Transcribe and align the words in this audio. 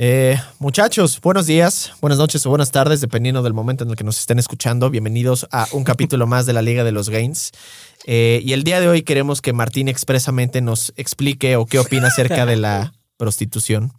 Eh, 0.00 0.40
muchachos, 0.60 1.20
buenos 1.20 1.46
días, 1.46 1.92
buenas 2.00 2.20
noches 2.20 2.46
o 2.46 2.50
buenas 2.50 2.70
tardes, 2.70 3.00
dependiendo 3.00 3.42
del 3.42 3.52
momento 3.52 3.82
en 3.82 3.90
el 3.90 3.96
que 3.96 4.04
nos 4.04 4.20
estén 4.20 4.38
escuchando. 4.38 4.90
Bienvenidos 4.90 5.48
a 5.50 5.66
un 5.72 5.82
capítulo 5.82 6.28
más 6.28 6.46
de 6.46 6.52
la 6.52 6.62
Liga 6.62 6.84
de 6.84 6.92
los 6.92 7.10
Gains. 7.10 7.50
Eh, 8.06 8.40
y 8.44 8.52
el 8.52 8.62
día 8.62 8.78
de 8.78 8.86
hoy 8.86 9.02
queremos 9.02 9.42
que 9.42 9.52
Martín 9.52 9.88
expresamente 9.88 10.60
nos 10.60 10.92
explique 10.96 11.56
o 11.56 11.66
qué 11.66 11.80
opina 11.80 12.06
acerca 12.06 12.46
de 12.46 12.54
la 12.54 12.94
prostitución 13.16 13.92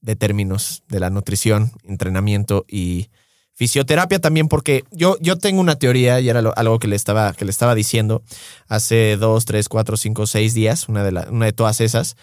de 0.00 0.16
términos 0.16 0.82
de 0.88 0.98
la 0.98 1.08
nutrición, 1.08 1.70
entrenamiento 1.84 2.64
y 2.68 3.08
fisioterapia 3.54 4.18
también, 4.18 4.48
porque 4.48 4.82
yo, 4.90 5.18
yo 5.20 5.38
tengo 5.38 5.60
una 5.60 5.76
teoría 5.76 6.18
y 6.18 6.30
era 6.30 6.40
algo 6.40 6.80
que 6.80 6.88
le, 6.88 6.96
estaba, 6.96 7.32
que 7.32 7.44
le 7.44 7.52
estaba 7.52 7.76
diciendo 7.76 8.24
hace 8.66 9.16
dos, 9.16 9.44
tres, 9.44 9.68
cuatro, 9.68 9.96
cinco, 9.96 10.26
seis 10.26 10.52
días, 10.52 10.88
una 10.88 11.04
de, 11.04 11.30
una 11.30 11.46
de 11.46 11.52
todas 11.52 11.80
esas, 11.80 12.16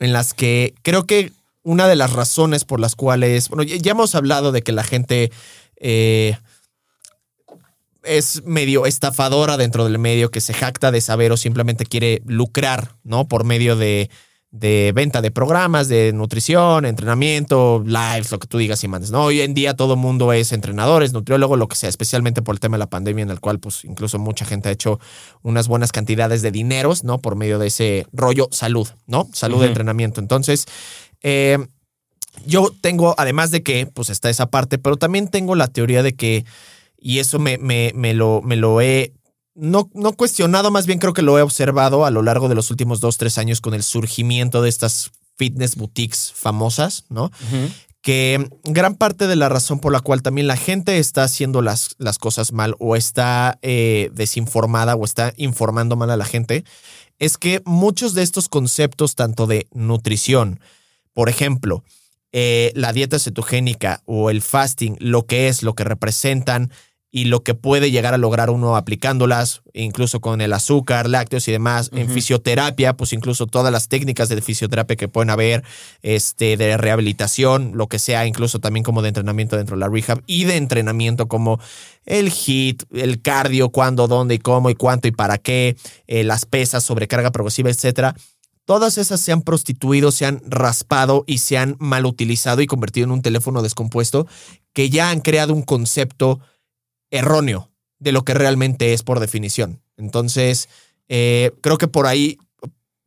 en 0.00 0.12
las 0.12 0.34
que 0.34 0.74
creo 0.82 1.06
que 1.06 1.32
una 1.66 1.88
de 1.88 1.96
las 1.96 2.12
razones 2.12 2.64
por 2.64 2.78
las 2.78 2.94
cuales, 2.94 3.48
bueno, 3.48 3.64
ya 3.64 3.90
hemos 3.90 4.14
hablado 4.14 4.52
de 4.52 4.62
que 4.62 4.70
la 4.70 4.84
gente 4.84 5.32
eh, 5.78 6.38
es 8.04 8.44
medio 8.44 8.86
estafadora 8.86 9.56
dentro 9.56 9.82
del 9.82 9.98
medio, 9.98 10.30
que 10.30 10.40
se 10.40 10.54
jacta 10.54 10.92
de 10.92 11.00
saber 11.00 11.32
o 11.32 11.36
simplemente 11.36 11.84
quiere 11.84 12.22
lucrar, 12.24 12.94
¿no? 13.02 13.26
Por 13.26 13.42
medio 13.42 13.74
de 13.74 14.08
de 14.58 14.92
venta 14.94 15.20
de 15.20 15.30
programas, 15.30 15.88
de 15.88 16.12
nutrición, 16.12 16.86
entrenamiento, 16.86 17.82
lives, 17.84 18.30
lo 18.30 18.38
que 18.38 18.46
tú 18.46 18.58
digas 18.58 18.82
y 18.84 18.88
mandes. 18.88 19.10
¿no? 19.10 19.24
Hoy 19.24 19.40
en 19.40 19.54
día 19.54 19.74
todo 19.74 19.96
mundo 19.96 20.32
es 20.32 20.52
entrenador, 20.52 21.02
es 21.02 21.12
nutriólogo, 21.12 21.56
lo 21.56 21.68
que 21.68 21.76
sea, 21.76 21.88
especialmente 21.88 22.42
por 22.42 22.54
el 22.54 22.60
tema 22.60 22.76
de 22.76 22.80
la 22.80 22.90
pandemia, 22.90 23.22
en 23.22 23.30
el 23.30 23.40
cual 23.40 23.58
pues 23.58 23.84
incluso 23.84 24.18
mucha 24.18 24.44
gente 24.44 24.68
ha 24.68 24.72
hecho 24.72 24.98
unas 25.42 25.68
buenas 25.68 25.92
cantidades 25.92 26.42
de 26.42 26.52
dineros, 26.52 27.04
¿no? 27.04 27.18
Por 27.18 27.36
medio 27.36 27.58
de 27.58 27.66
ese 27.66 28.06
rollo 28.12 28.48
salud, 28.50 28.88
¿no? 29.06 29.28
Salud 29.32 29.60
de 29.60 29.66
entrenamiento. 29.66 30.20
Entonces, 30.20 30.66
eh, 31.22 31.58
yo 32.44 32.72
tengo, 32.80 33.14
además 33.18 33.50
de 33.50 33.62
que 33.62 33.86
pues 33.86 34.10
está 34.10 34.30
esa 34.30 34.50
parte, 34.50 34.78
pero 34.78 34.96
también 34.96 35.28
tengo 35.28 35.54
la 35.54 35.68
teoría 35.68 36.02
de 36.02 36.14
que, 36.14 36.44
y 36.98 37.18
eso 37.18 37.38
me, 37.38 37.58
me, 37.58 37.92
me, 37.94 38.14
lo, 38.14 38.42
me 38.42 38.56
lo 38.56 38.80
he 38.80 39.12
no, 39.54 39.90
no 39.94 40.12
cuestionado, 40.12 40.70
más 40.70 40.86
bien 40.86 40.98
creo 40.98 41.14
que 41.14 41.22
lo 41.22 41.38
he 41.38 41.42
observado 41.42 42.04
a 42.04 42.10
lo 42.10 42.22
largo 42.22 42.48
de 42.48 42.54
los 42.54 42.70
últimos 42.70 43.00
dos, 43.00 43.16
tres 43.16 43.38
años 43.38 43.60
con 43.60 43.72
el 43.72 43.82
surgimiento 43.82 44.60
de 44.60 44.68
estas 44.68 45.10
fitness 45.36 45.76
boutiques 45.76 46.32
famosas, 46.34 47.04
¿no? 47.08 47.30
Que 48.02 48.48
gran 48.64 48.94
parte 48.94 49.26
de 49.26 49.34
la 49.34 49.48
razón 49.48 49.80
por 49.80 49.92
la 49.92 50.00
cual 50.00 50.22
también 50.22 50.46
la 50.46 50.56
gente 50.56 50.98
está 50.98 51.24
haciendo 51.24 51.62
las, 51.62 51.96
las 51.98 52.18
cosas 52.18 52.52
mal 52.52 52.76
o 52.78 52.96
está 52.96 53.58
eh, 53.62 54.10
desinformada 54.12 54.94
o 54.94 55.04
está 55.04 55.32
informando 55.36 55.96
mal 55.96 56.10
a 56.10 56.16
la 56.16 56.24
gente 56.24 56.64
es 57.18 57.38
que 57.38 57.62
muchos 57.64 58.14
de 58.14 58.22
estos 58.22 58.48
conceptos, 58.48 59.14
tanto 59.14 59.46
de 59.46 59.66
nutrición, 59.72 60.60
por 61.16 61.30
ejemplo, 61.30 61.82
eh, 62.32 62.72
la 62.74 62.92
dieta 62.92 63.18
cetogénica 63.18 64.02
o 64.04 64.28
el 64.28 64.42
fasting, 64.42 64.96
lo 65.00 65.24
que 65.24 65.48
es, 65.48 65.62
lo 65.62 65.74
que 65.74 65.82
representan, 65.82 66.70
y 67.16 67.24
lo 67.24 67.42
que 67.42 67.54
puede 67.54 67.90
llegar 67.90 68.12
a 68.12 68.18
lograr 68.18 68.50
uno 68.50 68.76
aplicándolas, 68.76 69.62
incluso 69.72 70.20
con 70.20 70.42
el 70.42 70.52
azúcar, 70.52 71.08
lácteos 71.08 71.48
y 71.48 71.52
demás, 71.52 71.88
en 71.94 72.10
fisioterapia, 72.10 72.94
pues 72.94 73.14
incluso 73.14 73.46
todas 73.46 73.72
las 73.72 73.88
técnicas 73.88 74.28
de 74.28 74.42
fisioterapia 74.42 74.96
que 74.96 75.08
pueden 75.08 75.30
haber, 75.30 75.64
este, 76.02 76.58
de 76.58 76.76
rehabilitación, 76.76 77.72
lo 77.74 77.86
que 77.86 77.98
sea, 77.98 78.26
incluso 78.26 78.58
también 78.58 78.84
como 78.84 79.00
de 79.00 79.08
entrenamiento 79.08 79.56
dentro 79.56 79.76
de 79.76 79.80
la 79.80 79.88
rehab 79.88 80.22
y 80.26 80.44
de 80.44 80.56
entrenamiento 80.56 81.26
como 81.26 81.58
el 82.04 82.30
HIT, 82.30 82.82
el 82.92 83.22
cardio, 83.22 83.70
cuándo, 83.70 84.08
dónde 84.08 84.34
y 84.34 84.38
cómo 84.38 84.68
y 84.68 84.74
cuánto 84.74 85.08
y 85.08 85.12
para 85.12 85.38
qué, 85.38 85.74
eh, 86.08 86.22
las 86.22 86.44
pesas, 86.44 86.84
sobrecarga 86.84 87.32
progresiva, 87.32 87.70
etcétera. 87.70 88.14
Todas 88.66 88.98
esas 88.98 89.20
se 89.20 89.32
han 89.32 89.42
prostituido, 89.42 90.10
se 90.10 90.26
han 90.26 90.42
raspado 90.44 91.24
y 91.26 91.38
se 91.38 91.56
han 91.56 91.76
mal 91.78 92.04
utilizado 92.04 92.60
y 92.60 92.66
convertido 92.66 93.04
en 93.04 93.12
un 93.12 93.22
teléfono 93.22 93.62
descompuesto 93.62 94.26
que 94.72 94.90
ya 94.90 95.10
han 95.10 95.20
creado 95.20 95.54
un 95.54 95.62
concepto 95.62 96.40
erróneo 97.10 97.70
de 98.00 98.12
lo 98.12 98.24
que 98.24 98.34
realmente 98.34 98.92
es 98.92 99.04
por 99.04 99.20
definición. 99.20 99.80
Entonces, 99.96 100.68
eh, 101.08 101.52
creo 101.62 101.78
que 101.78 101.86
por 101.86 102.06
ahí 102.06 102.38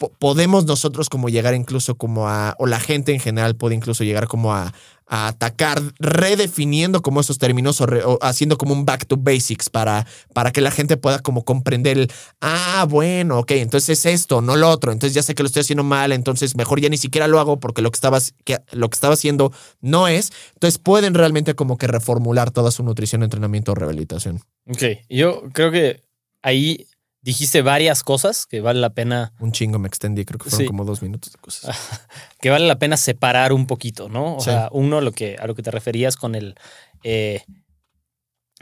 podemos 0.07 0.65
nosotros 0.65 1.09
como 1.09 1.29
llegar 1.29 1.53
incluso 1.53 1.95
como 1.95 2.27
a, 2.27 2.55
o 2.57 2.67
la 2.67 2.79
gente 2.79 3.13
en 3.13 3.19
general 3.19 3.55
puede 3.55 3.75
incluso 3.75 4.03
llegar 4.03 4.27
como 4.27 4.53
a, 4.53 4.73
atacar, 5.11 5.81
redefiniendo 5.97 7.01
como 7.01 7.19
esos 7.19 7.39
términos 7.39 7.81
o, 7.81 8.19
haciendo 8.21 8.59
como 8.59 8.73
un 8.73 8.85
back 8.85 9.07
to 9.07 9.17
basics 9.17 9.67
para, 9.67 10.05
para 10.35 10.51
que 10.51 10.61
la 10.61 10.69
gente 10.69 10.97
pueda 10.97 11.17
como 11.17 11.43
comprender 11.43 11.97
el, 11.97 12.11
ah, 12.41 12.85
bueno, 12.87 13.39
ok, 13.39 13.51
entonces 13.53 14.05
es 14.05 14.13
esto, 14.13 14.41
no 14.41 14.55
lo 14.55 14.69
otro, 14.69 14.91
entonces 14.91 15.15
ya 15.15 15.23
sé 15.23 15.33
que 15.33 15.41
lo 15.41 15.47
estoy 15.47 15.61
haciendo 15.61 15.83
mal, 15.83 16.11
entonces 16.11 16.55
mejor 16.55 16.79
ya 16.79 16.89
ni 16.89 16.97
siquiera 16.97 17.27
lo 17.27 17.39
hago 17.39 17.59
porque 17.59 17.81
lo 17.81 17.89
que 17.89 17.97
estaba, 17.97 18.19
que, 18.45 18.59
lo 18.71 18.87
que 18.87 18.95
estaba 18.95 19.15
haciendo 19.15 19.51
no 19.81 20.07
es. 20.07 20.31
Entonces 20.53 20.77
pueden 20.77 21.15
realmente 21.15 21.55
como 21.55 21.79
que 21.79 21.87
reformular 21.87 22.51
toda 22.51 22.69
su 22.69 22.83
nutrición, 22.83 23.23
entrenamiento 23.23 23.71
o 23.71 23.75
rehabilitación. 23.75 24.41
Ok, 24.67 24.83
yo 25.09 25.41
creo 25.53 25.71
que 25.71 26.03
ahí 26.43 26.85
dijiste 27.21 27.61
varias 27.61 28.03
cosas 28.03 28.45
que 28.45 28.61
vale 28.61 28.79
la 28.79 28.91
pena. 28.91 29.33
Un 29.39 29.51
chingo 29.51 29.79
me 29.79 29.87
extendí, 29.87 30.25
creo 30.25 30.39
que 30.39 30.49
fueron 30.49 30.67
como 30.67 30.85
dos 30.85 31.01
minutos 31.01 31.31
de 31.33 31.39
cosas. 31.39 31.75
que 32.41 32.49
vale 32.49 32.67
la 32.67 32.79
pena 32.79 32.97
separar 32.97 33.53
un 33.53 33.67
poquito, 33.67 34.09
¿no? 34.09 34.35
O 34.35 34.41
sea, 34.41 34.69
uno 34.71 35.01
lo 35.01 35.11
que, 35.11 35.37
a 35.39 35.47
lo 35.47 35.55
que 35.55 35.63
te 35.63 35.71
referías 35.71 36.15
con 36.15 36.35
el. 36.35 36.55
Eh, 37.03 37.43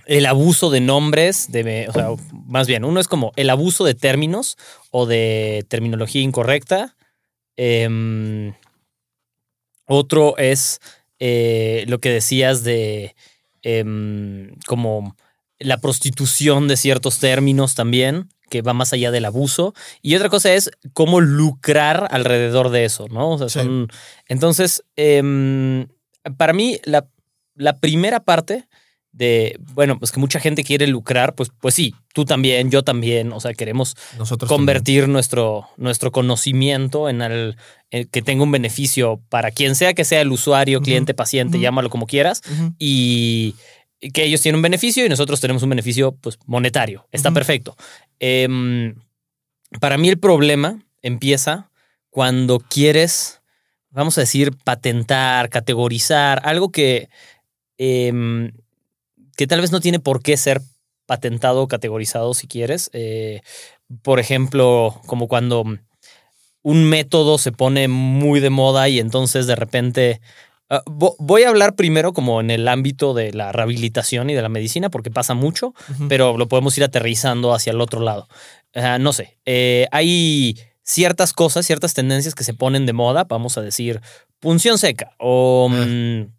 el 0.05 0.25
abuso 0.25 0.69
de 0.69 0.79
nombres, 0.79 1.51
de, 1.51 1.87
o 1.89 1.91
sea, 1.91 2.09
más 2.45 2.65
bien, 2.65 2.85
uno 2.85 2.99
es 3.01 3.09
como 3.09 3.33
el 3.35 3.49
abuso 3.49 3.83
de 3.83 3.93
términos 3.93 4.55
o 4.89 5.05
de 5.05 5.65
terminología 5.67 6.21
incorrecta. 6.21 6.95
Em, 7.57 8.53
otro 9.85 10.37
es 10.37 10.79
eh, 11.19 11.83
lo 11.87 11.99
que 11.99 12.09
decías 12.09 12.63
de 12.63 13.15
em, 13.63 14.55
como 14.65 15.15
la 15.59 15.79
prostitución 15.79 16.69
de 16.69 16.77
ciertos 16.77 17.19
términos 17.19 17.75
también 17.75 18.29
que 18.49 18.61
va 18.61 18.73
más 18.73 18.93
allá 18.93 19.11
del 19.11 19.25
abuso. 19.25 19.73
Y 20.01 20.15
otra 20.15 20.29
cosa 20.29 20.53
es 20.53 20.71
cómo 20.93 21.21
lucrar 21.21 22.07
alrededor 22.11 22.69
de 22.69 22.85
eso, 22.85 23.07
¿no? 23.09 23.31
O 23.31 23.37
sea, 23.37 23.49
son, 23.49 23.89
Entonces, 24.27 24.83
em, 24.95 25.87
para 26.37 26.53
mí, 26.53 26.79
la, 26.83 27.07
la, 27.55 27.79
primera 27.79 28.21
parte 28.21 28.67
de, 29.11 29.57
bueno, 29.73 29.97
pues 29.97 30.11
que 30.11 30.19
mucha 30.19 30.39
gente 30.39 30.63
quiere 30.63 30.85
lucrar, 30.85 31.33
pues, 31.33 31.51
pues 31.59 31.73
sí, 31.73 31.95
tú 32.13 32.23
también, 32.23 32.69
yo 32.69 32.83
también, 32.83 33.33
o 33.33 33.39
sea, 33.39 33.53
queremos 33.53 33.95
convertir 34.47 35.07
nuestro, 35.07 35.67
nuestro 35.77 36.11
conocimiento 36.11 37.09
en 37.09 37.21
el, 37.21 37.57
que 37.89 38.21
tenga 38.21 38.43
un 38.43 38.51
beneficio 38.51 39.21
para 39.29 39.51
quien 39.51 39.75
sea 39.75 39.93
que 39.93 40.05
sea 40.05 40.21
el 40.21 40.31
usuario, 40.31 40.81
cliente, 40.81 41.13
paciente, 41.13 41.59
llámalo 41.59 41.89
como 41.89 42.05
quieras, 42.05 42.41
y 42.77 43.55
que 43.99 44.23
ellos 44.23 44.41
tienen 44.41 44.57
un 44.57 44.63
beneficio 44.63 45.05
y 45.05 45.09
nosotros 45.09 45.41
tenemos 45.41 45.63
un 45.63 45.69
beneficio 45.69 46.13
pues, 46.13 46.37
monetario. 46.45 47.07
Está 47.11 47.31
perfecto. 47.31 47.75
Em, 48.19 48.95
para 49.79 49.97
mí 49.97 50.09
el 50.09 50.19
problema 50.19 50.83
empieza 51.01 51.71
cuando 52.09 52.59
quieres, 52.59 53.41
vamos 53.89 54.17
a 54.17 54.21
decir, 54.21 54.55
patentar, 54.63 55.49
categorizar, 55.49 56.41
algo 56.43 56.71
que, 56.71 57.09
em, 57.77 58.51
que 59.35 59.47
tal 59.47 59.61
vez 59.61 59.71
no 59.71 59.79
tiene 59.79 59.99
por 59.99 60.21
qué 60.21 60.37
ser 60.37 60.61
patentado 61.05 61.63
o 61.63 61.67
categorizado 61.67 62.33
si 62.33 62.47
quieres. 62.47 62.89
Eh, 62.93 63.41
por 64.01 64.19
ejemplo, 64.19 65.01
como 65.05 65.27
cuando 65.27 65.63
un 66.61 66.83
método 66.83 67.37
se 67.37 67.51
pone 67.51 67.87
muy 67.87 68.39
de 68.39 68.49
moda 68.49 68.89
y 68.89 68.99
entonces 68.99 69.47
de 69.47 69.55
repente 69.55 70.21
Ah, 70.69 70.83
voy 70.85 71.43
a 71.43 71.49
hablar 71.49 71.75
primero 71.75 72.13
como 72.13 72.41
en 72.41 72.51
el 72.51 72.67
ámbito 72.67 73.13
de 73.13 73.31
la 73.31 73.51
rehabilitación 73.51 74.29
y 74.29 74.33
de 74.33 74.41
la 74.41 74.49
medicina, 74.49 74.89
porque 74.89 75.11
pasa 75.11 75.33
mucho, 75.33 75.73
pero 76.09 76.37
lo 76.37 76.47
podemos 76.47 76.77
ir 76.77 76.83
aterrizando 76.83 77.53
hacia 77.53 77.71
el 77.71 77.79
otro 77.79 78.01
lado. 78.01 78.27
no 78.99 79.13
sé, 79.13 79.37
eh, 79.45 79.87
hay 79.91 80.59
ciertas 80.83 81.33
cosas, 81.33 81.65
ciertas 81.65 81.93
tendencias 81.93 82.35
que 82.35 82.43
se 82.43 82.53
ponen 82.53 82.85
de 82.85 82.93
moda, 82.93 83.25
vamos 83.25 83.57
a 83.57 83.61
decir, 83.61 84.01
punción 84.39 84.77
seca 84.77 85.15
o... 85.19 85.69
Ah. 85.71 85.85
mm, 85.85 86.37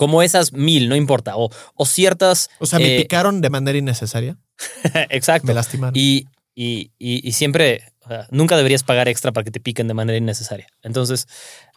como 0.00 0.22
esas 0.22 0.54
mil, 0.54 0.88
no 0.88 0.96
importa. 0.96 1.36
O, 1.36 1.50
o 1.74 1.84
ciertas. 1.84 2.48
O 2.58 2.64
sea, 2.64 2.78
me 2.78 2.96
eh, 2.96 3.02
picaron 3.02 3.42
de 3.42 3.50
manera 3.50 3.76
innecesaria. 3.76 4.38
exacto. 5.10 5.48
Me 5.48 5.52
lastimaron. 5.52 5.94
Y, 5.94 6.24
y, 6.54 6.90
y, 6.98 7.28
y 7.28 7.32
siempre, 7.32 7.92
nunca 8.30 8.56
deberías 8.56 8.82
pagar 8.82 9.08
extra 9.08 9.30
para 9.30 9.44
que 9.44 9.50
te 9.50 9.60
piquen 9.60 9.88
de 9.88 9.94
manera 9.94 10.16
innecesaria. 10.16 10.68
Entonces, 10.82 11.28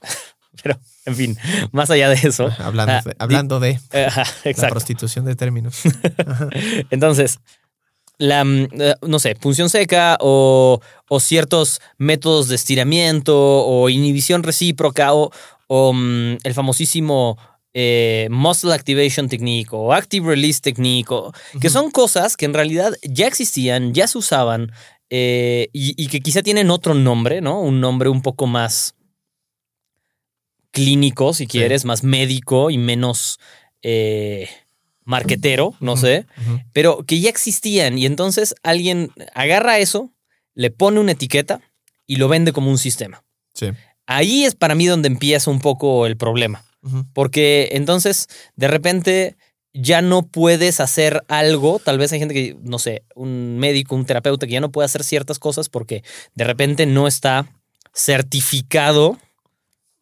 pero, 0.64 0.80
en 1.06 1.16
fin, 1.16 1.38
más 1.72 1.90
allá 1.92 2.10
de 2.10 2.16
eso. 2.28 2.50
hablando 2.60 2.94
ah, 2.94 3.02
de, 3.04 3.16
hablando 3.20 3.60
de 3.60 3.80
ajá, 4.08 4.24
la 4.58 4.68
prostitución 4.70 5.26
de 5.26 5.36
términos. 5.36 5.82
Entonces, 6.90 7.40
la, 8.18 8.44
mm, 8.44 8.68
eh, 8.80 8.96
no 9.08 9.20
sé, 9.20 9.36
punción 9.36 9.70
seca 9.70 10.18
o, 10.20 10.80
o 11.10 11.20
ciertos 11.20 11.82
métodos 11.98 12.48
de 12.48 12.56
estiramiento 12.56 13.36
o 13.38 13.90
inhibición 13.90 14.44
recíproca 14.44 15.14
o, 15.14 15.32
o, 15.68 15.94
mm, 15.94 16.38
el 16.44 16.54
famosísimo 16.54 17.38
eh, 17.74 18.28
muscle 18.30 18.74
activation 18.74 19.28
technique 19.28 19.70
o 19.72 19.94
active 19.94 20.28
release 20.28 20.62
technique, 20.62 21.10
o- 21.12 21.32
que 21.60 21.70
son 21.72 21.90
cosas 21.90 22.38
que 22.38 22.46
en 22.46 22.54
realidad 22.54 22.94
ya 23.04 23.26
existían, 23.28 23.94
ya 23.94 24.08
se 24.08 24.20
usaban 24.20 24.72
eh, 25.10 25.70
y, 25.74 25.94
y 26.02 26.08
que 26.08 26.22
quizá 26.22 26.44
tienen 26.44 26.70
otro 26.70 26.94
nombre, 26.94 27.42
¿no? 27.42 27.60
Un 27.62 27.82
nombre 27.82 28.10
un 28.10 28.22
poco 28.22 28.46
más 28.48 28.94
clínico, 30.74 31.34
si 31.34 31.48
quieres, 31.48 31.86
más 31.86 32.04
médico 32.04 32.72
y 32.72 32.78
menos 32.78 33.40
eh, 33.84 34.50
marquetero, 35.06 35.76
no 35.80 35.96
sé 35.96 36.26
pero 36.74 37.06
que 37.06 37.22
ya 37.22 37.30
existían. 37.30 37.98
Y 37.98 38.06
entonces 38.06 38.56
alguien 38.64 39.12
agarra 39.34 39.78
eso, 39.78 40.12
le 40.56 40.72
pone 40.72 41.00
una 41.00 41.14
etiqueta 41.14 41.62
y 42.06 42.18
lo 42.18 42.28
vende 42.28 42.52
como 42.52 42.70
un 42.70 42.78
sistema. 42.78 43.24
Sí. 43.54 43.68
Ahí 44.06 44.44
es 44.44 44.56
para 44.56 44.76
mí 44.76 44.86
donde 44.86 45.08
empieza 45.08 45.50
un 45.50 45.62
poco 45.62 46.06
el 46.06 46.18
problema, 46.18 46.66
porque 47.14 47.70
entonces 47.72 48.28
de 48.58 48.68
repente 48.68 49.38
ya 49.74 50.02
no 50.02 50.24
puedes 50.24 50.80
hacer 50.82 51.24
algo, 51.30 51.80
tal 51.80 51.98
vez 51.98 52.12
hay 52.12 52.20
gente 52.20 52.34
que, 52.34 52.58
no 52.62 52.80
sé, 52.80 53.04
un 53.16 53.58
médico, 53.58 53.96
un 53.96 54.06
terapeuta 54.06 54.46
que 54.46 54.54
ya 54.54 54.60
no 54.60 54.72
puede 54.72 54.86
hacer 54.86 55.04
ciertas 55.04 55.40
cosas 55.40 55.70
porque 55.70 56.04
de 56.36 56.44
repente 56.44 56.86
no 56.86 57.08
está 57.08 57.48
certificado 57.94 59.18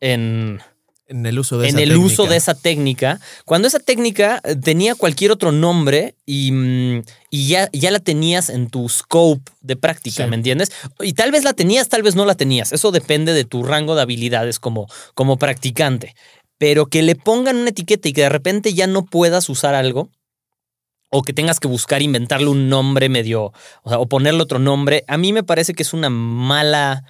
en, 0.01 0.61
En 1.07 1.25
el 1.25 1.39
uso 1.39 1.57
de 1.57 1.69
en 1.69 1.75
esa 1.75 1.83
el 1.83 1.97
uso 1.97 2.23
técnica. 2.23 2.29
de 2.31 2.37
esa 2.37 2.53
técnica, 2.55 3.19
cuando 3.45 3.67
esa 3.67 3.79
técnica 3.79 4.41
eh, 4.43 4.55
tenía 4.55 4.95
cualquier 4.95 5.31
otro 5.31 5.51
nombre 5.51 6.15
y, 6.25 6.51
mm, 6.51 7.03
y 7.29 7.47
ya, 7.47 7.69
ya 7.73 7.91
la 7.91 7.99
tenías 7.99 8.49
en 8.49 8.69
tu 8.69 8.87
scope 8.89 9.51
de 9.61 9.75
práctica, 9.75 10.23
Sí. 10.25 10.29
¿me 10.29 10.35
entiendes? 10.35 10.71
Y 11.01 11.13
tal 11.13 11.31
vez 11.31 11.43
la 11.43 11.53
tenías, 11.53 11.87
tal 11.89 12.03
vez 12.03 12.15
no 12.15 12.25
la 12.25 12.35
tenías. 12.35 12.71
Eso 12.73 12.91
depende 12.91 13.33
de 13.33 13.45
tu 13.45 13.63
rango 13.63 13.95
de 13.95 14.01
habilidades 14.01 14.59
como, 14.59 14.87
como 15.13 15.37
practicante. 15.37 16.15
Pero 16.57 16.85
que 16.85 17.01
le 17.01 17.15
pongan 17.15 17.55
una 17.57 17.69
etiqueta 17.69 18.07
y 18.09 18.13
que 18.13 18.21
de 18.21 18.29
repente 18.29 18.73
ya 18.73 18.85
no 18.87 19.05
puedas 19.05 19.49
usar 19.49 19.73
algo. 19.75 20.09
O 21.13 21.23
que 21.23 21.33
tengas 21.33 21.59
que 21.59 21.67
buscar 21.67 22.01
inventarle 22.01 22.47
un 22.47 22.69
nombre 22.69 23.09
medio, 23.09 23.51
o, 23.83 23.89
sea, 23.89 23.99
o 23.99 24.05
ponerle 24.07 24.41
otro 24.43 24.59
nombre, 24.59 25.03
a 25.09 25.17
mí 25.17 25.33
me 25.33 25.43
parece 25.43 25.73
que 25.73 25.83
es 25.83 25.93
una 25.93 26.09
mala 26.09 27.03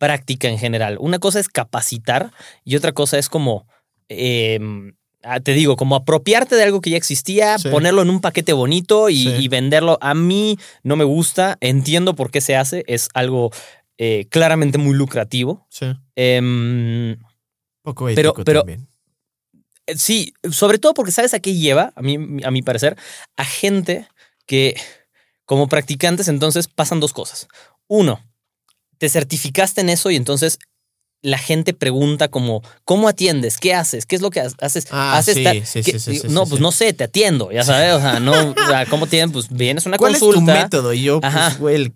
práctica 0.00 0.48
en 0.48 0.58
general. 0.58 0.96
Una 0.98 1.18
cosa 1.18 1.38
es 1.38 1.48
capacitar 1.48 2.32
y 2.64 2.74
otra 2.76 2.92
cosa 2.92 3.18
es 3.18 3.28
como, 3.28 3.66
eh, 4.08 4.58
ah, 5.22 5.40
te 5.40 5.52
digo, 5.52 5.76
como 5.76 5.94
apropiarte 5.94 6.56
de 6.56 6.62
algo 6.64 6.80
que 6.80 6.88
ya 6.90 6.96
existía, 6.96 7.58
Sí. 7.58 7.68
ponerlo 7.68 8.00
en 8.00 8.08
un 8.08 8.22
paquete 8.22 8.54
bonito 8.54 9.10
y, 9.10 9.24
Sí. 9.24 9.28
y 9.40 9.48
venderlo. 9.48 9.98
A 10.00 10.14
mí 10.14 10.58
no 10.82 10.96
me 10.96 11.04
gusta, 11.04 11.58
entiendo 11.60 12.14
por 12.14 12.30
qué 12.30 12.40
se 12.40 12.56
hace, 12.56 12.82
es 12.88 13.08
algo 13.14 13.50
eh, 14.02 14.26
claramente 14.30 14.78
muy 14.78 14.94
lucrativo. 14.96 15.66
Sí. 15.68 15.84
Em, 16.16 17.18
Poco 17.82 18.06
Pero- 18.06 18.30
ético 18.30 18.44
pero- 18.44 18.60
también. 18.60 18.88
Eh, 19.86 19.96
Sí, 19.96 20.32
sobre 20.50 20.78
todo 20.78 20.94
porque 20.94 21.12
sabes 21.12 21.34
a 21.34 21.40
qué 21.40 21.54
lleva, 21.54 21.92
a 21.96 22.00
mí, 22.00 22.16
a 22.44 22.50
mi 22.50 22.62
parecer, 22.62 22.96
a 23.36 23.44
gente 23.44 24.06
que 24.46 24.74
como 25.44 25.66
practicantes 25.68 26.28
entonces 26.28 26.66
pasan 26.68 27.00
dos 27.00 27.12
cosas. 27.12 27.46
Uno, 27.88 28.20
te 29.00 29.08
certificaste 29.08 29.80
en 29.80 29.88
eso 29.88 30.10
y 30.10 30.16
entonces 30.16 30.58
la 31.22 31.38
gente 31.38 31.72
pregunta 31.74 32.28
como, 32.28 32.62
¿cómo 32.84 33.08
atiendes? 33.08 33.56
¿Qué 33.58 33.74
haces? 33.74 34.04
¿Qué 34.06 34.14
es 34.16 34.22
lo 34.22 34.30
que 34.30 34.40
ha- 34.40 34.48
haces? 34.60 34.86
Ah, 34.90 35.16
¿Haces 35.18 35.34
sí, 35.36 35.82
sí, 35.82 35.98
sí, 35.98 35.98
sí, 36.18 36.28
No, 36.28 36.46
pues 36.46 36.60
no 36.60 36.70
sé, 36.70 36.92
te 36.92 37.04
atiendo, 37.04 37.50
ya 37.50 37.62
sabes, 37.64 37.94
o 37.94 38.00
sea, 38.00 38.20
no, 38.20 38.32
o 38.50 38.66
sea, 38.68 38.86
¿cómo 38.86 39.06
tienes? 39.06 39.32
Pues 39.32 39.48
vienes 39.50 39.84
a 39.86 39.88
una 39.90 39.98
¿Cuál 39.98 40.12
consulta. 40.12 40.38
es 40.40 40.58
tu 40.58 40.64
método? 40.64 40.92
Y 40.94 41.02
yo, 41.02 41.20
pues, 41.20 41.58
güey, 41.58 41.74
el- 41.76 41.94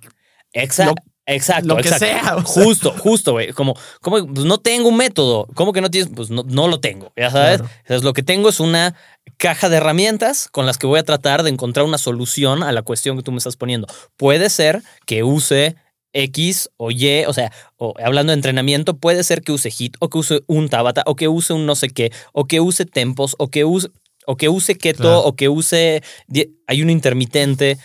Exacto. 0.53 0.95
Lo- 1.05 1.15
Exacto, 1.27 1.69
lo 1.69 1.77
que 1.77 1.89
exacto. 1.89 2.05
sea, 2.05 2.37
o 2.37 2.45
sea. 2.47 2.65
Justo, 2.65 2.95
justo, 2.99 3.33
güey. 3.33 3.53
Como, 3.55 3.75
como 4.03 4.27
pues 4.27 4.45
no 4.45 4.59
tengo 4.59 4.91
un 4.91 4.99
método. 4.99 5.47
¿Cómo 5.55 5.73
que 5.73 5.81
no 5.81 5.91
tienes? 5.91 6.13
Pues 6.15 6.29
no, 6.29 6.43
no 6.47 6.69
lo 6.69 6.81
tengo, 6.81 7.15
ya 7.17 7.31
sabes. 7.31 7.61
Claro. 7.63 7.73
Entonces, 7.81 8.05
lo 8.05 8.13
que 8.13 8.23
tengo 8.23 8.51
es 8.51 8.61
una 8.61 8.95
caja 9.39 9.71
de 9.71 9.79
herramientas 9.79 10.49
con 10.53 10.67
las 10.67 10.77
que 10.77 10.87
voy 10.87 10.99
a 10.99 11.03
tratar 11.03 11.43
de 11.43 11.49
encontrar 11.49 11.87
una 11.87 11.97
solución 11.97 12.63
a 12.63 12.73
la 12.73 12.83
cuestión 12.83 13.17
que 13.17 13.23
tú 13.23 13.33
me 13.33 13.39
estás 13.39 13.57
poniendo. 13.57 13.87
Puede 14.19 14.51
ser 14.51 14.83
que 15.07 15.23
use 15.23 15.77
X 16.15 16.71
o 16.79 16.91
Y, 16.91 17.25
o 17.27 17.33
sea, 17.35 17.53
o, 17.77 17.93
hablando 18.03 18.31
de 18.31 18.37
entrenamiento, 18.37 18.97
puede 18.97 19.23
ser 19.25 19.43
que 19.43 19.53
use 19.53 19.69
HIT 19.71 19.97
o 20.01 20.09
que 20.09 20.19
use 20.19 20.41
un 20.47 20.69
Tabata 20.71 21.03
o 21.07 21.17
que 21.17 21.29
use 21.29 21.53
un 21.53 21.67
no 21.67 21.75
sé 21.75 21.89
qué 21.91 22.11
o 22.33 22.47
que 22.47 22.61
use 22.61 22.87
tempos 22.87 23.35
o 23.39 23.49
que 23.49 23.65
use 23.65 23.89
o 24.27 24.37
que 24.37 24.49
use 24.49 24.77
keto 24.79 25.03
Claro. 25.03 25.21
o 25.25 25.37
que 25.37 25.49
use 25.51 26.03
die- 26.29 26.51
ayuno 26.67 26.91
intermitente. 26.93 27.77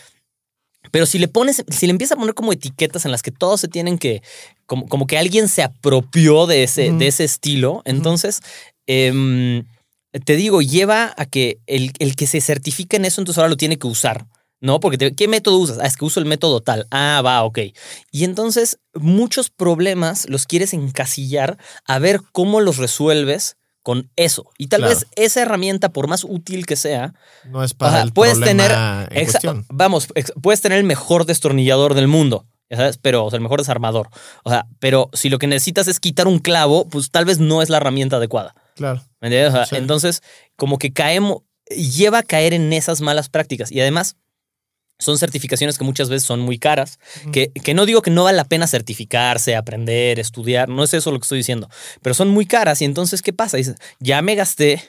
Pero 0.92 1.06
si 1.06 1.20
le 1.20 1.28
pones, 1.28 1.64
si 1.68 1.86
le 1.88 1.92
empiezas 1.92 2.16
a 2.18 2.20
poner 2.20 2.34
como 2.34 2.54
etiquetas 2.54 3.04
en 3.06 3.12
las 3.12 3.22
que 3.22 3.32
todos 3.32 3.60
se 3.60 3.68
tienen 3.68 3.98
que, 3.98 4.22
como, 4.66 4.88
como 4.88 5.06
que 5.08 5.18
alguien 5.18 5.50
se 5.50 5.62
apropió 5.62 6.48
de 6.48 6.64
ese, 6.64 6.92
de 6.94 7.08
ese 7.08 7.26
estilo, 7.26 7.82
entonces, 7.86 8.40
em, 8.88 9.66
te 10.26 10.36
digo, 10.38 10.62
lleva 10.62 11.14
a 11.18 11.26
que 11.26 11.60
el, 11.68 11.92
el 12.00 12.16
que 12.16 12.26
se 12.28 12.40
certifique 12.42 12.96
en 12.96 13.06
eso, 13.06 13.20
entonces 13.22 13.38
ahora 13.38 13.50
lo 13.50 13.58
tiene 13.58 13.78
que 13.78 13.88
usar. 13.88 14.26
¿No? 14.62 14.80
Porque 14.80 14.98
te- 14.98 15.16
¿qué 15.16 15.28
método 15.28 15.58
usas? 15.58 15.78
Ah, 15.80 15.86
es 15.88 15.96
que 15.96 16.04
uso 16.06 16.20
el 16.20 16.26
método 16.26 16.62
tal. 16.62 16.86
Ah, 16.92 17.22
va, 17.24 17.44
ok. 17.44 17.60
Y 18.12 18.24
entonces 18.26 18.80
muchos 18.94 19.50
problemas 19.50 20.28
los 20.30 20.46
quieres 20.46 20.74
encasillar 20.74 21.58
a 21.86 22.00
ver 22.00 22.22
cómo 22.34 22.60
los 22.60 22.78
resuelves 22.78 23.56
con 23.84 24.12
eso. 24.18 24.50
Y 24.58 24.68
tal 24.68 24.82
Claro. 24.82 24.96
vez 24.96 25.08
esa 25.16 25.42
herramienta, 25.42 25.90
por 25.90 26.08
más 26.08 26.26
útil 26.26 26.66
que 26.66 26.76
sea, 26.76 27.14
no 27.46 27.64
es 27.64 27.74
para 27.74 27.94
Ajá, 27.94 28.02
el 28.04 28.12
puedes 28.14 28.38
problema 28.38 29.08
en 29.12 29.26
cuestión. 29.26 29.66
Vamos, 29.70 30.08
puedes 30.42 30.60
tener 30.62 30.78
el 30.78 30.84
mejor 30.84 31.26
destornillador 31.26 31.94
del 31.94 32.10
mundo, 32.10 32.46
ya 32.70 32.76
sabes, 32.78 32.98
pero, 32.98 33.24
o 33.26 33.30
sea, 33.30 33.38
el 33.38 33.42
mejor 33.44 33.60
desarmador. 33.62 34.10
O 34.44 34.50
sea, 34.50 34.68
pero 34.80 35.10
si 35.14 35.30
lo 35.30 35.40
que 35.40 35.48
necesitas 35.48 35.88
es 35.88 36.02
quitar 36.02 36.28
un 36.28 36.40
clavo, 36.40 36.88
pues 36.90 37.10
tal 37.10 37.24
vez 37.24 37.40
no 37.40 37.62
es 37.62 37.70
la 37.70 37.78
herramienta 37.78 38.18
adecuada. 38.18 38.54
Claro. 38.76 39.02
¿Me 39.22 39.30
entiendes? 39.30 39.54
O 39.54 39.56
sea, 39.56 39.66
Sí. 39.66 39.78
Entonces, 39.78 40.22
como 40.58 40.78
que 40.78 40.92
caemos, 40.92 41.44
lleva 41.70 42.20
a 42.20 42.24
caer 42.24 42.54
en 42.54 42.74
esas 42.74 43.00
malas 43.00 43.30
prácticas. 43.30 43.72
Y 43.72 43.80
además, 43.80 44.18
son 45.00 45.18
certificaciones 45.18 45.78
que 45.78 45.84
muchas 45.86 46.10
veces 46.10 46.28
son 46.28 46.42
muy 46.42 46.60
caras, 46.60 47.00
que, 47.32 47.52
que 47.52 47.74
no 47.74 47.86
digo 47.86 48.02
que 48.02 48.12
no 48.12 48.26
vale 48.26 48.36
la 48.36 48.44
pena 48.44 48.68
certificarse, 48.68 49.56
aprender, 49.56 50.20
estudiar, 50.20 50.68
no 50.70 50.84
es 50.84 50.94
eso 50.94 51.12
lo 51.12 51.20
que 51.20 51.24
estoy 51.24 51.38
diciendo, 51.40 51.70
pero 52.02 52.14
son 52.14 52.28
muy 52.30 52.46
caras 52.46 52.82
y 52.82 52.86
entonces, 52.86 53.22
¿qué 53.22 53.32
pasa? 53.34 53.58
Dices, 53.58 53.76
ya 54.00 54.22
me 54.22 54.36
gasté 54.36 54.84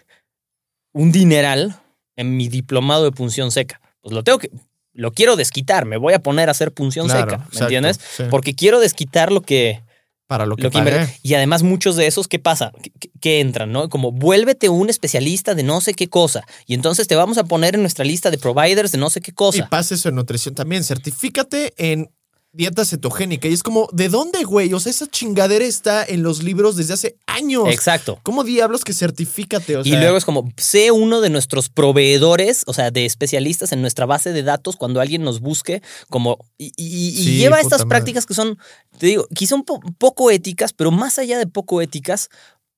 un 0.93 1.13
dineral 1.13 1.81
en 2.17 2.37
mi 2.37 2.49
diplomado 2.49 3.05
de 3.05 3.13
punción 3.13 3.51
seca. 3.53 3.81
Pues 4.01 4.13
lo 4.13 4.25
tengo 4.25 4.39
que, 4.39 4.51
lo 4.93 5.13
quiero 5.13 5.37
desquitar, 5.37 5.85
me 5.87 5.97
voy 5.97 6.15
a 6.15 6.19
poner 6.19 6.49
a 6.49 6.53
hacer 6.53 6.73
punción 6.73 7.07
Claro, 7.07 7.21
seca, 7.31 7.37
¿me 7.39 7.45
exacto, 7.45 7.65
entiendes? 7.65 8.01
sí. 8.17 8.25
Porque 8.29 8.55
quiero 8.55 8.81
desquitar 8.81 9.31
lo 9.31 9.43
que, 9.43 9.83
Para 10.31 10.47
lo 10.47 10.55
que, 10.55 10.63
lo 10.63 10.71
que 10.71 10.79
Y 11.25 11.35
además 11.35 11.65
muchos 11.65 11.97
de 11.97 12.07
esos, 12.07 12.29
¿qué 12.29 12.39
pasa? 12.39 12.71
¿Qué, 12.81 12.93
qué- 13.01 13.11
qué 13.21 13.41
entran, 13.41 13.73
no? 13.73 13.89
Como 13.89 14.13
vuélvete 14.13 14.69
un 14.69 14.89
especialista 14.89 15.57
de 15.57 15.65
no 15.65 15.81
sé 15.81 15.93
qué 15.93 16.09
cosa. 16.09 16.45
Y 16.67 16.75
entonces 16.75 17.09
te 17.09 17.17
vamos 17.17 17.37
a 17.37 17.43
poner 17.43 17.75
en 17.75 17.81
nuestra 17.81 18.05
lista 18.05 18.31
de 18.31 18.39
providers 18.39 18.93
de 18.93 18.99
no 18.99 19.11
sé 19.11 19.21
qué 19.21 19.33
Y 19.33 19.35
cosa. 19.35 19.69
pasa 19.69 19.97
eso 19.97 20.09
en 20.09 20.15
nutrición 20.15 20.55
también. 20.55 20.85
Certifícate 20.85 21.75
en 21.79 22.13
dieta 22.53 22.85
cetogénica. 22.85 23.47
Y 23.49 23.53
es 23.53 23.63
como, 23.63 23.89
¿de 23.93 24.09
dónde, 24.09 24.43
güey? 24.45 24.73
O 24.75 24.81
sea, 24.81 24.91
esa 24.91 25.07
chingadera 25.07 25.65
está 25.65 26.05
en 26.05 26.23
los 26.23 26.43
libros 26.43 26.77
desde 26.77 26.95
hace 26.95 27.17
años. 27.27 27.69
Exacto. 27.69 28.19
¿Cómo 28.23 28.43
diablos 28.45 28.83
que 28.85 28.93
certifícate? 28.93 29.77
O 29.77 29.83
y 29.85 29.93
luego 29.97 30.17
es 30.17 30.25
como, 30.25 30.51
sé 30.57 30.91
uno 30.91 31.21
de 31.21 31.31
nuestros 31.31 31.69
proveedores, 31.69 32.65
o 32.67 32.73
sea, 32.75 32.91
de 32.91 33.07
especialistas 33.07 33.73
en 33.73 33.81
nuestra 33.83 34.05
base 34.07 34.33
de 34.33 34.43
datos 34.43 34.77
cuando 34.77 35.01
alguien 35.01 35.23
nos 35.23 35.41
busque, 35.41 35.83
como, 36.09 36.39
y, 36.59 36.73
y- 36.77 37.09
y 37.11 37.25
Sí, 37.25 37.37
lleva 37.39 37.61
estas 37.61 37.81
madre. 37.83 37.89
prácticas 37.89 38.27
que 38.27 38.35
son, 38.35 38.59
te 38.99 39.07
digo, 39.07 39.29
quizá 39.35 39.55
un 39.55 39.65
po- 39.65 39.81
poco 39.99 40.31
éticas, 40.31 40.73
pero 40.73 40.91
más 40.91 41.19
allá 41.19 41.39
de 41.39 41.47
poco 41.47 41.81
éticas, 41.83 42.29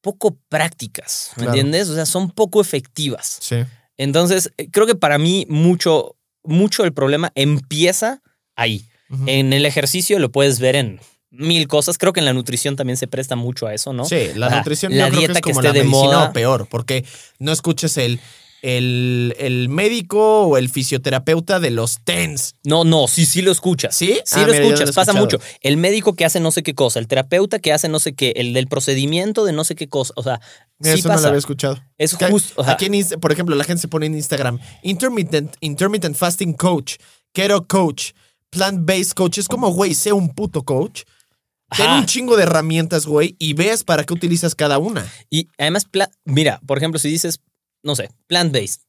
poco 0.03 0.37
prácticas, 0.49 1.31
¿me 1.37 1.45
Claro. 1.45 1.51
entiendes? 1.59 1.89
O 1.89 1.95
sea, 1.95 2.07
son 2.07 2.31
poco 2.31 2.61
efectivas. 2.61 3.39
Sí. 3.41 3.57
Entonces, 3.97 4.51
eh, 4.59 4.69
creo 4.71 4.87
que 4.87 4.97
para 4.97 5.17
mí 5.19 5.47
mucho, 5.49 6.17
mucho 6.45 6.85
el 6.85 6.93
problema 6.93 7.31
empieza 7.35 8.21
ahí. 8.57 8.87
En 9.27 9.53
el 9.53 9.67
ejercicio 9.67 10.19
lo 10.19 10.31
puedes 10.33 10.59
ver 10.59 10.77
en 10.77 11.01
mil 11.31 11.67
cosas. 11.69 11.99
Creo 11.99 12.13
que 12.13 12.21
en 12.21 12.27
la 12.27 12.33
nutrición 12.33 12.77
también 12.77 12.97
se 12.97 13.07
presta 13.07 13.37
mucho 13.37 13.67
a 13.67 13.75
eso, 13.75 13.93
¿no? 13.93 14.05
Sí, 14.05 14.29
la 14.37 14.51
nutrición 14.51 14.97
la 14.97 15.09
yo 15.09 15.09
creo 15.09 15.13
que 15.13 15.19
dieta 15.19 15.33
es 15.33 15.37
que 15.43 15.51
como 15.53 15.61
esté 15.61 15.69
la 15.79 15.83
de 15.83 15.89
moda. 15.89 16.25
o 16.29 16.33
peor, 16.33 16.67
porque 16.71 17.05
no 17.39 17.53
escuches 17.53 17.97
el 17.97 18.21
el, 18.63 19.35
el 19.41 19.69
médico 19.69 20.43
o 20.43 20.57
el 20.57 20.69
fisioterapeuta 20.69 21.59
de 21.59 21.71
los 21.71 21.99
TENS. 22.05 22.55
No, 22.63 22.85
no, 22.85 23.09
sí, 23.09 23.27
sí 23.27 23.43
lo 23.43 23.51
escuchas. 23.51 23.95
¿Sí? 23.95 24.21
Sí 24.25 24.37
Ah, 24.39 24.47
lo 24.47 24.47
mira, 24.53 24.59
yo 24.59 24.61
no 24.61 24.67
escuchas, 24.75 24.89
lo 24.89 24.95
pasa 24.95 25.13
mucho. 25.13 25.41
El 25.63 25.77
médico 25.77 26.15
que 26.15 26.25
hace 26.25 26.39
no 26.39 26.53
sé 26.53 26.63
qué 26.63 26.73
cosa, 26.75 27.01
el 27.01 27.09
terapeuta 27.09 27.59
que 27.59 27.73
hace 27.73 27.89
no 27.89 27.99
sé 27.99 28.15
qué, 28.15 28.33
el 28.37 28.53
del 28.53 28.69
procedimiento 28.69 29.45
de 29.45 29.53
no 29.53 29.65
sé 29.65 29.75
qué 29.75 29.89
cosa. 29.89 30.13
O 30.17 30.23
sea, 30.23 30.41
Mira, 30.79 30.95
sí 30.95 31.01
eso 31.01 31.09
no 31.09 31.21
lo 31.21 31.27
había 31.27 31.39
escuchado. 31.39 31.83
es 31.99 32.15
justo. 32.15 32.61
o 32.61 32.65
sea, 32.65 32.75
Aquí 32.75 32.87
en 32.87 33.21
por 33.21 33.33
ejemplo, 33.33 33.57
la 33.57 33.65
gente 33.65 33.81
se 33.81 33.89
pone 33.89 34.07
en 34.07 34.15
Instagram 34.15 34.61
intermittent, 34.83 35.57
intermittent 35.61 36.17
fasting 36.17 36.53
coach, 36.53 36.95
keto 37.33 37.67
coach, 37.67 38.13
plant-based 38.53 39.15
coach. 39.15 39.39
Es 39.39 39.49
como, 39.49 39.71
güey, 39.71 39.95
sé 39.95 40.13
un 40.13 40.29
puto 40.33 40.63
coach. 40.63 41.03
Ten 41.77 41.87
Ajá. 41.87 41.99
un 41.99 42.07
chingo 42.07 42.37
de 42.37 42.43
herramientas, 42.45 43.07
güey, 43.07 43.35
y 43.39 43.55
veas 43.55 43.83
para 43.83 44.05
qué 44.05 44.13
utilizas 44.13 44.55
cada 44.55 44.79
una. 44.79 45.11
Y 45.31 45.49
además, 45.59 45.89
mira, 46.25 46.61
por 46.67 46.77
ejemplo, 46.77 47.01
si 47.01 47.09
dices, 47.09 47.41
no 47.83 47.97
sé, 47.97 48.11
plant-based, 48.29 48.83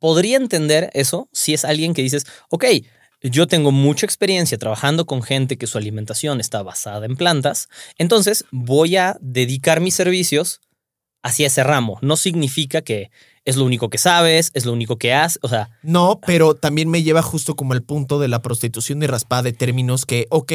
podría 0.00 0.36
entender 0.36 0.90
eso 0.92 1.28
si 1.32 1.54
es 1.54 1.64
alguien 1.64 1.94
que 1.94 2.02
dices, 2.02 2.26
ok, 2.50 2.64
yo 3.22 3.46
tengo 3.46 3.70
mucha 3.70 4.06
experiencia 4.06 4.58
trabajando 4.58 5.06
con 5.06 5.22
gente 5.22 5.56
que 5.56 5.66
su 5.66 5.78
alimentación 5.78 6.40
está 6.40 6.62
basada 6.62 7.06
en 7.06 7.16
plantas, 7.16 7.68
entonces 7.96 8.44
voy 8.50 8.96
a 8.96 9.16
dedicar 9.20 9.80
mis 9.80 9.94
servicios 9.94 10.60
hacia 11.22 11.46
ese 11.46 11.64
ramo. 11.64 11.98
No 12.02 12.16
significa 12.16 12.82
que 12.82 13.10
es 13.46 13.56
lo 13.56 13.64
único 13.64 13.88
que 13.88 13.96
sabes, 13.96 14.50
es 14.52 14.66
lo 14.66 14.72
único 14.74 14.98
que 14.98 15.14
haces, 15.14 15.38
o 15.42 15.48
sea, 15.48 15.70
No, 15.82 16.20
pero 16.26 16.54
también 16.54 16.90
me 16.90 17.02
lleva 17.02 17.22
justo 17.22 17.56
como 17.56 17.72
al 17.72 17.82
punto 17.82 18.18
de 18.18 18.28
la 18.28 18.42
prostitución 18.42 19.02
y 19.02 19.06
raspada 19.06 19.42
de 19.44 19.52
términos 19.54 20.04
que, 20.04 20.26
ok, 20.30 20.52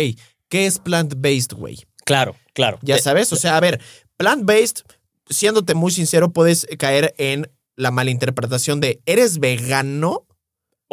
¿qué 0.49 0.65
es 0.67 0.77
plant-based, 0.79 1.53
güey? 1.55 1.79
claro, 2.05 2.35
claro. 2.53 2.77
Ya 2.83 2.97
Eh, 2.97 3.01
sabes, 3.01 3.31
o 3.33 3.35
sea, 3.37 3.57
a 3.57 3.59
ver, 3.59 3.79
plant-based, 4.17 4.83
siéndote 5.29 5.73
muy 5.73 5.91
sincero, 5.91 6.31
puedes 6.31 6.67
caer 6.77 7.13
en 7.17 7.49
la 7.77 7.89
malinterpretación 7.91 8.79
de, 8.81 9.01
¿eres 9.05 9.39
vegano? 9.39 10.25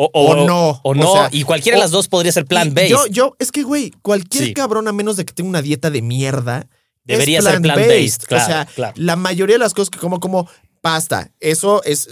o, 0.00 0.08
o 0.14 0.46
no, 0.46 0.70
O 0.70 0.80
o 0.90 0.94
no, 0.94 1.12
sea, 1.12 1.28
y 1.32 1.42
cualquiera 1.42 1.76
de 1.76 1.82
las 1.82 1.90
dos 1.90 2.06
podría 2.06 2.30
ser 2.30 2.44
plant-based. 2.46 2.88
Yo, 2.88 3.06
yo, 3.08 3.34
es 3.40 3.50
que, 3.50 3.64
güey, 3.64 3.90
cualquier 4.02 4.44
Sí. 4.44 4.54
cabrón, 4.54 4.86
a 4.86 4.92
menos 4.92 5.16
de 5.16 5.24
que 5.24 5.32
tenga 5.34 5.48
una 5.50 5.60
dieta 5.62 5.90
de 5.90 6.02
mierda, 6.02 6.68
Debería 7.04 7.38
es 7.40 7.44
ser 7.44 7.60
plant-based, 7.60 8.22
claro, 8.28 8.44
o 8.44 8.46
sea, 8.46 8.66
claro. 8.66 8.92
la 8.96 9.16
mayoría 9.16 9.56
de 9.56 9.58
las 9.58 9.74
cosas 9.74 9.90
que 9.90 9.98
como, 9.98 10.20
como 10.20 10.48
pasta, 10.88 11.30
eso 11.40 11.82
es 11.84 12.08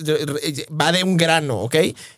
va 0.70 0.92
de 0.92 1.02
un 1.02 1.16
grano, 1.16 1.60
¿ok? 1.62 1.76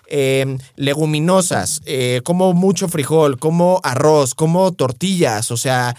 Eh, 0.08 0.58
leguminosas, 0.74 1.80
eh, 1.86 2.20
como 2.24 2.52
mucho 2.52 2.88
frijol, 2.88 3.38
como 3.38 3.80
arroz, 3.84 4.34
como 4.34 4.72
tortillas, 4.72 5.52
o 5.52 5.56
sea, 5.56 5.94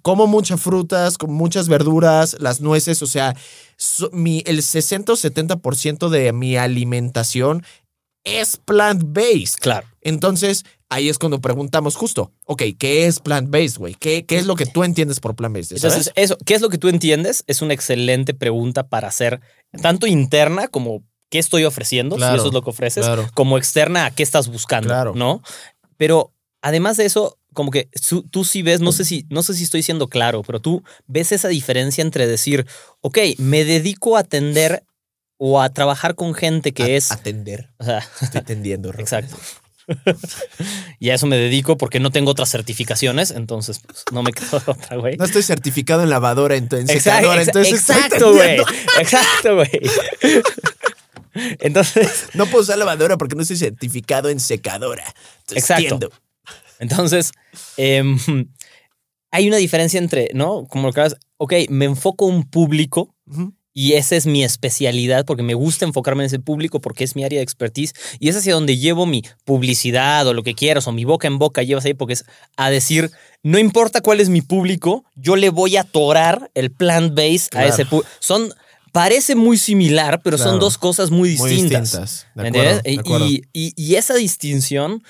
como 0.00 0.26
muchas 0.26 0.62
frutas, 0.62 1.18
como 1.18 1.34
muchas 1.34 1.68
verduras, 1.68 2.36
las 2.40 2.62
nueces, 2.62 3.02
o 3.02 3.06
sea, 3.06 3.36
so- 3.76 4.08
mi, 4.12 4.42
el 4.46 4.62
60 4.62 5.12
o 5.12 5.16
70% 5.16 6.08
de 6.08 6.32
mi 6.32 6.56
alimentación 6.56 7.62
es 8.24 8.56
plant-based. 8.64 9.58
Claro. 9.60 9.86
Entonces, 10.00 10.64
ahí 10.92 11.08
es 11.08 11.18
cuando 11.18 11.40
preguntamos 11.40 11.96
justo, 11.96 12.32
ok, 12.46 12.62
¿qué 12.78 13.06
es 13.06 13.20
plant-based, 13.20 13.78
güey? 13.78 13.94
¿Qué, 13.94 14.24
¿Qué 14.26 14.36
es 14.36 14.46
lo 14.46 14.56
que 14.56 14.66
tú 14.66 14.84
entiendes 14.84 15.20
por 15.20 15.34
plant-based? 15.34 15.72
Entonces, 15.76 16.12
eso, 16.14 16.36
¿qué 16.44 16.54
es 16.54 16.60
lo 16.60 16.68
que 16.68 16.78
tú 16.78 16.88
entiendes? 16.88 17.44
Es 17.46 17.62
una 17.62 17.74
excelente 17.74 18.34
pregunta 18.34 18.88
para 18.88 19.08
hacer 19.08 19.40
tanto 19.80 20.06
interna 20.06 20.68
como 20.68 21.02
qué 21.30 21.38
estoy 21.38 21.64
ofreciendo, 21.64 22.16
Claro, 22.16 22.34
si 22.34 22.38
eso 22.40 22.48
es 22.48 22.52
lo 22.54 22.62
que 22.62 22.70
ofreces, 22.70 23.04
claro. 23.06 23.26
como 23.34 23.56
externa 23.56 24.04
a 24.06 24.10
qué 24.10 24.22
estás 24.22 24.48
buscando, 24.48 24.88
Claro. 24.88 25.14
¿no? 25.14 25.42
Pero 25.96 26.32
además 26.60 26.96
de 26.98 27.06
eso, 27.06 27.38
como 27.54 27.70
que 27.70 27.88
su- 27.94 28.22
tú 28.22 28.44
sí 28.44 28.62
ves, 28.62 28.80
no 28.80 28.92
sé 28.92 29.04
si, 29.04 29.24
no 29.30 29.42
sé 29.42 29.54
si 29.54 29.64
estoy 29.64 29.82
siendo 29.82 30.08
claro, 30.08 30.42
pero 30.42 30.60
tú 30.60 30.82
ves 31.06 31.32
esa 31.32 31.48
diferencia 31.48 32.02
entre 32.02 32.26
decir, 32.26 32.66
ok, 33.00 33.18
me 33.38 33.64
dedico 33.64 34.16
a 34.16 34.20
atender 34.20 34.84
o 35.38 35.60
a 35.60 35.70
trabajar 35.70 36.14
con 36.14 36.34
gente 36.34 36.72
que 36.72 36.82
A- 36.84 36.88
es, 36.88 37.10
Atender. 37.12 37.70
o 37.78 37.84
sea, 37.84 38.06
Estoy 38.20 38.38
entendiendo. 38.40 38.92
Rafa. 38.92 39.02
Exacto. 39.02 39.36
y 40.98 41.10
a 41.10 41.14
eso 41.14 41.26
me 41.26 41.36
dedico 41.36 41.76
porque 41.76 42.00
no 42.00 42.10
tengo 42.10 42.30
otras 42.30 42.50
certificaciones, 42.50 43.30
entonces 43.30 43.80
pues, 43.84 44.04
no 44.12 44.22
me 44.22 44.32
quedo 44.32 44.60
de 44.60 44.70
otra, 44.72 44.96
güey. 44.96 45.16
No 45.16 45.24
estoy 45.24 45.42
certificado 45.42 46.02
en 46.02 46.10
lavadora, 46.10 46.56
entonces. 46.56 46.94
Exacto, 46.96 47.32
exa- 47.32 47.42
entonces 47.46 47.72
exacto, 47.74 48.32
güey. 48.34 48.58
Exacto, 49.00 49.54
güey. 49.56 49.70
Entonces, 51.34 52.26
No 52.34 52.44
puedo 52.46 52.62
usar 52.62 52.76
lavadora 52.76 53.16
porque 53.16 53.34
no 53.34 53.42
estoy 53.42 53.56
certificado 53.56 54.28
en 54.28 54.38
secadora. 54.38 55.04
Entonces, 55.40 55.58
Exacto. 55.58 55.82
entiendo. 55.82 56.10
entonces 56.78 57.32
em, 57.78 58.18
hay 59.30 59.48
una 59.48 59.56
diferencia 59.56 59.98
entre, 59.98 60.30
¿no? 60.34 60.66
Como 60.68 60.88
lo 60.88 60.92
que 60.92 61.08
ok, 61.38 61.52
me 61.70 61.86
enfoco 61.86 62.26
a 62.26 62.28
un 62.28 62.48
público. 62.48 63.14
Y 63.74 63.94
esa 63.94 64.16
es 64.16 64.26
mi 64.26 64.44
especialidad 64.44 65.24
porque 65.24 65.42
me 65.42 65.54
gusta 65.54 65.84
enfocarme 65.84 66.22
en 66.22 66.26
ese 66.26 66.38
público 66.38 66.80
porque 66.80 67.04
es 67.04 67.16
mi 67.16 67.24
área 67.24 67.38
de 67.38 67.42
expertise 67.44 67.94
y 68.20 68.28
es 68.28 68.36
hacia 68.36 68.54
donde 68.54 68.76
llevo 68.76 69.06
mi 69.06 69.22
publicidad 69.44 70.26
o 70.26 70.34
lo 70.34 70.42
que 70.42 70.54
quieras 70.54 70.86
o 70.88 70.92
mi 70.92 71.04
boca 71.04 71.26
en 71.28 71.38
boca 71.38 71.62
llevas 71.62 71.84
ahí 71.84 71.94
porque 71.94 72.14
es 72.14 72.24
a 72.56 72.70
decir, 72.70 73.10
no 73.42 73.58
importa 73.58 74.00
cuál 74.00 74.20
es 74.20 74.28
mi 74.28 74.42
público, 74.42 75.04
yo 75.14 75.36
le 75.36 75.50
voy 75.50 75.76
a 75.76 75.82
atorar 75.82 76.50
el 76.54 76.70
plant 76.70 77.14
base 77.14 77.48
a 77.54 77.66
ese 77.66 77.86
público. 77.86 78.10
Son, 78.20 78.52
parece 78.92 79.34
muy 79.34 79.56
similar, 79.56 80.20
pero 80.22 80.36
Claro. 80.36 80.50
son 80.52 80.60
dos 80.60 80.76
cosas 80.78 81.10
muy 81.10 81.36
Muy 81.36 81.50
distintas. 81.50 81.82
distintas. 81.92 82.26
De 82.34 82.42
¿Me 82.42 82.48
acuerdo, 82.48 82.70
entiendes? 82.76 82.94
de 82.94 83.00
acuerdo. 83.00 83.26
Y, 83.26 83.42
y- 83.52 83.72
y 83.76 83.94
esa 83.94 84.14
distinción 84.14 85.02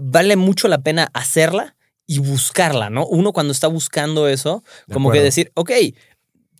vale 0.00 0.36
mucho 0.36 0.68
la 0.68 0.78
pena 0.78 1.08
hacerla 1.14 1.76
y 2.06 2.18
buscarla, 2.20 2.88
¿no? 2.88 3.06
Uno 3.06 3.32
cuando 3.32 3.52
está 3.52 3.66
buscando 3.68 4.28
eso, 4.28 4.64
De 4.86 4.94
como 4.94 5.10
que 5.10 5.20
decir, 5.20 5.52
ok, 5.54 5.70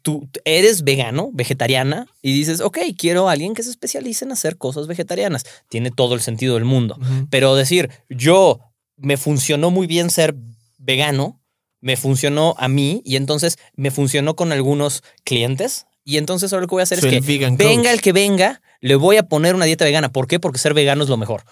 tú 0.09 0.27
eres 0.47 0.85
vegano, 0.85 1.29
vegetariana, 1.35 2.07
y 2.23 2.33
dices, 2.33 2.63
ok, 2.63 2.79
quiero 2.97 3.29
a 3.29 3.33
alguien 3.33 3.53
que 3.53 3.63
se 3.63 3.69
especialice 3.69 4.25
en 4.25 4.33
hacer 4.33 4.57
cosas 4.57 4.87
vegetarianas. 4.87 5.45
Tiene 5.69 5.91
todo 5.91 6.15
el 6.15 6.23
sentido 6.23 6.55
del 6.55 6.65
mundo. 6.65 6.99
Pero 7.29 7.55
decir, 7.57 7.91
yo 8.09 8.61
me 8.97 9.19
funcionó 9.19 9.71
muy 9.71 9.87
bien 9.87 10.09
ser 10.09 10.35
vegano, 10.79 11.43
me 11.83 11.99
funcionó 11.99 12.55
a 12.57 12.69
mí 12.69 13.03
y 13.05 13.17
entonces 13.17 13.59
me 13.75 13.91
funcionó 13.91 14.35
con 14.35 14.51
algunos 14.51 15.03
clientes. 15.25 15.87
Y 16.05 16.17
entonces 16.17 16.51
ahora 16.55 16.63
lo 16.63 16.69
que 16.69 16.75
voy 16.77 16.81
a 16.81 16.85
hacer 16.85 17.01
Soy 17.01 17.11
es 17.17 17.21
que 17.27 17.39
venga 17.39 17.49
coach. 17.91 17.93
el 17.93 18.01
que 18.01 18.13
venga, 18.13 18.63
le 18.81 18.95
voy 18.95 19.19
a 19.19 19.25
poner 19.25 19.55
una 19.55 19.67
dieta 19.67 19.85
vegana. 19.85 20.11
¿Por 20.11 20.27
qué? 20.27 20.41
Porque 20.41 20.59
ser 20.59 20.73
vegano 20.73 21.05
es 21.05 21.11
lo 21.11 21.19
mejor. 21.19 21.43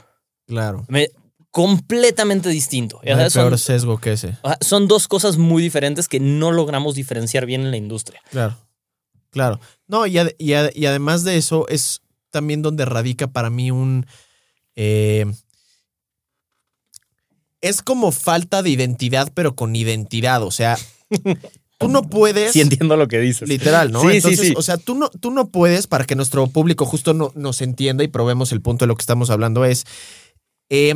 Claro. 0.47 0.87
Me- 0.89 1.11
completamente 1.57 2.51
distinto. 2.51 3.01
No 3.03 3.11
hay 3.17 3.31
peor 3.31 3.31
son, 3.53 3.59
sesgo 3.59 3.97
que 3.99 4.13
ese. 4.13 4.37
son 4.61 4.89
dos 4.89 5.09
cosas 5.09 5.39
muy 5.39 5.63
diferentes 5.63 6.07
que 6.07 6.21
no 6.21 6.53
logramos 6.53 6.95
diferenciar 6.95 7.47
bien 7.47 7.63
en 7.63 7.71
la 7.71 7.79
industria. 7.79 8.21
Claro. 8.31 8.59
Claro. 9.31 9.59
No, 9.87 10.07
y, 10.07 10.19
ad- 10.19 10.33
y 10.37 10.53
ad- 10.53 10.73
y 10.75 10.85
además 10.85 11.25
de 11.25 11.39
eso, 11.39 11.67
es 11.69 12.03
también 12.31 12.61
donde 12.61 12.85
radica 12.85 13.29
para 13.29 13.49
mí 13.49 13.71
un. 13.71 14.05
eh, 14.75 15.25
es 17.63 17.81
como 17.81 18.13
falta 18.13 18.63
de 18.63 18.69
identidad, 18.69 19.33
pero 19.35 19.57
con 19.57 19.75
identidad. 19.75 20.43
O 20.43 20.51
sea, 20.51 20.77
tú 21.79 21.89
no 21.89 22.03
puedes. 22.03 22.53
Sí 22.53 22.61
entiendo 22.61 22.99
lo 22.99 23.09
que 23.09 23.19
dices. 23.19 23.49
Literal, 23.49 23.93
¿no? 23.93 24.03
Sí, 24.03 24.21
sí, 24.21 24.37
sí. 24.37 24.55
o 24.55 24.61
sea, 24.61 24.77
tú 24.77 24.95
no, 24.95 25.09
tú 25.09 25.31
no 25.31 25.49
puedes, 25.49 25.87
para 25.87 26.05
que 26.05 26.17
nuestro 26.17 26.47
público 26.49 26.85
justo 26.85 27.15
no, 27.15 27.33
nos 27.35 27.63
entienda 27.63 28.05
y 28.05 28.09
probemos 28.09 28.53
el 28.53 28.61
punto 28.61 28.85
de 28.85 28.89
lo 28.89 28.95
que 28.97 29.01
estamos 29.03 29.31
hablando, 29.31 29.65
es. 29.65 29.85
eh, 30.69 30.95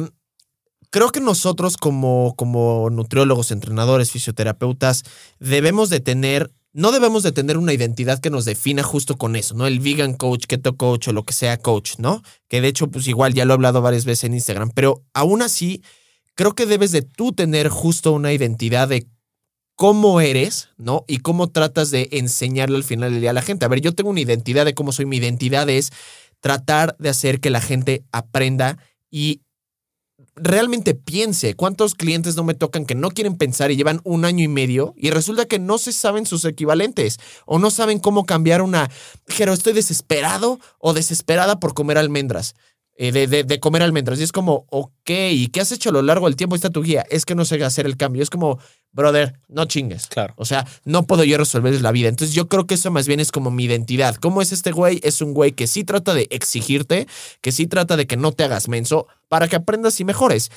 creo 0.90 1.10
que 1.10 1.20
nosotros, 1.20 1.76
como, 1.76 2.34
como 2.36 2.90
nutriólogos, 2.90 3.50
entrenadores, 3.50 4.10
fisioterapeutas, 4.10 5.04
debemos 5.38 5.88
de 5.90 6.00
tener. 6.00 6.52
No 6.72 6.92
debemos 6.92 7.24
de 7.24 7.32
tener 7.32 7.56
una 7.56 7.72
identidad 7.72 8.20
que 8.20 8.30
nos 8.30 8.44
defina 8.44 8.84
justo 8.84 9.16
con 9.16 9.34
eso, 9.34 9.56
¿no? 9.56 9.66
El 9.66 9.80
vegan 9.80 10.14
coach, 10.14 10.44
keto 10.46 10.76
coach 10.76 11.08
o 11.08 11.12
lo 11.12 11.24
que 11.24 11.32
sea 11.32 11.56
coach, 11.56 11.98
¿no? 11.98 12.22
Que 12.46 12.60
de 12.60 12.68
hecho, 12.68 12.88
pues 12.88 13.08
igual 13.08 13.34
ya 13.34 13.44
lo 13.44 13.52
he 13.52 13.54
hablado 13.54 13.82
varias 13.82 14.04
veces 14.04 14.24
en 14.24 14.34
Instagram, 14.34 14.70
pero 14.72 15.02
aún 15.12 15.42
así, 15.42 15.82
creo 16.36 16.54
que 16.54 16.66
debes 16.66 16.92
de 16.92 17.02
tú 17.02 17.32
tener 17.32 17.68
justo 17.70 18.12
una 18.12 18.32
identidad 18.32 18.86
de 18.86 19.08
cómo 19.74 20.20
eres, 20.20 20.68
¿no? 20.76 21.04
Y 21.08 21.18
cómo 21.18 21.48
tratas 21.48 21.90
de 21.90 22.08
enseñarle 22.12 22.76
al 22.76 22.84
final 22.84 23.10
del 23.10 23.20
día 23.20 23.30
a 23.30 23.32
la 23.32 23.42
gente. 23.42 23.64
A 23.64 23.68
ver, 23.68 23.80
yo 23.80 23.92
tengo 23.92 24.10
una 24.10 24.20
identidad 24.20 24.64
de 24.64 24.74
cómo 24.74 24.92
soy. 24.92 25.06
Mi 25.06 25.16
identidad 25.16 25.68
es 25.68 25.90
tratar 26.40 26.94
de 27.00 27.08
hacer 27.08 27.40
que 27.40 27.50
la 27.50 27.60
gente 27.60 28.04
aprenda 28.12 28.78
y 29.10 29.40
realmente 30.36 30.94
piense. 30.94 31.54
¿Cuántos 31.54 31.94
clientes 31.94 32.36
no 32.36 32.44
me 32.44 32.54
tocan 32.54 32.86
que 32.86 32.94
no 32.94 33.10
quieren 33.10 33.36
pensar 33.36 33.70
y 33.70 33.76
llevan 33.76 34.00
un 34.04 34.24
año 34.24 34.44
y 34.44 34.48
medio 34.48 34.94
y 34.96 35.10
resulta 35.10 35.44
que 35.46 35.58
no 35.58 35.78
se 35.78 35.92
saben 35.92 36.26
sus 36.26 36.44
equivalentes 36.44 37.18
o 37.46 37.58
no 37.58 37.70
saben 37.70 37.98
cómo 37.98 38.24
cambiar 38.24 38.62
una... 38.62 38.90
Pero 39.38 39.52
estoy 39.52 39.72
desesperado 39.72 40.58
o 40.78 40.92
desesperada 40.94 41.60
por 41.60 41.74
comer 41.74 41.98
almendras. 41.98 42.54
eh, 42.96 43.12
de, 43.12 43.26
de- 43.26 43.44
de 43.44 43.60
comer 43.60 43.82
almendras. 43.82 44.20
Y 44.20 44.22
es 44.24 44.32
como, 44.32 44.66
ok, 44.70 45.10
¿y 45.30 45.48
qué 45.48 45.60
has 45.62 45.72
hecho 45.72 45.88
a 45.88 45.92
lo 45.92 46.02
largo 46.02 46.26
del 46.26 46.36
tiempo? 46.36 46.54
Está 46.54 46.68
tu 46.70 46.82
guía. 46.82 47.04
Es 47.10 47.24
que 47.24 47.34
no 47.34 47.44
sé 47.46 47.62
hacer 47.64 47.86
el 47.86 47.96
cambio. 47.96 48.22
Es 48.22 48.28
como, 48.28 48.58
brother, 48.92 49.38
no 49.48 49.64
chingues. 49.66 50.06
Claro. 50.08 50.34
O 50.36 50.44
sea, 50.44 50.66
no 50.84 51.06
puedo 51.06 51.24
yo 51.24 51.38
resolverles 51.38 51.82
la 51.82 51.92
vida. 51.92 52.08
Entonces 52.08 52.34
yo 52.34 52.48
creo 52.48 52.66
que 52.66 52.74
eso 52.74 52.90
más 52.90 53.06
bien 53.06 53.20
es 53.20 53.32
como 53.32 53.50
mi 53.50 53.64
identidad. 53.64 54.16
¿Cómo 54.16 54.42
es 54.42 54.52
este 54.52 54.72
güey? 54.72 55.00
Es 55.02 55.20
un 55.20 55.32
güey 55.32 55.52
que 55.52 55.66
sí 55.66 55.84
trata 55.84 56.14
de 56.14 56.28
exigirte, 56.30 57.06
que 57.40 57.52
sí 57.52 57.66
trata 57.66 57.96
de 57.96 58.06
que 58.06 58.16
no 58.16 58.32
te 58.32 58.44
hagas 58.44 58.68
menso 58.68 59.06
para 59.28 59.48
que 59.48 59.56
aprendas 59.56 60.00
y 60.00 60.04
mejores. 60.04 60.50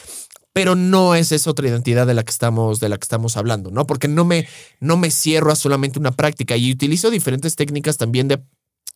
Pero 0.53 0.75
no 0.75 1.15
es 1.15 1.31
esa 1.31 1.49
otra 1.49 1.67
identidad 1.67 2.05
de 2.05 2.13
la 2.13 2.23
que 2.23 2.31
estamos, 2.31 2.79
de 2.79 2.89
la 2.89 2.97
que 2.97 3.05
estamos 3.05 3.37
hablando, 3.37 3.71
¿no? 3.71 3.87
Porque 3.87 4.07
no 4.07 4.23
me, 4.23 4.47
no 4.79 4.97
me 4.97 5.09
cierro 5.09 5.51
a 5.51 5.55
solamente 5.55 5.97
una 5.97 6.11
práctica 6.11 6.55
y 6.57 6.71
utilizo 6.71 7.09
diferentes 7.09 7.55
técnicas 7.55 7.97
también 7.97 8.27
de 8.27 8.39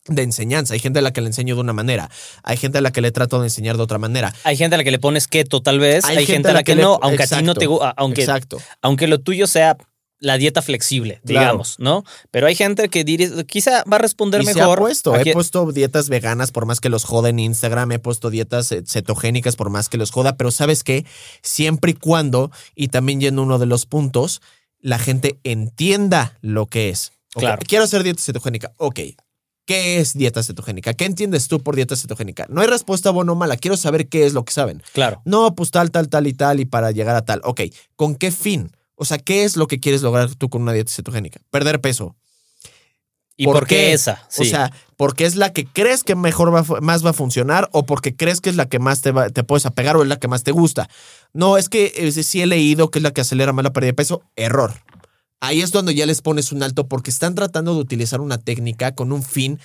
de 0.07 0.23
enseñanza. 0.23 0.73
Hay 0.73 0.79
gente 0.79 0.99
a 0.99 1.01
la 1.01 1.11
que 1.11 1.21
le 1.21 1.27
enseño 1.27 1.55
de 1.55 1.61
una 1.61 1.73
manera. 1.73 2.09
Hay 2.43 2.57
gente 2.57 2.77
a 2.77 2.81
la 2.81 2.91
que 2.91 3.01
le 3.01 3.11
trato 3.11 3.39
de 3.39 3.47
enseñar 3.47 3.77
de 3.77 3.83
otra 3.83 3.97
manera. 3.97 4.33
Hay 4.43 4.57
gente 4.57 4.75
a 4.75 4.77
la 4.77 4.83
que 4.83 4.91
le 4.91 4.99
pones 4.99 5.27
keto, 5.27 5.61
tal 5.61 5.79
vez. 5.79 6.05
Hay, 6.05 6.25
gente, 6.25 6.49
a 6.49 6.53
la 6.53 6.63
que, 6.63 6.75
no, 6.75 6.99
aunque 7.01 7.23
a 7.23 7.27
ti 7.27 7.43
no 7.43 7.55
te 7.55 7.65
gusta. 7.65 7.93
Aunque, 7.97 8.21
Exacto. 8.21 8.57
aunque 8.81 9.07
lo 9.07 9.19
tuyo 9.19 9.47
sea 9.47 9.77
la 10.19 10.37
dieta 10.37 10.61
flexible, 10.61 11.19
digamos, 11.23 11.75
¿no? 11.79 12.03
Pero 12.31 12.47
hay 12.47 12.55
gente 12.55 12.89
que 12.89 13.05
quizá 13.45 13.83
va 13.83 13.97
a 13.97 13.99
responder 13.99 14.41
y 14.41 14.45
mejor. 14.45 14.63
Se 14.63 14.71
ha 14.71 14.75
puesto, 14.75 15.15
he 15.15 15.33
puesto 15.33 15.71
dietas 15.71 16.09
veganas 16.09 16.51
por 16.51 16.65
más 16.65 16.79
que 16.79 16.89
los 16.89 17.03
joda 17.03 17.29
en 17.29 17.39
Instagram, 17.39 17.91
he 17.91 17.99
puesto 17.99 18.29
dietas 18.29 18.73
cetogénicas 18.85 19.55
por 19.55 19.69
más 19.69 19.89
que 19.89 19.97
los 19.97 20.11
joda, 20.11 20.35
pero 20.35 20.49
sabes 20.49 20.83
qué, 20.83 21.05
siempre 21.43 21.91
y 21.91 21.93
cuando, 21.93 22.51
y 22.75 22.87
también 22.87 23.19
yendo 23.19 23.43
uno 23.43 23.59
de 23.59 23.67
los 23.67 23.85
puntos, 23.85 24.41
la 24.79 24.97
gente 24.97 25.39
entienda 25.43 26.37
lo 26.41 26.65
que 26.65 26.89
es. 26.89 27.11
Claro. 27.33 27.61
Quiero 27.67 27.83
hacer 27.83 28.03
dieta 28.03 28.21
cetogénica. 28.21 28.73
Ok, 28.77 28.99
¿Qué 29.67 29.99
es 29.99 30.13
dieta 30.13 30.41
cetogénica? 30.43 30.93
¿Qué 30.93 31.03
entiendes 31.03 31.49
tú 31.49 31.61
por 31.61 31.75
dieta 31.75 31.97
cetogénica? 31.97 32.45
No 32.47 32.61
hay 32.61 32.67
respuesta 32.67 33.11
buena 33.11 33.33
o 33.33 33.35
mala. 33.35 33.57
Quiero 33.57 33.75
saber 33.75 34.07
qué 34.07 34.25
es 34.25 34.31
lo 34.31 34.45
que 34.45 34.53
saben. 34.53 34.81
Claro. 34.93 35.21
No, 35.25 35.55
pues 35.55 35.71
tal, 35.71 35.91
tal, 35.91 36.07
tal 36.07 36.25
y 36.25 36.33
tal 36.33 36.61
y 36.61 36.65
para 36.65 36.91
llegar 36.91 37.17
a 37.17 37.25
tal. 37.25 37.41
Ok, 37.43 37.63
¿con 37.97 38.15
qué 38.15 38.31
fin? 38.31 38.71
O 38.95 39.03
sea, 39.03 39.17
¿qué 39.17 39.43
es 39.43 39.57
lo 39.57 39.67
que 39.67 39.81
quieres 39.81 40.03
lograr 40.03 40.33
tú 40.35 40.49
con 40.49 40.61
una 40.61 40.71
dieta 40.71 40.89
cetogénica? 40.89 41.41
Perder 41.51 41.81
peso. 41.81 42.15
¿Y 43.35 43.43
por, 43.43 43.67
qué? 43.67 43.91
esa? 43.91 44.25
O 44.39 44.45
sea, 44.45 44.71
porque 44.95 45.25
es 45.25 45.35
la 45.35 45.51
que 45.51 45.65
crees 45.65 46.05
que 46.05 46.15
mejor 46.15 46.55
va, 46.55 46.63
más 46.79 47.05
va 47.05 47.09
a 47.09 47.13
funcionar 47.13 47.67
o 47.73 47.85
porque 47.85 48.15
crees 48.15 48.39
que 48.39 48.49
es 48.49 48.55
la 48.55 48.69
que 48.69 48.79
más 48.79 49.01
te, 49.01 49.11
te 49.33 49.43
puedes 49.43 49.65
apegar 49.65 49.97
o 49.97 50.01
es 50.01 50.07
la 50.07 50.17
que 50.17 50.29
más 50.29 50.43
te 50.43 50.51
gusta. 50.51 50.87
No, 51.33 51.57
es 51.57 51.67
que 51.67 51.91
eh, 51.93 52.11
sí 52.23 52.41
he 52.41 52.47
leído 52.47 52.89
que 52.89 52.99
es 52.99 53.03
la 53.03 53.11
que 53.11 53.19
acelera 53.19 53.51
más 53.51 53.65
la 53.65 53.73
pérdida 53.73 53.89
de 53.89 53.95
peso. 53.95 54.23
Error. 54.37 54.75
Ahí 55.39 55.61
es 55.61 55.71
donde 55.71 55.93
ya 55.93 56.05
les 56.05 56.21
pones 56.21 56.51
un 56.51 56.63
alto 56.63 56.87
porque 56.87 57.11
están 57.11 57.35
tratando 57.35 57.73
de 57.73 57.81
utilizar 57.81 58.21
una 58.21 58.37
técnica 58.37 58.95
con 58.95 59.11
un 59.11 59.23
fin 59.23 59.59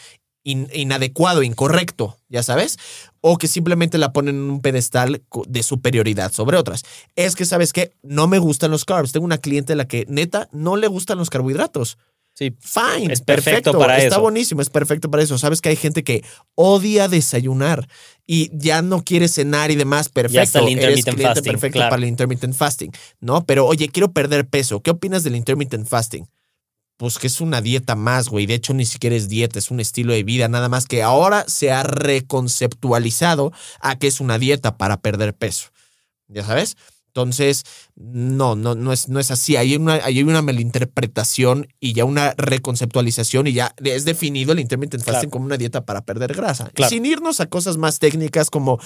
inadecuado, 0.45 1.43
incorrecto, 1.43 2.17
ya 2.29 2.43
sabes, 2.43 2.79
o 3.21 3.38
que 3.38 3.47
simplemente 3.47 3.97
la 3.97 4.12
ponen 4.12 4.35
en 4.35 4.50
un 4.50 4.61
pedestal 4.61 5.23
de 5.47 5.62
superioridad 5.62 6.33
sobre 6.33 6.57
otras. 6.57 6.83
Es 7.14 7.37
que, 7.37 7.45
¿sabes 7.45 7.73
qué? 7.73 7.93
No 8.02 8.26
me 8.26 8.38
gustan 8.38 8.73
los 8.73 8.85
carbs. 8.85 9.12
Tengo 9.12 9.25
una 9.25 9.38
cliente 9.38 9.75
a 9.75 9.76
la 9.76 9.87
que 9.87 10.05
neta 10.09 10.49
no 10.52 10.76
le 10.76 10.88
gustan 10.88 11.19
los 11.19 11.31
carbohidratos. 11.31 11.97
Sí, 12.35 12.55
fine. 12.61 13.12
Es 13.12 13.21
perfecto, 13.21 13.79
para 13.79 13.99
eso. 13.99 14.07
Está 14.07 14.19
buenísimo, 14.19 14.62
es 14.62 14.71
perfecto 14.71 15.11
para 15.11 15.23
eso. 15.23 15.37
Sabes 15.37 15.61
que 15.61 15.69
hay 15.69 15.77
gente 15.77 16.03
que 16.03 16.25
odia 16.55 17.09
desayunar 17.09 17.87
y 18.27 18.51
ya 18.57 18.81
no 18.81 19.05
quiere 19.05 19.29
cenar 19.29 19.71
y 19.71 19.77
demás. 19.77 20.09
Perfecto. 20.09 20.35
Ya 20.35 20.43
está 20.43 20.61
el 20.61 20.71
intermittent 20.71 21.21
fasting, 21.21 21.53
perfecto 21.53 21.79
para 21.81 21.97
el 21.97 22.05
intermittent 22.05 22.55
fasting, 22.55 22.91
¿no? 23.21 23.45
Pero 23.45 23.67
oye, 23.67 23.89
quiero 23.89 24.12
perder 24.12 24.47
peso. 24.47 24.81
¿Qué 24.81 24.91
opinas 24.91 25.25
del 25.25 25.37
intermittent 25.37 25.87
fasting? 25.87 26.27
Pues 26.97 27.19
que 27.19 27.27
es 27.27 27.41
una 27.41 27.61
dieta 27.61 27.97
más, 27.97 28.29
güey. 28.29 28.47
De 28.47 28.55
hecho, 28.55 28.73
ni 28.73 28.87
siquiera 28.87 29.17
es 29.17 29.29
dieta, 29.29 29.59
es 29.59 29.71
un 29.71 29.81
estilo 29.81 30.12
de 30.12 30.23
vida, 30.23 30.49
nada 30.49 30.69
más 30.69 30.87
que 30.87 31.03
ahora 31.03 31.45
se 31.49 31.71
ha 31.71 31.83
reconceptualizado 31.83 33.53
a 33.81 33.99
que 33.99 34.07
es 34.07 34.21
una 34.21 34.39
dieta 34.39 34.79
para 34.79 35.01
perder 35.01 35.35
peso. 35.35 35.69
¿Ya 36.29 36.45
sabes? 36.45 36.77
Entonces, 37.14 37.64
no, 37.95 38.57
no, 38.57 38.75
no 38.75 38.90
es, 38.90 39.11
no 39.11 39.21
es 39.21 39.31
así. 39.31 39.57
Hay 39.57 39.76
una, 39.76 39.95
hay 39.97 40.23
una 40.23 40.40
malinterpretación 40.40 41.69
y 41.78 41.92
ya 41.92 42.07
una 42.07 42.33
reconceptualización 42.38 43.49
y 43.49 43.52
ya 43.52 43.75
es 43.85 44.07
definido 44.07 44.52
el 44.52 44.61
intermittent 44.61 45.04
fasting 45.04 45.28
como 45.28 45.45
una 45.45 45.59
dieta 45.59 45.85
para 45.85 46.07
perder 46.07 46.33
grasa. 46.33 46.71
Sin 46.88 47.04
irnos 47.04 47.40
a 47.40 47.47
cosas 47.47 47.76
más 47.76 47.99
técnicas 47.99 48.49
como 48.49 48.81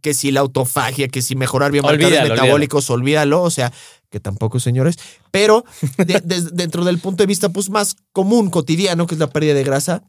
que 0.00 0.14
si 0.14 0.30
la 0.30 0.40
autofagia, 0.40 1.08
que 1.08 1.20
si 1.20 1.36
mejorar 1.36 1.70
bien 1.70 1.84
marcadores 1.84 2.30
metabólicos, 2.30 2.88
olvídalo. 2.88 3.42
O 3.42 3.50
sea, 3.50 3.70
que 4.08 4.18
tampoco, 4.18 4.60
señores. 4.60 4.96
Pero 5.30 5.66
dentro 6.52 6.86
del 6.86 6.98
punto 7.00 7.22
de 7.22 7.26
vista 7.26 7.50
pues, 7.50 7.68
más 7.68 7.96
común, 8.12 8.48
cotidiano, 8.48 9.06
que 9.06 9.14
es 9.14 9.18
la 9.18 9.28
pérdida 9.28 9.52
de 9.52 9.64
grasa, 9.64 10.04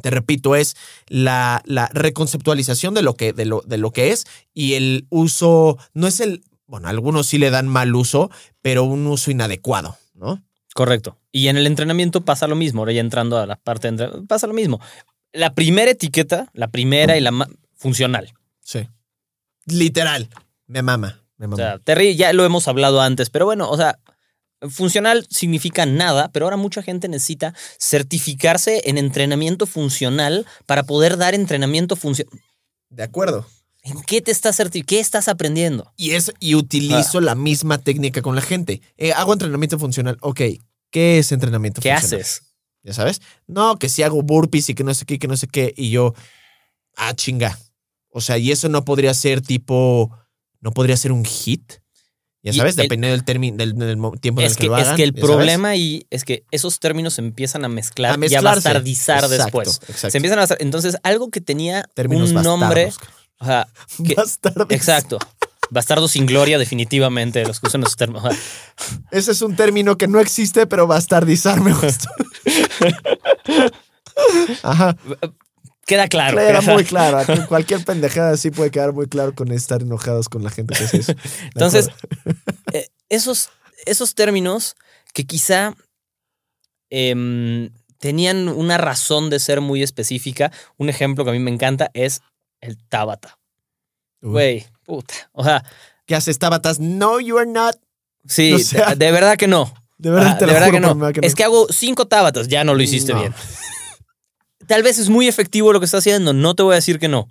te 0.00 0.10
repito, 0.10 0.54
es 0.54 0.76
la, 1.08 1.62
la 1.64 1.88
reconceptualización 1.92 2.94
de 2.94 3.02
lo, 3.02 3.14
que, 3.14 3.32
de, 3.32 3.44
lo, 3.44 3.62
de 3.66 3.76
lo 3.76 3.90
que 3.90 4.12
es 4.12 4.24
y 4.54 4.74
el 4.74 5.06
uso, 5.10 5.78
no 5.94 6.06
es 6.06 6.20
el 6.20 6.44
bueno, 6.72 6.88
algunos 6.88 7.26
sí 7.26 7.36
le 7.36 7.50
dan 7.50 7.68
mal 7.68 7.94
uso, 7.94 8.30
pero 8.62 8.84
un 8.84 9.06
uso 9.06 9.30
inadecuado, 9.30 9.98
¿no? 10.14 10.42
Correcto. 10.72 11.18
Y 11.30 11.48
en 11.48 11.58
el 11.58 11.66
entrenamiento 11.66 12.22
pasa 12.22 12.46
lo 12.46 12.56
mismo, 12.56 12.80
ahora 12.80 12.92
ya 12.92 13.02
entrando 13.02 13.36
a 13.36 13.44
la 13.44 13.56
parte 13.56 13.88
de 13.88 13.88
entrenamiento, 13.90 14.26
pasa 14.26 14.46
lo 14.46 14.54
mismo. 14.54 14.80
La 15.34 15.54
primera 15.54 15.90
etiqueta, 15.90 16.48
la 16.54 16.68
primera 16.68 17.18
y 17.18 17.20
la 17.20 17.46
funcional. 17.76 18.32
Sí. 18.62 18.88
Literal. 19.66 20.30
Me 20.66 20.80
mama. 20.80 21.20
Me 21.36 21.46
mama. 21.46 21.56
O 21.56 21.58
sea, 21.58 21.78
Terry, 21.78 22.16
ya 22.16 22.32
lo 22.32 22.42
hemos 22.46 22.66
hablado 22.68 23.02
antes, 23.02 23.28
pero 23.28 23.44
bueno, 23.44 23.68
o 23.68 23.76
sea, 23.76 23.98
funcional 24.70 25.26
significa 25.28 25.84
nada, 25.84 26.30
pero 26.32 26.46
ahora 26.46 26.56
mucha 26.56 26.82
gente 26.82 27.06
necesita 27.06 27.52
certificarse 27.78 28.88
en 28.88 28.96
entrenamiento 28.96 29.66
funcional 29.66 30.46
para 30.64 30.84
poder 30.84 31.18
dar 31.18 31.34
entrenamiento 31.34 31.96
funcional. 31.96 32.40
De 32.88 33.02
acuerdo. 33.02 33.46
¿En 33.82 34.00
qué 34.02 34.20
te 34.22 34.30
estás 34.30 34.62
¿Qué 34.86 35.00
estás 35.00 35.28
aprendiendo? 35.28 35.92
Y 35.96 36.12
es 36.12 36.32
y 36.38 36.54
utilizo 36.54 37.18
ah. 37.18 37.22
la 37.22 37.34
misma 37.34 37.78
técnica 37.78 38.22
con 38.22 38.36
la 38.36 38.42
gente. 38.42 38.80
Eh, 38.96 39.12
hago 39.12 39.32
entrenamiento 39.32 39.78
funcional. 39.78 40.16
Ok, 40.20 40.40
¿qué 40.90 41.18
es 41.18 41.32
entrenamiento 41.32 41.80
funcional? 41.80 42.00
¿Qué 42.00 42.06
haces? 42.06 42.42
Ya 42.84 42.92
sabes. 42.92 43.20
No, 43.46 43.78
que 43.78 43.88
si 43.88 44.02
hago 44.02 44.22
burpees 44.22 44.70
y 44.70 44.74
que 44.74 44.84
no 44.84 44.94
sé 44.94 45.04
qué, 45.04 45.18
que 45.18 45.28
no 45.28 45.36
sé 45.36 45.48
qué. 45.48 45.74
Y 45.76 45.90
yo, 45.90 46.14
ah, 46.96 47.14
chinga. 47.14 47.58
O 48.08 48.20
sea, 48.20 48.38
y 48.38 48.52
eso 48.52 48.68
no 48.68 48.84
podría 48.84 49.14
ser 49.14 49.40
tipo, 49.40 50.16
no 50.60 50.70
podría 50.72 50.96
ser 50.96 51.10
un 51.10 51.24
hit. 51.24 51.74
Ya 52.44 52.52
sabes, 52.52 52.74
dependiendo 52.74 53.16
del, 53.16 53.24
término, 53.24 53.56
del, 53.56 53.74
tiempo 54.20 54.40
en 54.40 54.48
el 54.48 54.56
que, 54.56 54.66
lo 54.66 54.74
hagan. 54.74 54.90
Es 54.90 54.96
que 54.96 55.04
el 55.04 55.14
problema 55.14 55.68
ahí 55.68 56.06
es 56.10 56.24
que 56.24 56.44
esos 56.50 56.80
términos 56.80 57.14
se 57.14 57.20
empiezan 57.20 57.64
a 57.64 57.68
mezclar 57.68 58.18
y 58.28 58.34
a 58.34 58.40
bastardizar 58.40 59.28
después. 59.28 59.80
Se 59.94 60.16
empiezan 60.16 60.40
a 60.40 60.46
Entonces, 60.58 60.96
algo 61.04 61.30
que 61.30 61.40
tenía 61.40 61.88
un 61.96 62.34
nombre 62.34 62.92
o 63.42 63.44
sea, 63.44 63.68
Exacto. 64.68 65.18
Bastardo 65.70 66.06
sin 66.06 66.26
gloria, 66.26 66.58
definitivamente, 66.58 67.46
los 67.46 67.58
que 67.58 67.68
usan 67.68 67.82
esos 67.82 67.96
términos. 67.96 68.24
Ese 69.10 69.32
es 69.32 69.40
un 69.40 69.56
término 69.56 69.96
que 69.96 70.06
no 70.06 70.20
existe, 70.20 70.66
pero 70.66 70.86
bastardizar 70.86 71.62
me 71.62 71.72
gusta. 71.72 72.10
Ajá. 74.62 74.96
Queda 75.86 76.08
claro. 76.08 76.36
Queda 76.36 76.60
muy 76.60 76.84
claro. 76.84 77.18
Cualquier 77.48 77.84
pendejada 77.84 78.32
así 78.32 78.50
puede 78.50 78.70
quedar 78.70 78.92
muy 78.92 79.06
claro 79.06 79.34
con 79.34 79.50
estar 79.50 79.82
enojados 79.82 80.28
con 80.28 80.44
la 80.44 80.50
gente 80.50 80.74
que 80.74 80.84
hace 80.84 80.98
eso. 80.98 81.12
Entonces, 81.54 81.88
eh, 82.72 82.88
esos, 83.08 83.48
esos 83.86 84.14
términos 84.14 84.76
que 85.14 85.26
quizá 85.26 85.74
em, 86.90 87.70
tenían 87.98 88.48
una 88.48 88.78
razón 88.78 89.30
de 89.30 89.38
ser 89.38 89.60
muy 89.60 89.82
específica. 89.82 90.52
Un 90.76 90.88
ejemplo 90.88 91.24
que 91.24 91.30
a 91.30 91.34
mí 91.34 91.40
me 91.40 91.50
encanta 91.50 91.90
es 91.94 92.20
el 92.62 92.78
Tabata. 92.88 93.38
Güey, 94.22 94.66
puta. 94.84 95.14
O 95.32 95.44
sea. 95.44 95.62
¿Qué 96.06 96.14
haces, 96.14 96.38
Tabatas? 96.38 96.80
No, 96.80 97.20
you 97.20 97.38
are 97.38 97.50
not. 97.50 97.76
Sí, 98.26 98.54
de, 98.96 99.12
verdad 99.12 99.36
que 99.36 99.46
no. 99.46 99.72
De 99.98 100.10
verdad, 100.10 100.38
te 100.38 100.46
de 100.46 100.52
verdad 100.52 100.70
que, 100.70 100.80
no. 100.80 101.08
Es 101.22 101.34
que 101.34 101.44
hago 101.44 101.66
cinco 101.70 102.06
Tabatas, 102.06 102.48
ya 102.48 102.64
no 102.64 102.74
lo 102.74 102.82
hiciste 102.82 103.14
bien. 103.14 103.34
Tal 104.66 104.82
vez 104.82 104.98
es 104.98 105.08
muy 105.08 105.28
efectivo 105.28 105.72
lo 105.72 105.80
que 105.80 105.86
estás 105.86 106.00
haciendo, 106.00 106.32
no 106.32 106.54
te 106.54 106.62
voy 106.62 106.72
a 106.72 106.76
decir 106.76 106.98
que 106.98 107.08
no. 107.08 107.28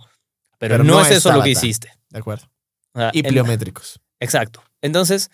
Pero, 0.58 0.84
no, 0.84 1.02
es, 1.02 1.12
eso 1.12 1.32
lo 1.32 1.42
que 1.42 1.50
hiciste. 1.50 1.92
De 2.10 2.20
acuerdo. 2.20 2.50
y 3.14 3.24
pliométricos. 3.24 4.00
Exacto. 4.20 4.64
Entonces, 4.82 5.30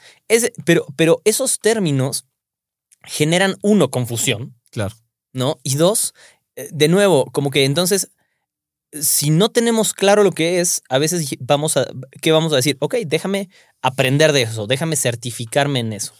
pero, 0.65 0.85
pero 0.95 1.21
esos 1.25 1.59
términos 1.59 2.25
generan, 3.03 3.55
uno, 3.61 3.89
confusión. 3.89 4.55
Claro. 4.71 4.95
¿No? 5.33 5.59
Y 5.63 5.75
dos, 5.75 6.13
eh, 6.55 6.69
de 6.71 6.87
nuevo, 6.87 7.25
como 7.31 7.49
que 7.49 7.65
entonces 7.65 8.09
si 8.93 9.29
no 9.29 9.49
tenemos 9.49 9.93
claro 9.93 10.23
lo 10.23 10.31
que 10.31 10.59
es, 10.59 10.81
a 10.89 10.97
veces 10.97 11.35
vamos 11.39 11.77
a, 11.77 11.87
¿qué 12.21 12.31
vamos 12.31 12.53
a 12.53 12.57
decir? 12.57 12.77
Ok, 12.79 12.95
déjame 13.05 13.49
aprender 13.81 14.31
de 14.31 14.43
eso, 14.43 14.67
déjame 14.67 14.95
certificarme 14.95 15.79
en 15.79 15.93
eso. 15.93 16.13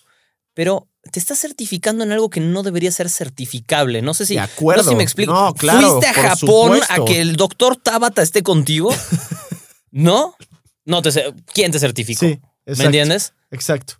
Pero 0.53 0.88
te 1.12 1.19
estás 1.19 1.39
certificando 1.39 2.03
en 2.03 2.12
algo 2.12 2.30
que 2.30 2.39
no 2.39 2.63
debería 2.63 2.91
ser 2.91 3.10
certificable. 3.10 4.01
No 4.01 4.13
sé 4.13 4.25
si, 4.25 4.34
de 4.34 4.39
acuerdo. 4.39 4.82
No 4.82 4.84
sé 4.86 4.89
si 4.89 4.95
me 4.95 5.03
explico. 5.03 5.56
¿Fuiste 5.56 6.08
a 6.08 6.13
Japón 6.13 6.80
a 6.89 7.06
que 7.06 7.21
el 7.21 7.36
doctor 7.36 7.77
Tabata 7.77 8.21
esté 8.21 8.41
contigo? 8.41 8.89
¿No? 9.91 10.36
No 10.86 11.01
te 11.01 11.12
¿Quién 11.53 11.71
te 11.71 11.80
certificó? 11.80 12.25
Sí, 12.25 12.39
¿Me 12.65 12.86
entiendes? 12.86 13.34
Exacto. 13.51 13.95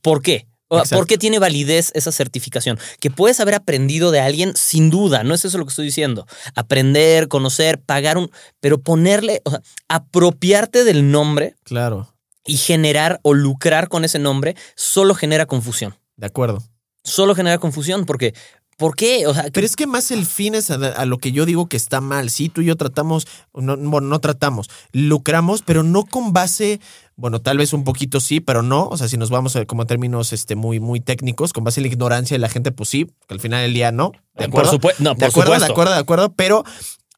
¿Por 0.00 0.22
qué? 0.22 0.46
¿Por 0.70 1.06
qué 1.06 1.18
tiene 1.18 1.40
validez 1.40 1.90
esa 1.94 2.12
certificación? 2.12 2.78
Que 3.00 3.10
puedes 3.10 3.40
haber 3.40 3.54
aprendido 3.54 4.12
de 4.12 4.20
alguien 4.20 4.52
sin 4.54 4.88
duda, 4.88 5.24
no 5.24 5.34
es 5.34 5.44
eso 5.44 5.58
lo 5.58 5.64
que 5.64 5.70
estoy 5.70 5.84
diciendo. 5.84 6.26
Aprender, 6.54 7.26
conocer, 7.28 7.80
pagar 7.80 8.16
un. 8.16 8.30
Pero 8.60 8.78
ponerle, 8.78 9.42
o 9.44 9.50
sea, 9.50 9.62
apropiarte 9.88 10.84
del 10.84 11.10
nombre. 11.10 11.56
Claro. 11.64 12.14
Y 12.46 12.56
generar 12.56 13.20
o 13.22 13.34
lucrar 13.34 13.88
con 13.88 14.04
ese 14.04 14.18
nombre 14.18 14.56
solo 14.76 15.14
genera 15.14 15.46
confusión. 15.46 15.96
De 16.16 16.26
acuerdo. 16.26 16.62
Solo 17.02 17.34
genera 17.34 17.58
confusión 17.58 18.06
porque 18.06 18.34
¿Por 18.80 18.96
qué? 18.96 19.26
O 19.26 19.34
sea, 19.34 19.44
Pero 19.52 19.66
es 19.66 19.76
que 19.76 19.86
más 19.86 20.10
el 20.10 20.24
fin 20.24 20.54
es 20.54 20.70
a, 20.70 21.04
lo 21.04 21.18
que 21.18 21.32
yo 21.32 21.44
digo 21.44 21.68
que 21.68 21.76
está 21.76 22.00
mal. 22.00 22.30
Sí, 22.30 22.48
tú 22.48 22.62
y 22.62 22.64
yo 22.64 22.76
tratamos, 22.76 23.26
no, 23.52 23.76
bueno, 23.76 24.08
no 24.08 24.20
tratamos, 24.20 24.70
lucramos, 24.92 25.60
pero 25.60 25.82
no 25.82 26.06
con 26.06 26.32
base 26.32 26.80
Bueno, 27.20 27.42
tal 27.42 27.58
vez 27.58 27.74
un 27.74 27.84
poquito 27.84 28.18
sí, 28.18 28.40
pero 28.40 28.62
no. 28.62 28.88
O 28.88 28.96
sea, 28.96 29.06
si 29.06 29.18
nos 29.18 29.28
vamos 29.28 29.54
a, 29.54 29.66
como 29.66 29.82
a 29.82 29.86
términos 29.86 30.32
este, 30.32 30.56
muy, 30.56 30.80
muy 30.80 31.00
técnicos, 31.00 31.52
con 31.52 31.64
base 31.64 31.80
en 31.80 31.84
la 31.84 31.92
ignorancia 31.92 32.34
de 32.34 32.38
la 32.38 32.48
gente, 32.48 32.72
pues 32.72 32.88
sí, 32.88 33.06
que 33.28 33.34
al 33.34 33.40
final 33.40 33.60
del 33.60 33.74
día 33.74 33.92
no. 33.92 34.12
¿De 34.34 34.46
acuerdo? 34.46 34.70
Por 34.70 34.78
supuesto. 34.78 35.02
No, 35.04 35.10
de 35.10 35.16
por 35.16 35.28
acuerdo, 35.28 35.52
supuesto. 35.52 35.66
de 35.66 35.72
acuerdo, 35.72 35.92
de 35.92 35.98
acuerdo. 35.98 36.32
Pero 36.32 36.64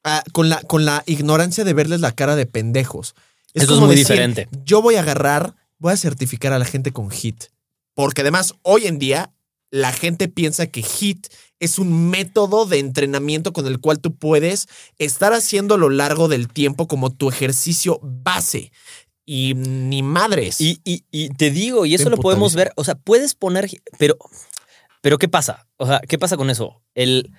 ah, 0.02 0.24
con, 0.32 0.48
la, 0.48 0.60
con 0.62 0.84
la 0.84 1.04
ignorancia 1.06 1.62
de 1.62 1.72
verles 1.72 2.00
la 2.00 2.12
cara 2.12 2.34
de 2.34 2.46
pendejos. 2.46 3.14
Eso 3.54 3.74
es 3.74 3.80
muy 3.80 3.94
diferente. 3.94 4.48
Yo 4.64 4.82
voy 4.82 4.96
a 4.96 5.00
agarrar, 5.00 5.54
voy 5.78 5.92
a 5.92 5.96
certificar 5.96 6.52
a 6.52 6.58
la 6.58 6.64
gente 6.64 6.90
con 6.90 7.10
HIT. 7.10 7.44
Porque 7.94 8.22
además, 8.22 8.54
hoy 8.62 8.86
en 8.86 8.98
día, 8.98 9.32
la 9.70 9.92
gente 9.92 10.26
piensa 10.26 10.66
que 10.66 10.82
HIT 10.82 11.28
es 11.60 11.78
un 11.78 12.10
método 12.10 12.66
de 12.66 12.80
entrenamiento 12.80 13.52
con 13.52 13.68
el 13.68 13.78
cual 13.78 14.00
tú 14.00 14.16
puedes 14.16 14.66
estar 14.98 15.32
haciendo 15.32 15.76
a 15.76 15.78
lo 15.78 15.90
largo 15.90 16.26
del 16.26 16.48
tiempo 16.48 16.88
como 16.88 17.10
tu 17.10 17.28
ejercicio 17.28 18.00
base. 18.02 18.72
Y 19.34 19.54
ni 19.54 20.02
madres. 20.02 20.60
Y, 20.60 20.80
y- 20.84 21.04
y 21.10 21.30
te 21.30 21.50
digo, 21.50 21.86
y 21.86 21.94
eso 21.94 22.04
lo 22.10 22.16
podemos 22.18 22.54
ver, 22.54 22.72
o 22.76 22.84
sea, 22.84 22.96
puedes 22.96 23.34
poner, 23.34 23.66
pero, 23.98 24.18
pero 25.00 25.16
¿qué 25.16 25.26
pasa? 25.28 25.66
O 25.78 25.86
sea, 25.86 26.00
¿qué 26.06 26.18
pasa 26.18 26.36
con 26.36 26.50
eso? 26.50 26.82
El, 26.94 27.30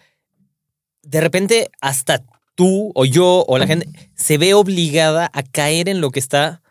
de 1.03 1.21
repente, 1.21 1.69
hasta 1.81 2.23
tú 2.55 2.91
o 2.95 3.05
yo 3.05 3.45
o 3.47 3.57
la 3.59 3.67
gente 3.67 3.87
se 4.15 4.37
ve 4.39 4.55
obligada 4.55 5.29
a 5.33 5.43
caer 5.43 5.87
en 5.87 6.01
lo 6.01 6.09
que 6.09 6.19
está, 6.19 6.61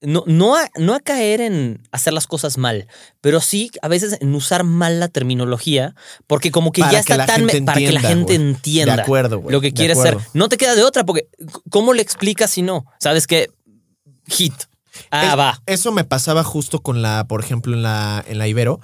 no, 0.00 0.24
no, 0.26 0.56
a, 0.56 0.68
no 0.76 0.94
a 0.94 1.00
caer 1.00 1.40
en 1.40 1.82
hacer 1.92 2.12
las 2.12 2.26
cosas 2.26 2.56
mal, 2.58 2.88
pero 3.20 3.40
sí 3.40 3.70
a 3.82 3.86
veces 3.88 4.16
en 4.20 4.34
usar 4.34 4.64
mal 4.64 4.98
la 5.00 5.06
terminología, 5.08 5.94
porque 6.26 6.50
como 6.50 6.72
que 6.72 6.80
Para 6.80 6.92
ya 6.94 7.02
que 7.04 7.12
está 7.12 7.26
tan, 7.26 7.46
para 7.64 7.78
que 7.78 7.92
la 7.92 8.00
gente 8.00 8.34
entienda 8.34 8.96
de 8.96 9.02
acuerdo, 9.02 9.42
lo 9.48 9.60
que 9.60 9.72
quiere 9.72 9.94
ser. 9.94 10.16
No 10.34 10.48
te 10.48 10.56
queda 10.56 10.74
de 10.74 10.82
otra, 10.82 11.04
porque 11.04 11.28
¿cómo 11.70 11.92
le 11.94 12.02
explicas 12.02 12.50
si 12.50 12.62
no? 12.62 12.86
¿Sabes 12.98 13.26
qué? 13.26 13.50
Hit. 14.28 14.54
Ah, 15.10 15.28
Es- 15.32 15.38
va. 15.38 15.62
Eso 15.66 15.92
me 15.92 16.04
pasaba 16.04 16.42
justo 16.44 16.80
con 16.80 17.02
la, 17.02 17.26
por 17.28 17.42
ejemplo, 17.42 17.74
en 17.74 17.82
la, 17.82 18.24
en 18.26 18.38
la 18.38 18.48
Ibero. 18.48 18.80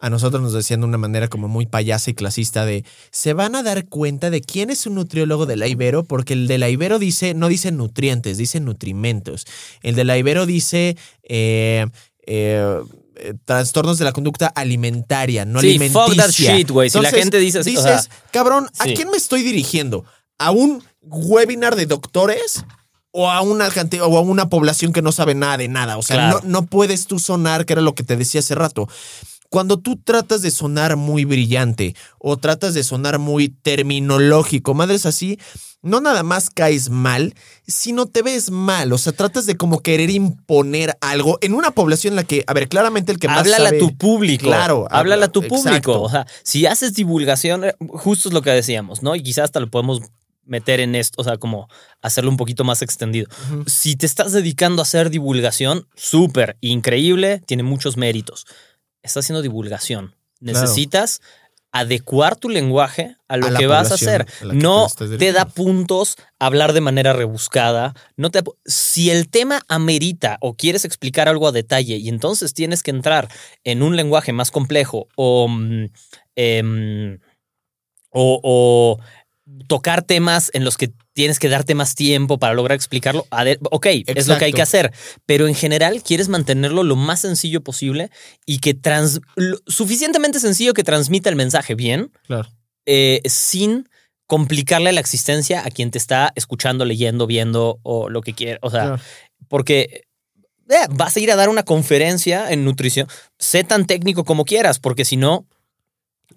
A 0.00 0.10
nosotros 0.10 0.40
nos 0.40 0.52
decían 0.52 0.80
de 0.80 0.86
una 0.86 0.96
manera 0.98 1.26
como 1.26 1.48
muy 1.48 1.66
payasa 1.66 2.10
y 2.10 2.14
clasista 2.14 2.64
de 2.64 2.84
se 3.10 3.32
van 3.32 3.56
a 3.56 3.64
dar 3.64 3.88
cuenta 3.88 4.30
de 4.30 4.40
quién 4.40 4.70
es 4.70 4.86
un 4.86 4.94
nutriólogo 4.94 5.44
de 5.44 5.56
la 5.56 5.66
Ibero, 5.66 6.04
porque 6.04 6.34
el 6.34 6.46
de 6.46 6.56
la 6.58 6.68
Ibero 6.68 7.00
dice, 7.00 7.34
no 7.34 7.48
dice 7.48 7.72
nutrientes, 7.72 8.38
dice 8.38 8.60
nutrimentos. 8.60 9.44
El 9.82 9.96
de 9.96 10.04
la 10.04 10.16
Ibero 10.16 10.46
dice 10.46 10.96
eh, 11.24 11.86
eh, 12.26 12.80
eh, 13.16 13.34
trastornos 13.44 13.98
de 13.98 14.04
la 14.04 14.12
conducta 14.12 14.46
alimentaria, 14.46 15.44
no 15.44 15.60
Sí, 15.60 15.70
alimenticia. 15.70 16.04
fuck 16.06 16.16
that 16.16 16.30
shit, 16.30 16.70
güey. 16.70 16.88
Si 16.90 17.00
la 17.00 17.10
gente 17.10 17.38
dice 17.38 17.58
así, 17.58 17.76
o 17.76 17.82
dices, 17.82 18.02
sea, 18.04 18.12
cabrón, 18.30 18.70
¿a 18.78 18.84
sí. 18.84 18.94
quién 18.94 19.10
me 19.10 19.16
estoy 19.16 19.42
dirigiendo? 19.42 20.04
¿A 20.38 20.52
un 20.52 20.84
webinar 21.02 21.74
de 21.74 21.86
doctores? 21.86 22.64
O 23.10 23.30
a, 23.30 23.40
una, 23.40 23.68
cante- 23.70 24.00
o 24.02 24.16
a 24.18 24.20
una 24.20 24.48
población 24.48 24.92
que 24.92 25.00
no 25.02 25.12
sabe 25.12 25.34
nada 25.34 25.56
de 25.56 25.68
nada. 25.68 25.96
O 25.96 26.02
sea, 26.02 26.16
Claro. 26.16 26.40
no, 26.44 26.60
no 26.60 26.66
puedes 26.66 27.06
tú 27.06 27.18
sonar, 27.18 27.64
que 27.64 27.72
era 27.72 27.82
lo 27.82 27.94
que 27.94 28.02
te 28.04 28.16
decía 28.16 28.40
hace 28.40 28.54
rato. 28.54 28.88
Cuando 29.50 29.78
tú 29.78 29.96
tratas 29.96 30.42
de 30.42 30.50
sonar 30.50 30.96
muy 30.96 31.24
brillante 31.24 31.96
o 32.18 32.36
tratas 32.36 32.74
de 32.74 32.84
sonar 32.84 33.18
muy 33.18 33.48
terminológico, 33.98 34.74
madres 34.74 35.06
así, 35.06 35.38
no 35.80 36.00
nada 36.00 36.22
más 36.22 36.50
caes 36.50 36.90
mal, 36.90 37.34
sino 37.66 38.04
te 38.06 38.20
ves 38.20 38.50
mal. 38.50 38.92
O 38.92 38.98
sea, 38.98 39.12
tratas 39.14 39.46
de 39.46 39.56
como 39.56 39.80
querer 39.80 40.10
imponer 40.10 40.96
algo 41.00 41.38
en 41.40 41.54
una 41.54 41.70
población 41.70 42.12
en 42.12 42.16
la 42.16 42.24
que, 42.24 42.44
a 42.46 42.52
ver, 42.52 42.68
claramente 42.68 43.10
el 43.12 43.18
que 43.18 43.28
más 43.28 43.38
háblale 43.38 43.64
sabe- 43.64 43.76
a 43.76 43.80
tu 43.80 43.96
público. 43.96 44.44
Claro, 44.46 44.86
háblale 44.90 45.24
a 45.24 45.28
tu 45.28 45.40
exacto. 45.40 45.62
público. 45.62 46.02
O 46.02 46.10
sea, 46.10 46.26
si 46.42 46.66
haces 46.66 46.92
divulgación, 46.94 47.64
eh, 47.64 47.74
justo 47.88 48.28
es 48.28 48.34
lo 48.34 48.42
que 48.42 48.50
decíamos, 48.50 49.02
¿no? 49.02 49.14
Y 49.16 49.22
quizás 49.22 49.44
hasta 49.44 49.60
lo 49.60 49.70
podemos 49.70 50.02
meter 50.48 50.80
en 50.80 50.94
esto, 50.94 51.20
o 51.20 51.24
sea, 51.24 51.36
como 51.36 51.68
hacerlo 52.02 52.30
un 52.30 52.36
poquito 52.36 52.64
más 52.64 52.82
extendido. 52.82 53.28
Si 53.66 53.96
te 53.96 54.06
estás 54.06 54.32
dedicando 54.32 54.82
a 54.82 54.84
hacer 54.84 55.10
divulgación, 55.10 55.86
súper, 55.94 56.56
increíble, 56.60 57.42
tiene 57.46 57.62
muchos 57.62 57.96
méritos. 57.96 58.46
Estás 59.02 59.24
haciendo 59.24 59.42
divulgación. 59.42 60.16
Claro. 60.40 60.60
Necesitas 60.60 61.20
adecuar 61.70 62.36
tu 62.36 62.48
lenguaje 62.48 63.16
a 63.28 63.36
lo 63.36 63.48
A 63.48 63.54
que 63.54 63.66
vas 63.66 63.90
a 63.90 63.94
hacer. 63.94 64.22
a 64.22 64.24
te 64.24 64.54
No 64.54 64.86
te 65.18 65.32
da 65.32 65.46
puntos 65.46 66.16
hablar 66.38 66.72
de 66.72 66.80
manera 66.80 67.12
rebuscada. 67.12 67.94
No 68.16 68.30
te, 68.30 68.42
si 68.64 69.10
el 69.10 69.28
tema 69.28 69.62
amerita 69.68 70.38
o 70.40 70.54
quieres 70.54 70.84
explicar 70.84 71.28
algo 71.28 71.46
a 71.46 71.52
detalle 71.52 71.96
y 71.96 72.08
entonces 72.08 72.54
tienes 72.54 72.82
que 72.82 72.90
entrar 72.90 73.28
en 73.64 73.82
un 73.82 73.96
lenguaje 73.96 74.32
más 74.32 74.50
complejo 74.50 75.08
o, 75.16 75.48
mm, 75.48 75.86
em, 76.36 77.18
o, 78.10 78.40
o 78.42 78.98
tocar 79.66 80.02
temas 80.02 80.50
en 80.54 80.64
los 80.64 80.76
que 80.76 80.92
tienes 81.12 81.38
que 81.38 81.48
darte 81.48 81.74
más 81.74 81.94
tiempo 81.94 82.38
para 82.38 82.54
lograr 82.54 82.76
explicarlo, 82.76 83.26
ok, 83.70 83.86
es 84.06 84.26
lo 84.28 84.38
que 84.38 84.46
hay 84.46 84.52
que 84.52 84.62
hacer, 84.62 84.92
pero 85.26 85.46
en 85.48 85.54
general 85.54 86.02
quieres 86.02 86.28
mantenerlo 86.28 86.82
lo 86.82 86.96
más 86.96 87.20
sencillo 87.20 87.62
posible 87.62 88.10
y 88.46 88.58
que 88.58 88.74
trans, 88.74 89.20
suficientemente 89.66 90.40
sencillo 90.40 90.74
que 90.74 90.84
transmita 90.84 91.28
el 91.28 91.36
mensaje 91.36 91.74
bien, 91.74 92.12
Claro. 92.26 92.48
eh, 92.86 93.20
sin 93.26 93.88
complicarle 94.26 94.92
la 94.92 95.00
existencia 95.00 95.64
a 95.64 95.70
quien 95.70 95.90
te 95.90 95.98
está 95.98 96.32
escuchando, 96.34 96.84
leyendo, 96.84 97.26
viendo 97.26 97.78
o 97.82 98.08
lo 98.10 98.20
que 98.20 98.34
quiera. 98.34 98.58
O 98.62 98.70
sea, 98.70 98.82
Claro. 98.82 99.02
porque 99.48 100.04
eh, 100.70 100.74
vas 100.90 101.16
a 101.16 101.20
ir 101.20 101.30
a 101.32 101.36
dar 101.36 101.48
una 101.48 101.62
conferencia 101.62 102.50
en 102.50 102.64
nutrición. 102.64 103.08
Sé 103.38 103.64
tan 103.64 103.86
técnico 103.86 104.24
como 104.24 104.44
quieras, 104.44 104.78
porque 104.78 105.06
si 105.06 105.16
no, 105.16 105.46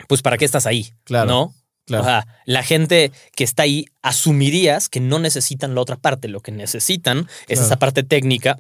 pues 0.08 0.22
¿para 0.22 0.38
qué 0.38 0.46
estás 0.46 0.66
ahí? 0.66 0.94
Claro, 1.04 1.28
¿No? 1.30 1.56
Claro. 1.92 2.04
O 2.04 2.08
sea, 2.08 2.28
la 2.46 2.64
gente 2.64 3.12
que 3.36 3.44
está 3.44 3.64
ahí 3.64 3.86
asumirías 4.02 4.90
que 4.90 5.00
no 5.00 5.20
necesitan 5.20 5.76
la 5.76 5.82
otra 5.82 5.98
parte. 5.98 6.28
Lo 6.28 6.40
que 6.40 6.52
necesitan 6.52 7.28
es 7.48 7.60
esa 7.60 7.78
parte 7.78 8.04
técnica, 8.04 8.58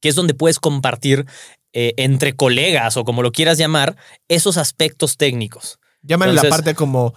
que 0.00 0.08
es 0.08 0.14
donde 0.14 0.34
puedes 0.34 0.58
compartir 0.58 1.26
eh, 1.72 1.94
entre 1.96 2.34
colegas 2.34 2.96
o 2.96 3.04
como 3.04 3.22
lo 3.22 3.32
quieras 3.32 3.58
llamar, 3.58 3.96
esos 4.28 4.56
aspectos 4.56 5.16
técnicos. 5.16 5.78
Llámale 6.02 6.32
la 6.32 6.42
parte 6.42 6.74
como 6.74 7.14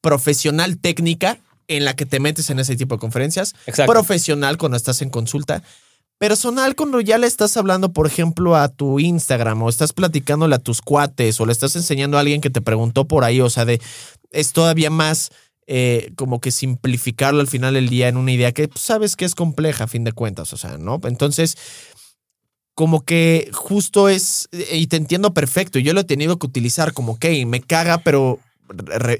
profesional 0.00 0.78
técnica 0.78 1.38
en 1.68 1.84
la 1.84 1.94
que 1.94 2.06
te 2.06 2.20
metes 2.20 2.50
en 2.50 2.58
ese 2.58 2.76
tipo 2.76 2.96
de 2.96 3.00
conferencias. 3.00 3.54
Exacto. 3.66 3.92
Profesional 3.92 4.58
cuando 4.58 4.76
estás 4.76 5.02
en 5.02 5.10
consulta. 5.10 5.62
Personal 6.22 6.76
cuando 6.76 7.00
ya 7.00 7.18
le 7.18 7.26
estás 7.26 7.56
hablando, 7.56 7.92
por 7.92 8.06
ejemplo, 8.06 8.54
a 8.54 8.68
tu 8.68 9.00
Instagram 9.00 9.60
o 9.60 9.68
estás 9.68 9.92
platicándole 9.92 10.54
a 10.54 10.60
tus 10.60 10.80
cuates 10.80 11.40
o 11.40 11.46
le 11.46 11.50
estás 11.50 11.74
enseñando 11.74 12.16
a 12.16 12.20
alguien 12.20 12.40
que 12.40 12.48
te 12.48 12.60
preguntó 12.60 13.08
por 13.08 13.24
ahí. 13.24 13.40
O 13.40 13.50
sea, 13.50 13.64
de 13.64 13.80
es 14.30 14.52
todavía 14.52 14.88
más 14.88 15.30
eh, 15.66 16.12
como 16.14 16.40
que 16.40 16.52
simplificarlo 16.52 17.40
al 17.40 17.48
final 17.48 17.74
del 17.74 17.88
día 17.88 18.06
en 18.06 18.16
una 18.16 18.30
idea 18.30 18.52
que 18.52 18.68
pues, 18.68 18.82
sabes 18.82 19.16
que 19.16 19.24
es 19.24 19.34
compleja 19.34 19.82
a 19.82 19.88
fin 19.88 20.04
de 20.04 20.12
cuentas. 20.12 20.52
O 20.52 20.56
sea, 20.56 20.78
¿no? 20.78 21.00
Entonces, 21.02 21.58
como 22.76 23.04
que 23.04 23.50
justo 23.52 24.08
es, 24.08 24.48
y 24.52 24.86
te 24.86 24.98
entiendo 24.98 25.34
perfecto, 25.34 25.80
yo 25.80 25.92
lo 25.92 26.02
he 26.02 26.04
tenido 26.04 26.38
que 26.38 26.46
utilizar 26.46 26.92
como 26.92 27.18
que 27.18 27.44
me 27.46 27.60
caga, 27.60 27.98
pero 27.98 28.38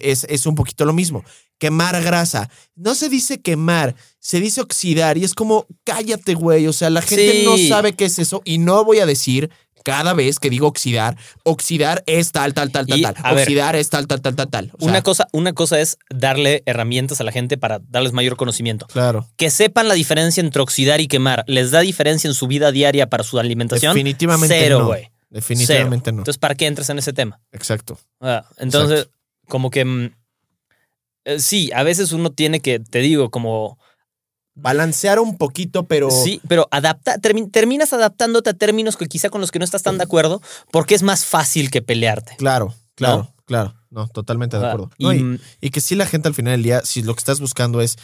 es, 0.01 0.25
es 0.29 0.47
un 0.47 0.55
poquito 0.55 0.85
lo 0.85 0.93
mismo. 0.93 1.25
Quemar 1.59 2.03
grasa. 2.03 2.51
No 2.75 2.95
se 2.95 3.09
dice 3.09 3.41
quemar, 3.41 3.95
se 4.19 4.41
dice 4.41 4.61
oxidar 4.61 5.17
y 5.19 5.25
es 5.25 5.35
como, 5.35 5.67
cállate, 5.85 6.35
güey. 6.35 6.67
O 6.67 6.73
sea, 6.73 6.91
la 6.91 7.03
gente 7.03 7.33
Sí. 7.33 7.45
no 7.45 7.57
sabe 7.75 7.93
qué 7.95 8.07
es 8.07 8.19
eso 8.19 8.43
y 8.45 8.59
no 8.59 8.85
voy 8.85 8.99
a 8.99 9.07
decir 9.07 9.51
cada 9.85 10.13
vez 10.15 10.39
que 10.39 10.49
digo 10.49 10.69
oxidar, 10.69 11.17
oxidar 11.43 12.05
es 12.07 12.31
tal, 12.31 12.55
tal, 12.55 12.71
tal, 12.71 12.87
tal, 12.87 12.99
Y, 13.01 13.03
tal. 13.03 13.15
a 13.21 13.33
ver, 13.35 13.43
oxidar 13.43 13.75
es 13.75 13.91
tal, 13.91 14.07
tal, 14.07 14.21
tal, 14.21 14.37
tal, 14.37 14.49
tal. 14.49 14.71
O 14.75 14.79
sea, 14.79 14.89
una, 14.89 15.03
cosa, 15.03 15.27
una 15.33 15.53
cosa 15.55 15.81
es 15.81 15.99
darle 16.09 16.63
herramientas 16.67 17.21
a 17.21 17.25
la 17.25 17.33
gente 17.33 17.59
para 17.59 17.81
darles 17.89 18.13
mayor 18.13 18.37
conocimiento. 18.37 18.87
Claro. 18.87 19.29
Que 19.37 19.51
sepan 19.51 19.89
la 19.89 19.95
diferencia 19.95 20.41
entre 20.41 20.63
oxidar 20.63 21.01
y 21.01 21.09
quemar. 21.09 21.43
¿Les 21.49 21.73
da 21.73 21.81
diferencia 21.81 22.29
en 22.29 22.35
su 22.35 22.47
vida 22.47 22.71
diaria 22.71 23.09
para 23.11 23.25
su 23.25 23.41
alimentación? 23.41 23.93
Definitivamente 23.93 24.57
Cero, 24.57 24.79
no. 24.81 24.87
güey. 24.87 25.11
Definitivamente 25.31 26.05
Cero. 26.07 26.15
no. 26.17 26.21
Entonces, 26.23 26.39
¿para 26.39 26.55
qué 26.55 26.67
entras 26.67 26.89
en 26.91 26.99
ese 27.01 27.13
tema? 27.13 27.41
Exacto. 27.51 27.99
Ah, 28.21 28.45
entonces, 28.59 29.09
como 29.49 29.71
que 29.71 29.85
mm, 29.85 30.11
eh, 31.25 31.39
sí, 31.41 31.71
a 31.75 31.83
veces 31.83 32.13
uno 32.13 32.33
tiene 32.33 32.61
que, 32.61 32.81
te 32.81 32.99
digo, 33.01 33.31
como 33.31 33.79
Balancear 34.55 35.19
un 35.19 35.39
poquito, 35.39 35.85
pero. 35.85 36.11
sí, 36.11 36.41
pero 36.47 36.69
adapta, 36.71 37.17
termi- 37.19 37.51
terminas 37.51 37.93
adaptándote 37.95 38.51
a 38.51 38.53
términos 38.53 38.97
que 38.99 39.07
quizá 39.07 39.31
con 39.31 39.41
los 39.41 39.51
que 39.51 39.59
no 39.59 39.65
estás 39.65 39.83
tan 39.83 39.97
de 39.97 40.05
acuerdo, 40.05 40.43
porque 40.71 40.95
es 40.95 41.03
más 41.03 41.25
fácil 41.25 41.71
que 41.71 41.81
pelearte. 41.81 42.37
Claro, 42.37 42.75
claro, 42.95 43.33
claro. 43.47 43.75
No, 43.89 44.09
totalmente 44.09 44.59
de 44.59 44.65
Ah, 44.67 44.69
acuerdo. 44.73 44.91
y, 44.99 45.05
No, 45.05 45.13
y, 45.15 45.23
mm, 45.23 45.39
y 45.63 45.71
que 45.71 45.81
sí 45.81 45.95
la 45.95 46.07
gente 46.07 46.29
al 46.29 46.35
final 46.35 46.53
del 46.53 46.63
día, 46.63 46.83
si 46.83 47.03
lo 47.03 47.15
que 47.15 47.21
estás 47.21 47.41
buscando 47.41 47.81
es 47.81 47.97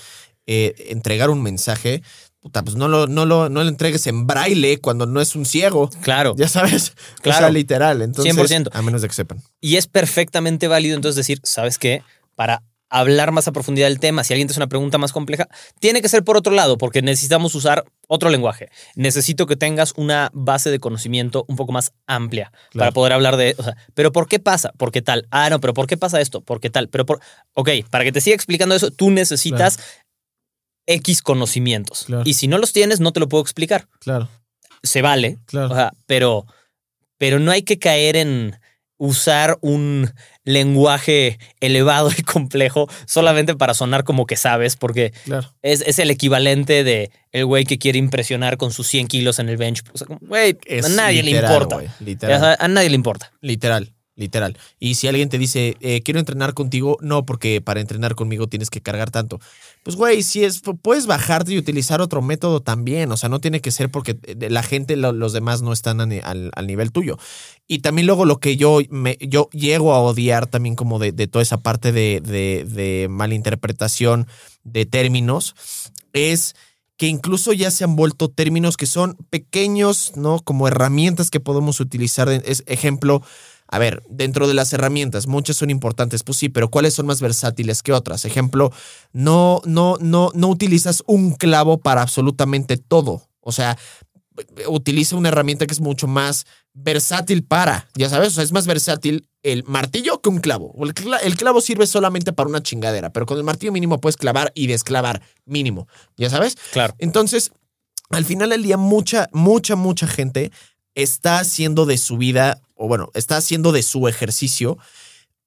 eh, 0.46 0.74
entregar 0.88 1.28
un 1.28 1.42
mensaje, 1.42 2.02
puta, 2.40 2.62
pues 2.62 2.76
no 2.76 2.88
lo, 2.88 3.06
no, 3.06 3.26
lo, 3.26 3.48
no 3.48 3.62
lo 3.62 3.68
entregues 3.68 4.06
en 4.06 4.26
braille 4.26 4.78
cuando 4.80 5.06
no 5.06 5.20
es 5.20 5.34
un 5.34 5.44
ciego. 5.44 5.90
claro. 6.02 6.34
Ya 6.36 6.48
sabes. 6.48 6.90
O 7.18 7.22
Claro. 7.22 7.38
sea, 7.40 7.50
literal. 7.50 8.02
Entonces, 8.02 8.34
100%. 8.36 8.70
a 8.72 8.82
menos 8.82 9.02
de 9.02 9.08
que 9.08 9.14
sepan. 9.14 9.42
Y 9.60 9.76
es 9.76 9.86
perfectamente 9.86 10.68
válido 10.68 10.94
entonces 10.96 11.16
decir, 11.16 11.40
¿sabes 11.42 11.78
qué? 11.78 12.02
Para 12.36 12.62
hablar 12.90 13.32
más 13.32 13.46
a 13.46 13.52
profundidad 13.52 13.86
del 13.88 14.00
tema, 14.00 14.24
si 14.24 14.32
alguien 14.32 14.48
te 14.48 14.52
hace 14.52 14.60
una 14.60 14.66
pregunta 14.68 14.96
más 14.96 15.12
compleja, 15.12 15.46
tiene 15.78 16.00
que 16.00 16.08
ser 16.08 16.24
por 16.24 16.38
otro 16.38 16.54
lado, 16.54 16.78
porque 16.78 17.02
necesitamos 17.02 17.54
usar 17.54 17.84
otro 18.06 18.30
lenguaje. 18.30 18.70
Necesito 18.94 19.46
que 19.46 19.56
tengas 19.56 19.92
una 19.96 20.30
base 20.32 20.70
de 20.70 20.78
conocimiento 20.78 21.44
un 21.48 21.56
poco 21.56 21.72
más 21.72 21.92
amplia 22.06 22.50
para 22.72 22.90
poder 22.92 23.12
hablar 23.12 23.36
de, 23.36 23.54
o 23.58 23.62
sea, 23.62 23.76
pero 23.92 24.10
¿por 24.10 24.26
qué 24.26 24.38
pasa? 24.38 24.72
¿Por 24.78 24.90
qué 24.90 25.02
tal? 25.02 25.26
Ah, 25.30 25.50
no, 25.50 25.60
pero 25.60 25.74
¿por 25.74 25.86
qué 25.86 25.98
pasa 25.98 26.18
esto? 26.22 26.40
¿Por 26.40 26.60
qué 26.60 26.70
tal? 26.70 26.88
Pero 26.88 27.04
por, 27.04 27.20
ok, 27.52 27.68
para 27.90 28.04
que 28.04 28.12
te 28.12 28.22
siga 28.22 28.34
explicando 28.36 28.74
eso, 28.74 28.90
tú 28.90 29.10
necesitas 29.10 29.78
X 30.88 31.22
conocimientos. 31.22 32.04
Claro. 32.06 32.22
Y 32.26 32.34
si 32.34 32.48
no 32.48 32.58
los 32.58 32.72
tienes, 32.72 32.98
no 32.98 33.12
te 33.12 33.20
lo 33.20 33.28
puedo 33.28 33.42
explicar. 33.42 33.86
Claro. 34.00 34.28
se 34.82 35.02
vale, 35.02 35.38
Claro. 35.46 35.70
o 35.70 35.74
sea, 35.74 35.92
pero, 36.06 36.46
pero 37.18 37.38
no 37.40 37.50
hay 37.52 37.62
que 37.62 37.78
caer 37.78 38.16
en 38.16 38.56
usar 39.00 39.58
un 39.60 40.12
lenguaje 40.44 41.38
elevado 41.60 42.10
y 42.16 42.22
complejo 42.22 42.88
solamente 43.06 43.54
para 43.54 43.74
sonar 43.74 44.02
como 44.04 44.26
que 44.26 44.36
sabes, 44.36 44.76
porque 44.76 45.12
Claro. 45.24 45.52
es, 45.62 45.82
es 45.82 45.98
el 45.98 46.10
equivalente 46.10 46.82
de 46.84 47.10
el 47.32 47.44
güey 47.46 47.64
que 47.64 47.78
quiere 47.78 47.98
impresionar 47.98 48.56
con 48.56 48.72
sus 48.72 48.86
100 48.88 49.06
kilos 49.08 49.38
en 49.38 49.48
el 49.48 49.56
bench. 49.56 49.82
O 49.92 49.98
sea, 49.98 50.06
como, 50.06 50.18
güey, 50.22 50.58
Es 50.64 50.86
a 50.86 50.88
nadie 50.88 51.22
literal, 51.22 51.50
le 51.50 51.62
importa. 51.64 51.94
literal. 52.00 52.56
a 52.58 52.68
nadie 52.68 52.88
le 52.88 52.96
importa. 52.96 53.32
Literal, 53.40 53.92
literal. 54.18 54.58
Y 54.78 54.96
si 54.96 55.08
alguien 55.08 55.30
te 55.30 55.38
dice, 55.38 55.76
eh, 55.80 56.02
quiero 56.02 56.20
entrenar 56.20 56.52
contigo, 56.52 56.98
no, 57.00 57.24
porque 57.24 57.60
para 57.62 57.80
entrenar 57.80 58.14
conmigo 58.14 58.48
tienes 58.48 58.68
que 58.68 58.82
cargar 58.82 59.10
tanto. 59.10 59.40
Pues, 59.84 59.96
güey, 59.96 60.22
si 60.22 60.44
es, 60.44 60.60
puedes 60.82 61.06
bajarte 61.06 61.54
y 61.54 61.58
utilizar 61.58 62.02
otro 62.02 62.20
método 62.20 62.60
también. 62.60 63.10
O 63.12 63.16
sea, 63.16 63.30
no 63.30 63.40
tiene 63.40 63.60
que 63.60 63.70
ser 63.70 63.90
porque 63.90 64.18
eh, 64.24 64.50
la 64.50 64.62
gente, 64.62 64.96
lo- 64.96 65.12
los 65.12 65.32
demás 65.32 65.62
no 65.62 65.72
están 65.72 66.00
al, 66.00 66.50
al 66.54 66.66
nivel 66.66 66.92
tuyo. 66.92 67.16
Y 67.66 67.78
también 67.78 68.06
luego 68.06 68.24
lo 68.26 68.38
que 68.40 68.56
yo, 68.56 68.80
me, 68.90 69.16
yo 69.20 69.48
llego 69.52 69.94
a 69.94 70.00
odiar 70.00 70.46
también 70.46 70.74
como 70.74 70.98
de, 70.98 71.12
de 71.12 71.26
toda 71.28 71.42
esa 71.42 71.58
parte 71.58 71.92
de, 71.92 72.20
de, 72.20 72.64
de 72.64 73.06
malinterpretación 73.08 74.26
de 74.64 74.84
términos 74.84 75.54
es 76.12 76.54
que 76.96 77.06
incluso 77.06 77.52
ya 77.52 77.70
se 77.70 77.84
han 77.84 77.94
vuelto 77.94 78.28
términos 78.28 78.76
que 78.76 78.86
son 78.86 79.16
pequeños, 79.30 80.12
¿no? 80.16 80.40
Como 80.40 80.66
herramientas 80.66 81.30
que 81.30 81.38
podemos 81.38 81.78
utilizar. 81.78 82.28
Es 82.28 82.64
ejemplo, 82.66 83.22
a 83.68 83.78
ver, 83.78 84.02
dentro 84.08 84.48
de 84.48 84.54
las 84.54 84.72
herramientas, 84.72 85.26
muchas 85.26 85.56
son 85.56 85.70
importantes, 85.70 86.22
pues 86.22 86.38
sí, 86.38 86.48
pero 86.48 86.70
¿cuáles 86.70 86.94
son 86.94 87.06
más 87.06 87.20
versátiles 87.20 87.82
que 87.82 87.92
otras? 87.92 88.24
Ejemplo, 88.24 88.72
no, 89.12 89.60
no, 89.64 89.96
no, 90.00 90.30
no 90.34 90.48
utilizas 90.48 91.02
un 91.06 91.34
clavo 91.34 91.78
para 91.78 92.02
absolutamente 92.02 92.76
todo. 92.78 93.28
O 93.40 93.52
sea, 93.52 93.76
utiliza 94.68 95.16
una 95.16 95.28
herramienta 95.28 95.66
que 95.66 95.72
es 95.74 95.80
mucho 95.80 96.06
más 96.06 96.46
versátil 96.72 97.42
para, 97.44 97.88
ya 97.94 98.08
sabes, 98.08 98.28
o 98.28 98.34
sea, 98.36 98.44
es 98.44 98.52
más 98.52 98.66
versátil 98.66 99.28
el 99.42 99.64
martillo 99.64 100.20
que 100.20 100.28
un 100.28 100.38
clavo. 100.38 100.74
El, 100.80 100.94
cla- 100.94 101.18
el 101.22 101.36
clavo 101.36 101.60
sirve 101.60 101.86
solamente 101.86 102.32
para 102.32 102.48
una 102.48 102.62
chingadera, 102.62 103.10
pero 103.12 103.26
con 103.26 103.36
el 103.36 103.44
martillo 103.44 103.72
mínimo 103.72 104.00
puedes 104.00 104.16
clavar 104.16 104.52
y 104.54 104.68
desclavar 104.68 105.22
mínimo, 105.44 105.88
ya 106.16 106.30
sabes. 106.30 106.56
Claro. 106.72 106.94
Entonces, 106.98 107.50
al 108.10 108.24
final 108.24 108.50
del 108.50 108.62
día, 108.62 108.76
mucha, 108.76 109.28
mucha, 109.32 109.74
mucha 109.76 110.06
gente 110.06 110.52
está 110.94 111.40
haciendo 111.40 111.84
de 111.84 111.98
su 111.98 112.16
vida, 112.16 112.60
o 112.78 112.88
bueno, 112.88 113.10
está 113.14 113.36
haciendo 113.36 113.72
de 113.72 113.82
su 113.82 114.08
ejercicio, 114.08 114.78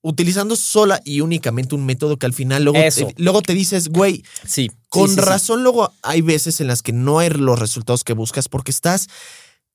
utilizando 0.03 0.55
sola 0.55 0.99
y 1.05 1.21
únicamente 1.21 1.75
un 1.75 1.85
método 1.85 2.17
que 2.17 2.25
al 2.25 2.33
final 2.33 2.63
luego, 2.63 2.79
te, 2.79 3.13
luego 3.17 3.41
te 3.41 3.53
dices, 3.53 3.89
güey, 3.89 4.23
Sí. 4.45 4.69
con 4.89 5.07
sí, 5.09 5.15
sí, 5.15 5.21
sí. 5.21 5.25
razón 5.27 5.63
luego 5.63 5.93
hay 6.03 6.21
veces 6.21 6.59
en 6.61 6.67
las 6.67 6.81
que 6.81 6.91
no 6.91 7.19
hay 7.19 7.29
los 7.29 7.57
resultados 7.59 8.03
que 8.03 8.13
buscas 8.13 8.47
porque 8.49 8.71
estás 8.71 9.07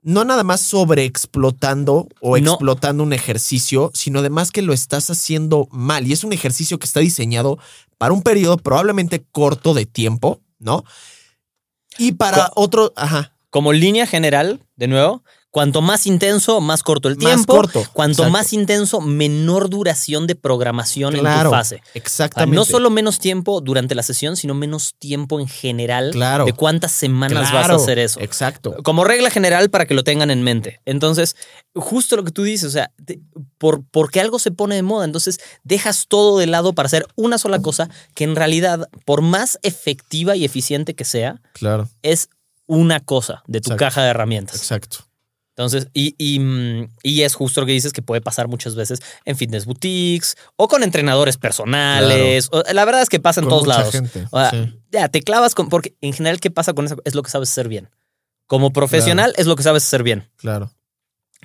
no 0.02 0.24
nada 0.24 0.44
más 0.44 0.60
sobreexplotando 0.60 2.08
o 2.20 2.38
No. 2.38 2.52
explotando 2.52 3.02
un 3.02 3.12
ejercicio, 3.12 3.90
sino 3.94 4.20
además 4.20 4.50
que 4.52 4.62
lo 4.62 4.72
estás 4.72 5.10
haciendo 5.10 5.68
mal. 5.72 6.06
Y 6.06 6.12
es 6.12 6.22
un 6.24 6.32
ejercicio 6.32 6.78
que 6.78 6.84
está 6.86 7.00
diseñado 7.00 7.58
para 7.98 8.12
un 8.12 8.22
periodo 8.22 8.56
probablemente 8.58 9.24
corto 9.32 9.74
de 9.74 9.86
tiempo, 9.86 10.40
¿no? 10.58 10.84
Y 11.98 12.12
para 12.12 12.48
Co- 12.48 12.62
otro, 12.62 12.92
ajá, 12.96 13.32
Como 13.50 13.72
línea 13.72 14.06
general, 14.06 14.60
de 14.76 14.86
nuevo, 14.86 15.22
cuanto 15.56 15.80
más 15.80 16.06
intenso, 16.06 16.60
más 16.60 16.82
corto 16.82 17.08
el 17.08 17.16
Más 17.16 17.24
tiempo. 17.24 17.54
corto, 17.56 17.82
Cuanto 17.94 18.24
exacto. 18.24 18.30
más 18.30 18.52
intenso, 18.52 19.00
menor 19.00 19.70
duración 19.70 20.26
de 20.26 20.34
programación 20.34 21.16
en 21.16 21.20
tu 21.22 21.48
fase. 21.48 21.76
O 21.76 21.78
sea, 21.78 21.90
exactamente. 21.94 22.54
no 22.54 22.66
solo 22.66 22.90
menos 22.90 23.18
tiempo 23.18 23.62
durante 23.62 23.94
la 23.94 24.02
sesión, 24.02 24.36
sino 24.36 24.52
menos 24.52 24.92
tiempo 24.98 25.40
en 25.40 25.48
general 25.48 26.10
Claro. 26.10 26.44
de 26.44 26.52
cuántas 26.52 26.92
semanas 26.92 27.50
vas 27.50 27.70
a 27.70 27.74
hacer 27.74 27.98
eso. 27.98 28.20
Exacto. 28.20 28.76
Como 28.82 29.02
regla 29.04 29.30
general 29.30 29.70
para 29.70 29.86
que 29.86 29.94
lo 29.94 30.04
tengan 30.04 30.30
en 30.30 30.42
mente. 30.42 30.80
Entonces, 30.84 31.36
justo 31.74 32.16
lo 32.16 32.24
que 32.24 32.32
tú 32.32 32.42
dices, 32.42 32.68
o 32.68 32.70
sea, 32.72 32.90
te- 33.06 33.20
por, 33.56 33.82
porque 33.90 34.20
algo 34.20 34.38
se 34.38 34.50
pone 34.50 34.74
de 34.74 34.82
moda, 34.82 35.06
entonces 35.06 35.40
dejas 35.64 36.04
todo 36.06 36.36
de 36.36 36.48
lado 36.48 36.74
para 36.74 36.88
hacer 36.88 37.06
una 37.14 37.38
sola 37.38 37.60
cosa 37.62 37.88
que 38.14 38.24
en 38.24 38.36
realidad, 38.36 38.90
por 39.06 39.22
más 39.22 39.58
efectiva 39.62 40.36
y 40.36 40.44
eficiente 40.44 40.92
que 40.94 41.06
sea, 41.06 41.40
Claro, 41.54 41.88
es 42.02 42.28
una 42.66 43.00
cosa 43.00 43.42
de 43.46 43.60
tu 43.62 43.70
Exacto. 43.70 43.78
caja 43.86 44.02
de 44.02 44.10
herramientas. 44.10 44.56
exacto. 44.56 44.98
Entonces, 45.56 45.88
y, 45.94 46.14
y, 46.18 46.38
mm, 46.38 46.88
y 47.02 47.22
es 47.22 47.34
justo 47.34 47.62
lo 47.62 47.66
que 47.66 47.72
dices 47.72 47.94
que 47.94 48.02
puede 48.02 48.20
pasar 48.20 48.46
muchas 48.46 48.74
veces 48.74 49.00
en 49.24 49.36
fitness 49.38 49.64
boutiques 49.64 50.36
o 50.56 50.68
con 50.68 50.82
entrenadores 50.82 51.38
personales. 51.38 52.50
O- 52.52 52.62
la 52.74 52.84
verdad 52.84 53.00
es 53.00 53.08
que 53.08 53.20
pasa 53.20 53.40
en 53.40 53.44
Con 53.46 53.50
todos 53.52 53.64
mucha 53.66 53.78
lados. 53.78 53.92
gente, 53.92 54.26
O 54.30 54.38
sea, 54.38 54.50
sí. 54.50 54.78
Ya, 54.92 55.08
te 55.08 55.22
clavas 55.22 55.54
con. 55.54 55.70
Porque 55.70 55.96
en 56.02 56.12
general, 56.12 56.40
¿qué 56.40 56.50
pasa 56.50 56.74
con 56.74 56.84
eso? 56.84 56.96
Es 57.06 57.14
lo 57.14 57.22
que 57.22 57.30
sabes 57.30 57.50
hacer 57.50 57.68
bien. 57.68 57.88
Como 58.46 58.72
profesional, 58.72 59.32
es 59.38 59.46
lo 59.46 59.56
que 59.56 59.62
sabes 59.62 59.84
hacer 59.84 60.02
bien. 60.02 60.28
Claro. 60.36 60.70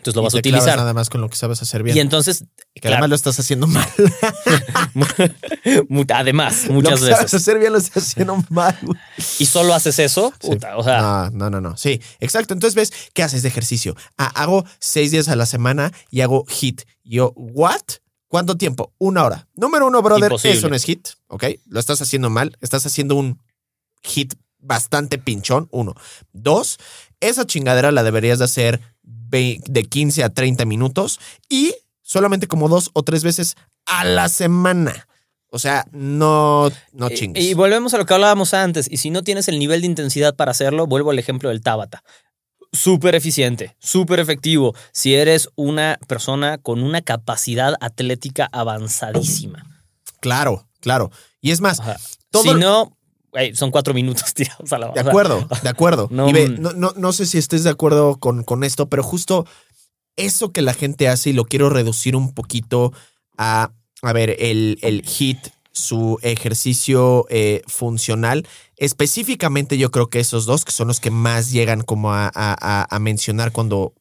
Entonces 0.01 0.15
lo 0.15 0.21
Y 0.21 0.25
vas 0.25 0.33
a 0.33 0.37
utilizar. 0.39 0.77
nada 0.77 0.93
más 0.95 1.11
con 1.11 1.21
lo 1.21 1.29
que 1.29 1.35
sabes 1.35 1.61
hacer 1.61 1.83
bien. 1.83 1.95
Y 1.95 1.99
entonces, 1.99 2.45
que 2.73 2.81
claro, 2.81 2.95
además 2.95 3.09
lo 3.11 3.15
estás 3.17 3.39
haciendo 3.39 3.67
mal. 3.67 3.87
además, 6.13 6.65
lo 6.67 6.73
muchas 6.73 6.99
que 6.99 7.05
sabes 7.11 7.19
veces. 7.23 7.33
hacer 7.35 7.59
bien 7.59 7.71
lo 7.73 7.77
estás 7.77 8.07
haciendo 8.07 8.43
mal. 8.49 8.77
Y 9.39 9.45
solo 9.45 9.73
haces 9.73 9.99
eso, 9.99 10.33
Sí. 10.41 10.47
puta, 10.49 10.77
o 10.77 10.83
sea, 10.83 11.01
No, 11.01 11.29
no, 11.31 11.49
no, 11.49 11.61
no. 11.61 11.77
Sí, 11.77 12.01
exacto. 12.19 12.53
Entonces 12.53 12.75
ves, 12.75 12.91
¿qué 13.13 13.23
haces 13.23 13.41
de 13.43 13.49
ejercicio? 13.49 13.95
Ah, 14.17 14.31
hago 14.35 14.65
seis 14.79 15.11
días 15.11 15.27
a 15.29 15.35
la 15.35 15.45
semana 15.45 15.91
y 16.09 16.21
hago 16.21 16.45
hit. 16.47 16.81
Yo, 17.03 17.33
¿what? 17.35 17.81
¿Cuánto 18.27 18.55
tiempo? 18.57 18.93
Una 18.97 19.25
hora. 19.25 19.47
Número 19.55 19.87
uno, 19.87 20.01
brother, 20.01 20.31
Imposible. 20.31 20.57
eso 20.57 20.69
no 20.69 20.75
es 20.75 20.83
hit, 20.85 21.09
¿ok? 21.27 21.45
Lo 21.67 21.79
estás 21.79 22.01
haciendo 22.01 22.29
mal. 22.29 22.57
Estás 22.61 22.85
haciendo 22.85 23.15
un 23.15 23.39
hit 24.03 24.35
bastante 24.59 25.17
pinchón, 25.17 25.67
uno. 25.71 25.95
Dos, 26.31 26.77
esa 27.21 27.45
chingadera 27.45 27.91
la 27.91 28.03
deberías 28.03 28.39
de 28.39 28.45
hacer 28.45 28.81
de 29.03 29.87
15 29.89 30.23
a 30.23 30.29
30 30.29 30.65
minutos 30.65 31.19
y 31.47 31.73
solamente 32.01 32.47
como 32.47 32.67
dos 32.67 32.89
o 32.93 33.03
tres 33.03 33.23
veces 33.23 33.55
a 33.85 34.03
la 34.03 34.27
semana. 34.27 35.07
O 35.49 35.59
sea, 35.59 35.85
no, 35.91 36.69
no 36.93 37.09
chingues. 37.09 37.43
Y, 37.43 37.53
volvemos 37.53 37.93
a 37.93 37.97
lo 37.97 38.05
que 38.05 38.13
hablábamos 38.13 38.53
antes. 38.53 38.89
Y 38.89 38.97
si 38.97 39.09
no 39.09 39.21
tienes 39.23 39.47
el 39.47 39.59
nivel 39.59 39.81
de 39.81 39.87
intensidad 39.87 40.35
para 40.35 40.51
hacerlo, 40.51 40.87
vuelvo 40.87 41.11
al 41.11 41.19
ejemplo 41.19 41.49
del 41.49 41.61
Tabata. 41.61 42.03
Súper 42.73 43.15
eficiente, 43.15 43.75
súper 43.79 44.21
efectivo. 44.21 44.73
Si 44.93 45.13
eres 45.13 45.49
una 45.55 45.99
persona 46.07 46.57
con 46.57 46.81
una 46.83 47.01
capacidad 47.01 47.75
atlética 47.81 48.47
avanzadísima. 48.53 49.65
Claro, 50.21 50.69
claro. 50.79 51.11
Y 51.41 51.51
es 51.51 51.59
más, 51.59 51.81
Ajá. 51.81 51.97
Todo 52.31 52.43
si 52.43 52.53
no, 52.53 52.97
son 53.53 53.71
cuatro 53.71 53.93
minutos 53.93 54.33
tirados 54.33 54.71
a 54.73 54.77
la 54.79 54.89
De 54.91 54.99
acuerdo, 55.01 55.47
de 55.63 55.69
acuerdo. 55.69 56.07
no, 56.11 56.29
y 56.29 56.33
ve, 56.33 56.47
mm. 56.49 56.61
no, 56.61 56.71
no, 56.73 56.93
no 56.95 57.13
sé 57.13 57.25
si 57.25 57.37
estés 57.37 57.63
de 57.63 57.69
acuerdo 57.69 58.17
con, 58.17 58.43
con 58.43 58.63
esto, 58.63 58.87
pero 58.89 59.03
justo 59.03 59.45
eso 60.17 60.51
que 60.51 60.61
la 60.61 60.73
gente 60.73 61.07
hace 61.07 61.29
y 61.29 61.33
lo 61.33 61.45
quiero 61.45 61.69
reducir 61.69 62.15
un 62.15 62.33
poquito 62.33 62.91
a, 63.37 63.71
a 64.01 64.13
ver, 64.13 64.35
el, 64.39 64.77
el 64.81 65.03
HIT, 65.07 65.39
su 65.71 66.19
ejercicio 66.21 67.25
eh, 67.29 67.61
funcional. 67.67 68.45
Específicamente 68.75 69.77
yo 69.77 69.89
creo 69.89 70.09
que 70.09 70.19
esos 70.19 70.45
dos, 70.45 70.65
que 70.65 70.71
son 70.73 70.89
los 70.89 70.99
que 70.99 71.11
más 71.11 71.51
llegan 71.51 71.81
como 71.81 72.11
a, 72.13 72.25
a- 72.27 72.31
a- 72.35 72.87
a 72.89 72.99
mencionar 72.99 73.51
cuando 73.53 73.93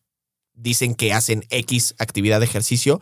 dicen 0.54 0.94
que 0.96 1.12
hacen 1.12 1.44
X 1.48 1.94
actividad 1.98 2.40
de 2.40 2.46
ejercicio. 2.46 3.00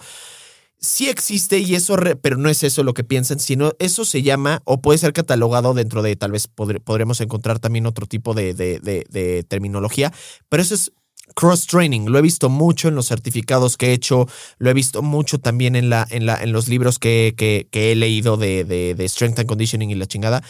Sí 0.80 1.08
existe 1.08 1.58
y 1.58 1.74
eso, 1.74 1.96
re- 1.96 2.14
pero 2.14 2.36
no 2.36 2.48
es 2.48 2.62
eso 2.62 2.84
lo 2.84 2.94
que 2.94 3.02
piensan, 3.02 3.40
sino 3.40 3.72
eso 3.80 4.04
se 4.04 4.22
llama 4.22 4.62
o 4.64 4.80
puede 4.80 4.98
ser 4.98 5.12
catalogado 5.12 5.74
dentro 5.74 6.02
de, 6.02 6.14
tal 6.14 6.30
vez 6.30 6.48
podr- 6.54 6.80
podremos 6.80 7.20
encontrar 7.20 7.58
también 7.58 7.84
otro 7.86 8.06
tipo 8.06 8.32
de, 8.32 8.54
de- 8.54 9.44
terminología, 9.48 10.12
pero 10.48 10.62
eso 10.62 10.74
es 10.76 10.92
cross-training. 11.34 12.06
Lo 12.06 12.18
he 12.18 12.22
visto 12.22 12.48
mucho 12.48 12.88
en 12.88 12.94
los 12.94 13.08
certificados 13.08 13.76
que 13.76 13.88
he 13.88 13.92
hecho, 13.92 14.28
lo 14.58 14.70
he 14.70 14.74
visto 14.74 15.02
mucho 15.02 15.38
también 15.38 15.74
en, 15.74 15.90
la, 15.90 16.06
en, 16.10 16.26
la, 16.26 16.40
en 16.42 16.52
los 16.52 16.68
libros 16.68 16.98
que, 17.00 17.34
que- 17.36 17.66
que 17.72 17.90
he 17.92 17.96
leído 17.96 18.36
de- 18.36 18.64
de 18.64 19.08
Strength 19.08 19.40
and 19.40 19.48
Conditioning 19.48 19.90
y 19.90 19.94
la 19.96 20.06
chingada. 20.06 20.42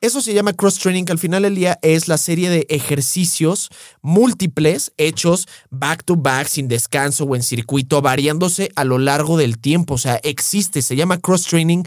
Eso 0.00 0.20
se 0.20 0.32
llama 0.32 0.52
cross-training, 0.52 1.04
que 1.04 1.12
al 1.12 1.18
final 1.18 1.42
del 1.42 1.56
día 1.56 1.78
es 1.82 2.06
la 2.06 2.18
serie 2.18 2.50
de 2.50 2.66
ejercicios 2.68 3.68
múltiples 4.00 4.92
hechos 4.96 5.48
back 5.70 6.04
to 6.04 6.14
back, 6.14 6.46
sin 6.46 6.68
descanso 6.68 7.24
o 7.24 7.34
en 7.34 7.42
circuito, 7.42 8.00
variándose 8.00 8.70
a 8.76 8.84
lo 8.84 8.98
largo 8.98 9.36
del 9.36 9.58
tiempo. 9.58 9.94
O 9.94 9.98
sea, 9.98 10.20
existe, 10.22 10.82
se 10.82 10.94
llama 10.94 11.18
cross-training, 11.18 11.82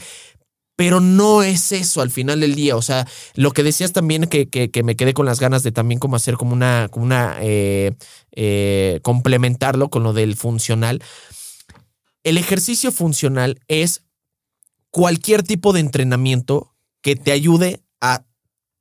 pero 0.76 1.00
no 1.00 1.42
es 1.42 1.72
eso 1.72 2.02
al 2.02 2.12
final 2.12 2.42
del 2.42 2.56
día. 2.56 2.76
O 2.76 2.82
sea, 2.82 3.08
lo 3.36 3.52
que 3.52 3.64
decías 3.64 3.94
también 3.94 4.26
que, 4.26 4.50
que- 4.50 4.84
me 4.84 4.98
quedé 4.98 5.14
con 5.14 5.26
las 5.26 5.40
ganas 5.40 5.64
de 5.64 5.72
también 5.72 6.00
como 6.00 6.18
hacer 6.18 6.36
como 6.36 6.52
una, 6.52 6.90
como 6.92 7.06
una 7.06 7.38
eh, 7.40 7.94
eh, 8.34 9.00
complementarlo 9.04 9.90
con 9.90 10.04
lo 10.04 10.12
del 10.12 10.36
funcional. 10.36 11.02
El 12.24 12.38
ejercicio 12.38 12.92
funcional 12.92 13.62
es 13.70 14.04
cualquier 14.90 15.44
tipo 15.44 15.72
de 15.72 15.80
entrenamiento 15.80 16.76
que 17.02 17.16
te 17.16 17.32
ayude 17.32 17.82
a 18.02 18.24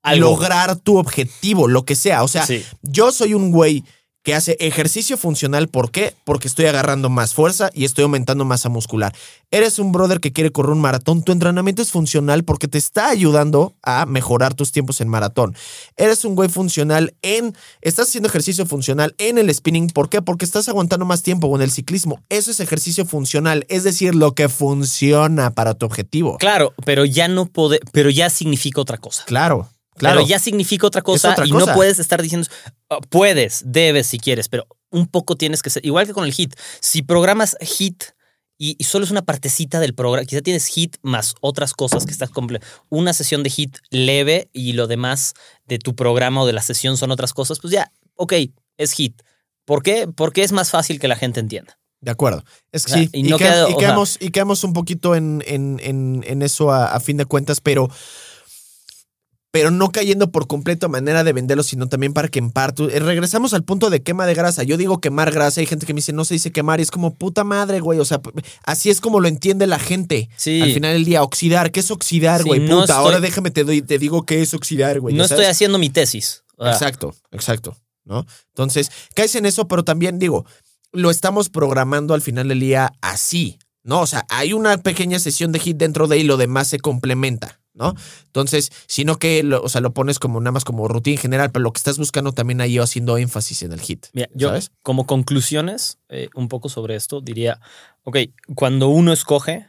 Algo. 0.02 0.30
lograr 0.30 0.76
tu 0.76 0.96
objetivo, 0.98 1.68
lo 1.68 1.84
que 1.84 1.94
sea. 1.94 2.22
O 2.22 2.28
sea, 2.28 2.46
Sí. 2.46 2.64
yo 2.82 3.12
soy 3.12 3.34
un 3.34 3.50
güey 3.52 3.84
que 4.30 4.36
hace 4.36 4.56
ejercicio 4.60 5.16
funcional. 5.16 5.66
¿Por 5.66 5.90
qué? 5.90 6.14
Porque 6.22 6.46
estoy 6.46 6.66
agarrando 6.66 7.10
más 7.10 7.34
fuerza 7.34 7.68
y 7.74 7.84
estoy 7.84 8.04
aumentando 8.04 8.44
masa 8.44 8.68
muscular. 8.68 9.12
Eres 9.50 9.80
un 9.80 9.90
brother 9.90 10.20
que 10.20 10.32
quiere 10.32 10.52
correr 10.52 10.70
un 10.70 10.80
maratón. 10.80 11.24
Tu 11.24 11.32
entrenamiento 11.32 11.82
es 11.82 11.90
funcional 11.90 12.44
porque 12.44 12.68
te 12.68 12.78
está 12.78 13.08
ayudando 13.08 13.74
a 13.82 14.06
mejorar 14.06 14.54
tus 14.54 14.70
tiempos 14.70 15.00
en 15.00 15.08
maratón. 15.08 15.56
Eres 15.96 16.24
un 16.24 16.36
güey 16.36 16.48
funcional 16.48 17.12
en. 17.22 17.56
Estás 17.80 18.06
haciendo 18.06 18.28
ejercicio 18.28 18.66
funcional 18.66 19.16
en 19.18 19.36
el 19.36 19.52
spinning. 19.52 19.88
¿Por 19.88 20.08
qué? 20.08 20.22
Porque 20.22 20.44
estás 20.44 20.68
aguantando 20.68 21.04
más 21.04 21.24
tiempo 21.24 21.48
o 21.48 21.56
en 21.56 21.62
el 21.62 21.72
ciclismo. 21.72 22.22
Eso 22.28 22.52
es 22.52 22.60
ejercicio 22.60 23.06
funcional. 23.06 23.66
Es 23.68 23.82
decir, 23.82 24.14
lo 24.14 24.36
que 24.36 24.48
funciona 24.48 25.50
para 25.50 25.74
tu 25.74 25.86
objetivo. 25.86 26.38
Claro, 26.38 26.72
pero 26.86 27.04
ya 27.04 27.26
no 27.26 27.46
puede. 27.46 27.80
Pero 27.90 28.10
ya 28.10 28.30
significa 28.30 28.80
otra 28.80 28.98
cosa. 28.98 29.24
Claro. 29.26 29.68
Claro. 29.96 30.18
Pero 30.18 30.28
ya 30.28 30.38
significa 30.38 30.86
otra 30.86 31.02
cosa 31.02 31.34
y 31.44 31.50
no 31.50 31.66
puedes 31.74 31.98
estar 31.98 32.22
diciendo, 32.22 32.46
oh, 32.88 33.00
puedes, 33.00 33.62
debes 33.66 34.06
si 34.06 34.18
quieres, 34.18 34.48
pero 34.48 34.66
un 34.90 35.06
poco 35.06 35.36
tienes 35.36 35.62
que 35.62 35.70
ser, 35.70 35.84
igual 35.84 36.06
que 36.06 36.12
con 36.12 36.24
el 36.24 36.32
hit, 36.32 36.54
si 36.80 37.02
programas 37.02 37.56
hit 37.60 38.04
y, 38.62 38.76
solo 38.84 39.06
es 39.06 39.10
una 39.10 39.22
partecita 39.22 39.80
del 39.80 39.94
programa, 39.94 40.26
quizá 40.26 40.42
tienes 40.42 40.66
hit 40.66 40.96
más 41.00 41.34
otras 41.40 41.72
cosas 41.72 42.04
que 42.04 42.12
estás 42.12 42.30
una 42.90 43.14
sesión 43.14 43.42
de 43.42 43.48
hit 43.48 43.78
leve 43.88 44.50
y 44.52 44.74
lo 44.74 44.86
demás 44.86 45.32
de 45.64 45.78
tu 45.78 45.96
programa 45.96 46.42
o 46.42 46.46
de 46.46 46.52
la 46.52 46.60
sesión 46.60 46.98
son 46.98 47.10
otras 47.10 47.32
cosas, 47.32 47.58
pues 47.58 47.72
ya, 47.72 47.90
ok, 48.16 48.34
es 48.76 48.92
hit. 48.92 49.22
¿Por 49.64 49.82
qué? 49.82 50.08
Porque 50.14 50.42
es 50.42 50.52
más 50.52 50.70
fácil 50.70 51.00
que 51.00 51.08
la 51.08 51.16
gente 51.16 51.40
entienda. 51.40 51.78
De 52.02 52.10
acuerdo. 52.10 52.44
Es 52.70 52.84
que 52.84 52.92
sí. 52.92 53.08
Y, 53.12 53.22
no 53.22 53.38
quedamos, 53.38 54.64
un 54.64 54.72
poquito 54.74 55.14
en, 55.14 55.42
en, 55.46 56.42
eso 56.42 56.70
a, 56.70 56.98
fin 57.00 57.16
de 57.16 57.24
cuentas, 57.24 57.62
pero 57.62 57.88
pero 59.50 59.70
no 59.70 59.90
cayendo 59.90 60.30
por 60.30 60.46
completo 60.46 60.86
a 60.86 60.88
manera 60.88 61.24
de 61.24 61.32
venderlo, 61.32 61.62
sino 61.62 61.88
también 61.88 62.12
para 62.12 62.28
quemar. 62.28 62.74
Eh, 62.78 63.00
regresamos 63.00 63.52
al 63.52 63.64
punto 63.64 63.90
de 63.90 64.02
quema 64.02 64.26
de 64.26 64.34
grasa. 64.34 64.62
Yo 64.62 64.76
digo 64.76 65.00
quemar 65.00 65.32
grasa, 65.32 65.60
hay 65.60 65.66
gente 65.66 65.86
que 65.86 65.94
me 65.94 65.98
dice, 65.98 66.12
no 66.12 66.24
se 66.24 66.34
dice 66.34 66.52
quemar, 66.52 66.78
y 66.78 66.84
es 66.84 66.90
como 66.90 67.14
puta 67.14 67.42
madre, 67.42 67.80
güey. 67.80 67.98
O 67.98 68.04
sea, 68.04 68.20
así 68.64 68.90
es 68.90 69.00
como 69.00 69.18
lo 69.18 69.28
entiende 69.28 69.66
la 69.66 69.78
gente. 69.78 70.28
Sí. 70.36 70.60
Al 70.60 70.72
final 70.72 70.92
del 70.92 71.04
día, 71.04 71.22
oxidar. 71.22 71.72
¿Qué 71.72 71.80
es 71.80 71.90
oxidar, 71.90 72.44
güey? 72.44 72.66
puta, 72.68 72.96
ahora 72.96 73.20
déjame 73.20 73.50
te, 73.50 73.64
doy, 73.64 73.82
te 73.82 73.98
digo 73.98 74.24
qué 74.24 74.40
es 74.40 74.54
oxidar, 74.54 75.00
güey. 75.00 75.14
No 75.14 75.24
estoy 75.24 75.46
haciendo 75.46 75.78
mi 75.78 75.90
tesis. 75.90 76.44
Exacto, 76.58 77.14
exacto. 77.32 77.76
¿No? 78.04 78.26
Entonces, 78.48 78.90
caes 79.14 79.34
en 79.34 79.46
eso, 79.46 79.68
pero 79.68 79.84
también 79.84 80.18
digo, 80.18 80.44
lo 80.92 81.10
estamos 81.10 81.48
programando 81.48 82.14
al 82.14 82.22
final 82.22 82.48
del 82.48 82.60
día 82.60 82.92
así. 83.00 83.58
¿No? 83.82 84.00
O 84.00 84.06
sea, 84.06 84.26
hay 84.28 84.52
una 84.52 84.76
pequeña 84.78 85.18
sesión 85.18 85.52
de 85.52 85.58
hit 85.58 85.76
dentro 85.76 86.06
de 86.06 86.16
ahí, 86.16 86.22
lo 86.22 86.36
demás 86.36 86.68
se 86.68 86.78
complementa. 86.78 87.59
¿No? 87.74 87.94
Entonces, 88.26 88.70
sino 88.86 89.18
que, 89.18 89.42
lo, 89.42 89.62
o 89.62 89.68
sea, 89.68 89.80
lo 89.80 89.92
pones 89.92 90.18
como 90.18 90.40
nada 90.40 90.52
más 90.52 90.64
como 90.64 90.88
rutina 90.88 91.14
en 91.14 91.20
general, 91.20 91.50
pero 91.50 91.62
lo 91.62 91.72
que 91.72 91.78
estás 91.78 91.98
buscando 91.98 92.32
también 92.32 92.60
ahí 92.60 92.78
haciendo 92.78 93.18
énfasis 93.18 93.62
en 93.62 93.72
el 93.72 93.80
hit. 93.80 94.06
Mira, 94.12 94.28
yo 94.34 94.52
como 94.82 95.06
conclusiones, 95.06 95.98
eh, 96.08 96.28
un 96.34 96.48
poco 96.48 96.68
sobre 96.68 96.96
esto, 96.96 97.20
diría, 97.20 97.60
ok, 98.04 98.18
cuando 98.54 98.88
uno 98.88 99.12
escoge, 99.12 99.68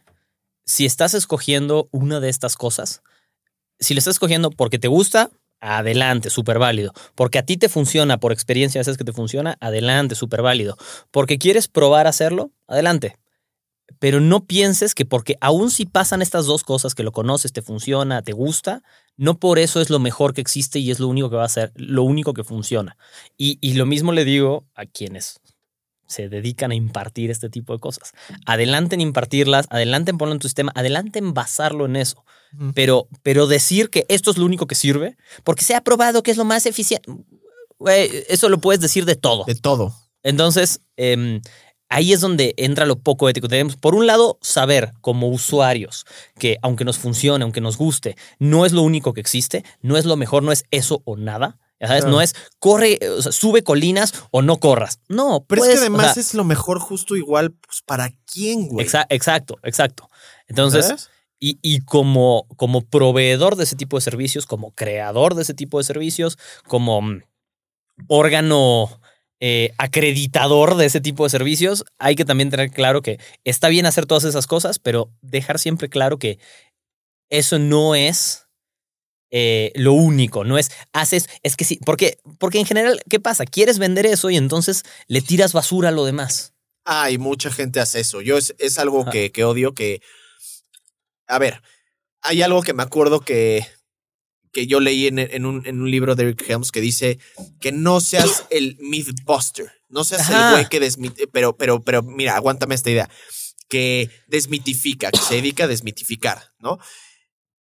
si 0.66 0.86
estás 0.86 1.14
escogiendo 1.14 1.90
una 1.92 2.20
de 2.20 2.30
estas 2.30 2.56
cosas, 2.56 3.02
si 3.80 3.94
le 3.94 4.00
estás 4.00 4.16
escogiendo 4.16 4.52
porque 4.52 4.80
te 4.80 4.88
gusta, 4.88 5.32
adelante, 5.60 6.30
súper 6.30 6.60
válido. 6.60 6.94
Porque 7.16 7.40
a 7.40 7.46
ti 7.46 7.58
te 7.58 7.70
funciona, 7.70 8.20
por 8.20 8.32
experiencia, 8.32 8.84
sabes 8.84 8.98
que 8.98 9.04
te 9.04 9.14
funciona, 9.14 9.58
adelante, 9.60 10.16
súper 10.16 10.42
válido. 10.42 10.78
Porque 11.12 11.38
quieres 11.38 11.68
probar 11.68 12.08
a 12.08 12.12
hacerlo, 12.12 12.52
adelante 12.68 13.18
pero 14.00 14.20
no 14.20 14.46
pienses 14.46 14.96
que 14.96 15.06
porque 15.06 15.36
aún 15.42 15.72
si 15.72 15.86
pasan 15.86 16.22
estas 16.22 16.46
dos 16.46 16.64
cosas, 16.64 16.96
que 16.96 17.04
lo 17.04 17.12
conoces, 17.12 17.54
te 17.54 17.62
funciona, 17.62 18.22
te 18.22 18.34
gusta, 18.34 18.84
no 19.18 19.38
por 19.38 19.60
eso 19.60 19.82
es 19.82 19.90
lo 19.90 20.00
mejor 20.00 20.34
que 20.34 20.42
existe 20.42 20.80
y 20.80 20.92
es 20.92 21.00
lo 21.00 21.08
único 21.08 21.30
que 21.30 21.36
va 21.36 21.46
a 21.46 21.50
ser, 21.50 21.72
lo 21.76 22.04
único 22.04 22.34
que 22.34 22.44
funciona. 22.44 22.98
Y, 23.38 23.58
y 23.62 23.74
lo 23.74 23.86
mismo 23.86 24.12
le 24.12 24.26
digo 24.26 24.66
a 24.76 24.86
quienes 24.86 25.42
se 26.12 26.30
dedican 26.30 26.72
a 26.72 26.76
impartir 26.76 27.32
este 27.32 27.50
tipo 27.50 27.74
de 27.74 27.80
cosas. 27.80 28.12
Adelante 28.46 28.96
en 28.96 29.02
impartirlas, 29.02 29.66
adelante 29.70 30.12
en 30.12 30.18
ponerlo 30.18 30.36
en 30.36 30.40
tu 30.40 30.48
sistema, 30.48 30.72
adelante 30.76 31.20
en 31.20 31.34
basarlo 31.34 31.86
en 31.86 31.96
eso. 31.96 32.24
Pero, 32.76 33.08
pero 33.24 33.48
decir 33.48 33.90
que 33.90 34.06
esto 34.10 34.30
es 34.30 34.38
lo 34.38 34.44
único 34.44 34.68
que 34.68 34.76
sirve, 34.76 35.16
porque 35.46 35.64
se 35.64 35.74
ha 35.74 35.82
probado 35.82 36.22
que 36.22 36.32
es 36.32 36.38
lo 36.38 36.44
más 36.44 36.66
eficiente, 36.66 37.10
eso 38.28 38.50
lo 38.50 38.60
puedes 38.60 38.82
decir 38.82 39.06
de 39.06 39.16
todo. 39.16 39.46
De 39.46 39.56
todo. 39.56 39.96
Entonces, 40.22 40.82
eh, 40.98 41.40
ahí 41.92 42.14
es 42.14 42.22
donde 42.22 42.56
entra 42.58 42.86
lo 42.86 42.98
poco 42.98 43.30
ético. 43.30 43.48
Tenemos, 43.48 43.76
por 43.76 43.94
un 43.94 44.08
lado, 44.08 44.40
saber 44.42 44.94
como 45.02 45.28
usuarios 45.28 46.06
que 46.40 46.58
aunque 46.64 46.86
nos 46.86 46.98
funcione, 46.98 47.44
aunque 47.44 47.62
nos 47.62 47.78
guste, 47.78 48.16
no 48.40 48.66
es 48.66 48.72
lo 48.72 48.82
único 48.82 49.14
que 49.14 49.22
existe, 49.22 49.64
no 49.82 49.98
es 49.98 50.06
lo 50.06 50.16
mejor, 50.16 50.42
no 50.42 50.52
es 50.52 50.64
eso 50.72 51.04
o 51.06 51.18
nada. 51.18 51.60
Sabes, 51.80 52.06
no 52.06 52.22
es 52.22 52.36
corre, 52.60 53.00
o 53.18 53.24
sea, 53.24 53.32
sube 53.32 53.64
colinas 53.64 54.14
o 54.30 54.44
no 54.44 54.60
corras. 54.60 55.00
No, 55.08 55.46
pero 55.48 55.64
es 55.64 55.72
que 55.72 55.78
además 55.80 56.16
es 56.16 56.36
lo 56.36 56.44
mejor 56.44 56.80
justo 56.80 57.16
igual 57.16 57.54
pues, 57.54 57.82
para 57.84 58.12
quién, 58.32 58.68
güey. 58.68 58.86
exacto, 59.10 59.58
exacto. 59.64 60.08
Entonces, 60.48 61.10
y, 61.40 61.58
y, 61.64 61.80
como, 61.80 62.46
como 62.56 62.82
proveedor 62.82 63.56
de 63.56 63.64
ese 63.64 63.76
tipo 63.76 63.98
de 63.98 64.02
servicios, 64.02 64.46
como 64.46 64.76
creador 64.76 65.34
de 65.34 65.42
ese 65.42 65.56
tipo 65.56 65.80
de 65.80 65.84
servicios, 65.84 66.38
como 66.68 67.02
mm, 67.02 67.24
órgano 68.08 69.01
eh, 69.44 69.74
acreditador 69.80 70.76
de 70.76 70.86
ese 70.86 71.02
tipo 71.02 71.24
de 71.24 71.32
servicios, 71.32 71.84
hay 71.98 72.16
que 72.16 72.26
también 72.26 72.52
tener 72.52 72.70
claro 72.70 73.02
que 73.02 73.20
está 73.44 73.70
bien 73.70 73.88
hacer 73.88 74.06
todas 74.06 74.24
esas 74.24 74.46
cosas, 74.46 74.78
pero 74.78 75.10
dejar 75.22 75.58
siempre 75.58 75.90
claro 75.90 76.20
que 76.20 76.38
eso 77.32 77.58
no 77.58 77.96
es 77.96 78.46
eh, 79.32 79.72
lo 79.74 79.94
único, 79.94 80.44
no 80.44 80.60
es 80.60 80.70
haces, 80.94 81.28
es 81.42 81.56
que 81.56 81.66
sí, 81.66 81.80
porque, 81.84 82.20
porque 82.38 82.60
en 82.60 82.68
general, 82.68 83.02
¿qué 83.10 83.20
pasa? 83.20 83.46
Quieres 83.46 83.80
vender 83.80 84.06
eso 84.06 84.30
y 84.30 84.38
entonces 84.38 84.84
le 85.08 85.22
tiras 85.22 85.54
basura 85.54 85.90
a 85.90 85.94
lo 85.94 86.06
demás. 86.06 86.54
Ay, 86.86 87.18
mucha 87.18 87.50
gente 87.50 87.80
hace 87.80 88.02
eso. 88.02 88.22
Yo 88.22 88.38
es, 88.38 88.78
algo 88.78 89.06
que, 89.06 89.32
que 89.32 89.44
odio 89.44 89.74
que. 89.74 90.02
A 91.28 91.40
ver, 91.40 91.62
hay 92.22 92.44
algo 92.44 92.62
que 92.62 92.74
me 92.74 92.84
acuerdo 92.84 93.22
que 93.22 93.66
que 94.52 94.68
yo 94.68 94.80
leí 94.80 95.08
en, 95.08 95.46
un, 95.46 95.66
en 95.66 95.82
un, 95.82 95.90
libro 95.90 96.16
de 96.16 96.24
Eric 96.24 96.46
Helms 96.48 96.72
que 96.72 96.82
dice 96.82 97.20
que 97.60 97.72
no 97.72 98.02
seas 98.02 98.46
el 98.50 98.78
mythbuster, 98.80 99.72
no 99.90 100.04
seas 100.04 100.30
el 100.30 100.52
güey 100.52 100.70
que 100.70 100.80
desmite, 100.80 101.28
pero, 101.28 101.56
pero, 101.56 101.82
pero 101.82 102.04
mira, 102.04 102.36
aguántame 102.36 102.76
esta 102.76 102.92
idea, 102.92 103.10
que 103.70 104.10
desmitifica, 104.28 105.12
que 105.12 105.20
se 105.20 105.36
dedica 105.36 105.64
a 105.64 105.68
desmitificar, 105.68 106.54
¿no? 106.60 106.80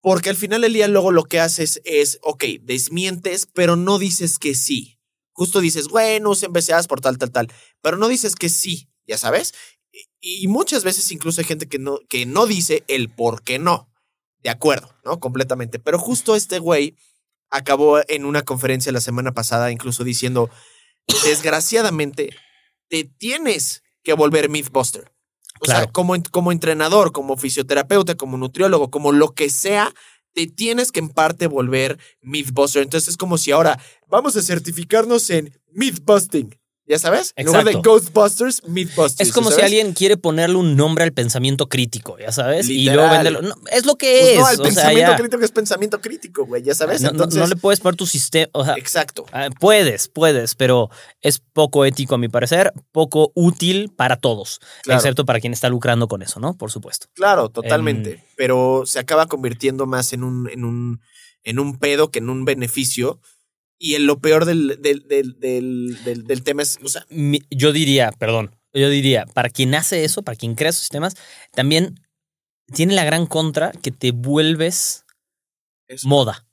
Porque 0.03 0.31
al 0.31 0.37
final 0.37 0.63
del 0.63 0.73
día 0.73 0.89
luego 0.89 1.13
lo 1.13 1.25
que 1.25 1.41
haces 1.41 1.81
es, 1.85 2.19
ok, 2.23 2.45
desmientes, 2.63 3.47
pero 3.53 3.77
no 3.77 3.99
dices 3.99 4.39
que 4.39 4.55
sí. 4.55 4.99
Justo 5.33 5.61
dices, 5.61 5.89
bueno, 5.89 6.31
usen 6.31 6.53
BCAs 6.53 6.87
por 6.87 7.01
tal, 7.01 7.19
tal, 7.19 7.31
tal, 7.31 7.53
pero 7.83 7.97
no 7.97 8.09
dices 8.09 8.35
que 8.35 8.49
sí, 8.49 8.89
ya 9.07 9.19
sabes. 9.19 9.55
Y 10.21 10.49
muchas 10.49 10.85
veces 10.85 11.11
incluso 11.13 11.41
hay 11.41 11.47
gente 11.47 11.69
que 11.69 11.79
no, 11.79 11.99
que 12.09 12.25
no 12.27 12.47
dice 12.47 12.83
el 12.89 13.09
por 13.11 13.43
qué 13.43 13.59
no 13.59 13.90
de 14.43 14.51
acuerdo, 14.51 14.95
¿no? 15.05 15.21
Completamente. 15.21 15.79
Pero 15.79 15.99
justo 15.99 16.35
este 16.35 16.59
güey 16.59 16.97
acabó 17.51 18.01
en 18.09 18.25
una 18.25 18.43
conferencia 18.43 18.93
la 18.93 19.01
semana 19.01 19.33
pasada 19.33 19.71
incluso 19.71 20.05
diciendo, 20.05 20.51
desgraciadamente, 21.25 22.31
te 22.89 23.05
tienes 23.05 23.83
que 24.03 24.13
volver 24.13 24.49
Mythbuster. 24.49 25.13
O 25.61 25.67
sea, 25.67 25.87
como, 25.89 26.15
como 26.31 26.53
entrenador, 26.53 27.13
como 27.13 27.37
fisioterapeuta, 27.37 28.15
como 28.15 28.39
nutriólogo, 28.39 28.91
como 28.91 29.13
lo 29.13 29.35
que 29.35 29.51
sea, 29.51 29.93
te 30.33 30.47
tienes 30.47 30.91
que 30.91 31.01
en 31.01 31.11
parte 31.11 31.49
volver 31.49 31.99
Mythbuster. 32.23 32.83
Entonces 32.83 33.11
es 33.11 33.17
como 33.17 33.37
si 33.37 33.51
ahora 33.51 33.79
vamos 34.09 34.37
a 34.37 34.43
certificarnos 34.43 35.29
en 35.29 35.59
Mythbusting. 35.73 36.59
¿Ya 36.91 36.99
sabes? 36.99 37.35
En 37.37 37.47
lugar 37.47 37.65
de 37.65 37.75
Ghostbusters, 37.75 38.67
Mythbusters. 38.67 39.21
Es 39.21 39.33
como 39.33 39.53
si 39.53 39.61
alguien 39.61 39.93
quiere 39.93 40.17
ponerle 40.17 40.57
un 40.57 40.75
nombre 40.75 41.05
al 41.05 41.13
pensamiento 41.13 41.69
crítico, 41.69 42.19
¿ya 42.19 42.33
sabes? 42.33 42.69
Y 42.69 42.91
luego 42.91 43.09
venderlo. 43.09 43.55
es 43.71 43.87
lo 43.87 43.95
que 43.95 44.35
pues 44.37 44.55
es. 44.55 44.59
No, 44.59 44.65
el 44.65 44.75
pensamiento 44.75 45.17
crítico 45.17 45.45
es 45.45 45.53
pensamiento 45.53 46.01
crítico, 46.01 46.47
güey, 46.47 46.65
¿ya 46.65 46.75
sabes? 46.75 47.01
No, 47.01 47.13
no, 47.13 47.47
le 47.47 47.55
puedes 47.55 47.79
poner 47.79 47.95
tu 47.95 48.07
sistema. 48.07 48.51
Exacto. 48.77 49.25
Ah, 49.31 49.51
puedes, 49.61 50.09
puedes, 50.09 50.57
pero 50.57 50.91
es 51.21 51.39
poco 51.39 51.85
ético 51.85 52.17
a 52.17 52.19
mi 52.19 52.29
parecer, 52.29 52.73
poco 52.91 53.31
útil 53.37 53.93
para 53.95 54.17
todos, 54.17 54.59
excepto 54.85 55.25
para 55.25 55.39
quien 55.39 55.53
está 55.53 55.69
lucrando 55.69 56.09
con 56.09 56.23
eso, 56.23 56.41
¿no? 56.41 56.55
Por 56.55 56.73
supuesto. 56.73 57.07
Claro, 57.15 57.51
totalmente. 57.51 58.15
Em, 58.15 58.21
pero 58.37 58.83
se 58.85 58.99
acaba 58.99 59.27
convirtiendo 59.27 59.87
más 59.87 60.13
en 60.13 60.25
un, 60.25 60.51
en 60.51 60.65
un, 60.65 61.01
en 61.45 61.61
un 61.61 61.79
pedo 61.79 62.11
que 62.11 62.19
en 62.19 62.31
un 62.31 62.45
beneficio 62.45 63.21
y 63.83 63.95
en 63.95 64.07
lo 64.07 64.21
peor 64.21 64.45
del, 64.45 64.79
del, 64.83 65.09
del, 65.09 66.05
del, 66.05 66.43
tema 66.45 66.61
es, 66.61 66.79
o 66.85 66.89
sea, 66.89 67.07
yo 67.51 67.73
diría, 67.73 68.13
perdón, 68.13 68.55
yo 68.75 68.91
diría, 68.91 69.25
para 69.33 69.49
quien 69.49 69.75
hace 69.75 70.05
eso, 70.05 70.23
para 70.23 70.37
quien 70.37 70.55
crea 70.55 70.69
esos 70.69 70.83
sistemas, 70.83 71.15
también 71.53 71.99
tiene 72.75 72.95
la 72.95 73.05
gran 73.05 73.27
contra 73.27 73.73
que 73.73 73.91
te 73.91 74.13
vuelves 74.13 75.07
moda. 76.05 76.47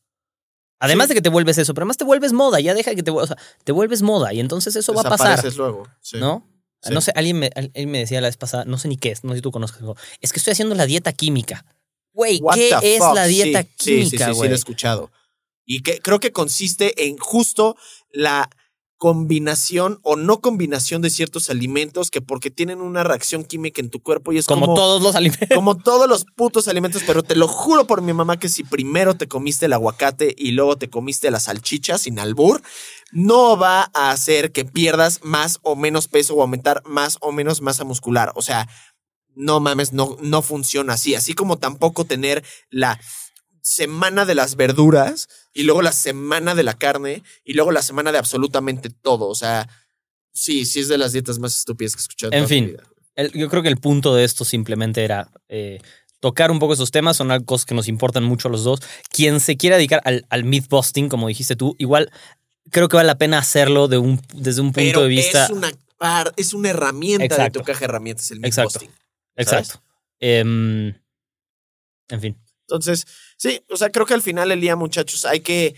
Además 0.80 1.10
de 1.10 1.16
que 1.16 1.22
te 1.22 1.28
vuelves 1.28 1.58
eso, 1.58 1.74
pero 1.74 1.84
además 1.84 1.98
te 1.98 2.06
vuelves 2.06 2.32
moda, 2.32 2.62
ya 2.62 2.74
deja 2.74 2.96
que 2.96 3.04
te, 3.04 3.12
o 3.12 3.28
sea, 3.28 3.38
te 3.66 3.74
vuelves 3.74 4.04
moda 4.04 4.34
y 4.34 4.40
entonces 4.40 4.78
eso 4.78 4.94
va 4.94 5.02
a 5.02 5.10
pasar. 5.10 5.44
luego, 5.58 5.86
¿no? 6.14 6.48
No 6.90 7.02
sé, 7.02 7.12
alguien 7.14 7.40
me, 7.40 7.50
alguien 7.56 7.92
me 7.92 8.00
decía 8.00 8.22
la 8.22 8.30
vez 8.30 8.38
pasada, 8.38 8.64
no 8.64 8.78
sé 8.78 8.88
ni 8.88 8.96
qué 8.96 9.12
es, 9.12 9.26
no 9.26 9.32
sé 9.32 9.38
si 9.38 9.42
tú 9.42 9.52
conozcas, 9.52 9.82
es 10.22 10.32
que 10.32 10.40
estoy 10.40 10.54
haciendo 10.54 10.76
la 10.76 10.86
dieta 10.86 11.12
química. 11.12 11.66
Güey, 12.14 12.40
¿qué 12.54 12.96
es 12.96 13.02
la 13.02 13.26
dieta 13.26 13.64
química, 13.64 13.76
Sí, 13.84 14.10
sí, 14.10 14.18
sí, 14.18 14.34
sí, 14.34 14.48
lo 14.48 14.54
he 14.54 14.54
escuchado. 14.54 15.12
Y 15.68 15.82
que 15.84 16.00
creo 16.00 16.20
que 16.20 16.32
consiste 16.32 17.06
en 17.08 17.18
justo 17.18 17.76
la 18.12 18.50
combinación 18.98 20.00
o 20.02 20.16
no 20.16 20.42
combinación 20.42 21.04
de 21.04 21.12
ciertos 21.12 21.52
alimentos 21.52 22.10
que 22.10 22.22
porque 22.22 22.50
tienen 22.50 22.82
una 22.82 23.04
reacción 23.04 23.44
química 23.44 23.80
en 23.80 23.92
tu 23.92 24.02
cuerpo 24.02 24.32
y 24.32 24.40
es 24.40 24.48
como, 24.48 24.66
como, 24.66 24.76
todos 24.76 25.04
los 25.04 25.16
alimentos. 25.16 25.50
como 25.56 25.78
todos 25.78 26.10
los 26.10 26.26
putos 26.26 26.68
alimentos, 26.68 27.04
pero 27.06 27.22
te 27.22 27.36
lo 27.36 27.48
juro 27.48 27.86
por 27.86 28.02
mi 28.02 28.14
mamá 28.14 28.40
que 28.40 28.50
si 28.50 28.64
primero 28.64 29.16
te 29.16 29.28
comiste 29.28 29.68
el 29.68 29.74
aguacate 29.74 30.34
y 30.36 30.52
luego 30.52 30.78
te 30.78 30.90
comiste 30.90 31.30
la 31.30 31.40
salchicha 31.40 32.00
sin 32.00 32.18
albur, 32.18 32.64
no 33.12 33.56
va 33.56 33.92
a 33.94 34.10
hacer 34.10 34.52
que 34.52 34.66
pierdas 34.66 35.20
más 35.22 35.60
o 35.62 35.76
menos 35.76 36.08
peso 36.08 36.34
o 36.34 36.42
aumentar 36.42 36.82
más 36.86 37.18
o 37.22 37.32
menos 37.32 37.62
masa 37.62 37.84
muscular. 37.84 38.32
O 38.36 38.42
sea, 38.42 38.68
no 39.36 39.60
mames, 39.60 39.94
no, 39.94 40.18
no 40.22 40.42
funciona 40.42 40.94
así. 40.94 41.14
Así 41.14 41.34
como 41.34 41.58
tampoco 41.60 42.06
tener 42.06 42.44
la 42.72 43.00
semana 43.68 44.26
de 44.26 44.34
las 44.34 44.56
verduras 44.56 45.28
y 45.54 45.64
luego 45.64 45.82
la 45.82 45.92
semana 45.92 46.56
de 46.56 46.64
la 46.64 46.74
carne 46.74 47.24
y 47.44 47.54
luego 47.54 47.72
la 47.72 47.82
semana 47.82 48.14
de 48.14 48.18
absolutamente 48.18 48.90
todo. 48.90 49.28
O 49.28 49.36
sea, 49.36 49.68
sí, 50.32 50.66
sí 50.66 50.80
es 50.80 50.88
de 50.88 50.98
las 50.98 51.12
dietas 51.12 51.38
más 51.40 51.58
estúpidas 51.58 51.94
que 51.94 52.00
he 52.00 52.04
escuchado. 52.04 52.32
En 52.32 52.48
fin, 52.48 52.78
yo 53.34 53.50
creo 53.50 53.62
que 53.62 53.68
el 53.68 53.78
punto 53.78 54.16
de 54.16 54.24
esto 54.24 54.46
simplemente 54.46 55.04
era 55.04 55.30
eh, 55.50 55.80
tocar 56.22 56.50
un 56.50 56.60
poco 56.60 56.76
esos 56.76 56.92
temas. 56.92 57.18
Son 57.18 57.44
cosas 57.44 57.66
que 57.66 57.76
nos 57.76 57.90
importan 57.90 58.24
mucho 58.24 58.48
a 58.48 58.52
los 58.52 58.64
dos. 58.64 58.80
Quien 59.10 59.42
se 59.42 59.58
quiera 59.58 59.76
dedicar 59.76 60.02
al, 60.06 60.26
al 60.30 60.46
mythbusting, 60.46 61.10
como 61.10 61.28
dijiste 61.28 61.58
tú, 61.58 61.76
igual 61.78 62.10
creo 62.72 62.88
que 62.88 62.96
vale 62.96 63.08
la 63.08 63.18
pena 63.18 63.38
hacerlo 63.38 63.90
de 63.90 63.98
un, 63.98 64.22
desde 64.34 64.62
un 64.62 64.72
punto 64.72 65.04
de 65.04 65.10
vista. 65.10 65.44
Es 65.44 65.50
una, 65.50 65.72
es 66.38 66.54
una 66.54 66.70
herramienta 66.70 67.44
de 67.44 67.52
tu 67.52 67.64
caja 67.64 67.80
de 67.80 67.86
herramientas, 67.86 68.32
el 68.32 68.40
mythbusting. 68.40 68.90
Exacto. 68.90 69.02
Exacto. 69.36 69.84
Em, 70.20 70.96
en 72.08 72.22
fin. 72.22 72.38
Entonces, 72.68 73.06
sí, 73.38 73.62
o 73.70 73.78
sea, 73.78 73.92
creo 73.92 74.06
que 74.06 74.14
al 74.14 74.22
final 74.22 74.50
del 74.50 74.62
día, 74.62 74.76
muchachos, 74.76 75.26
hay 75.26 75.40
que. 75.42 75.76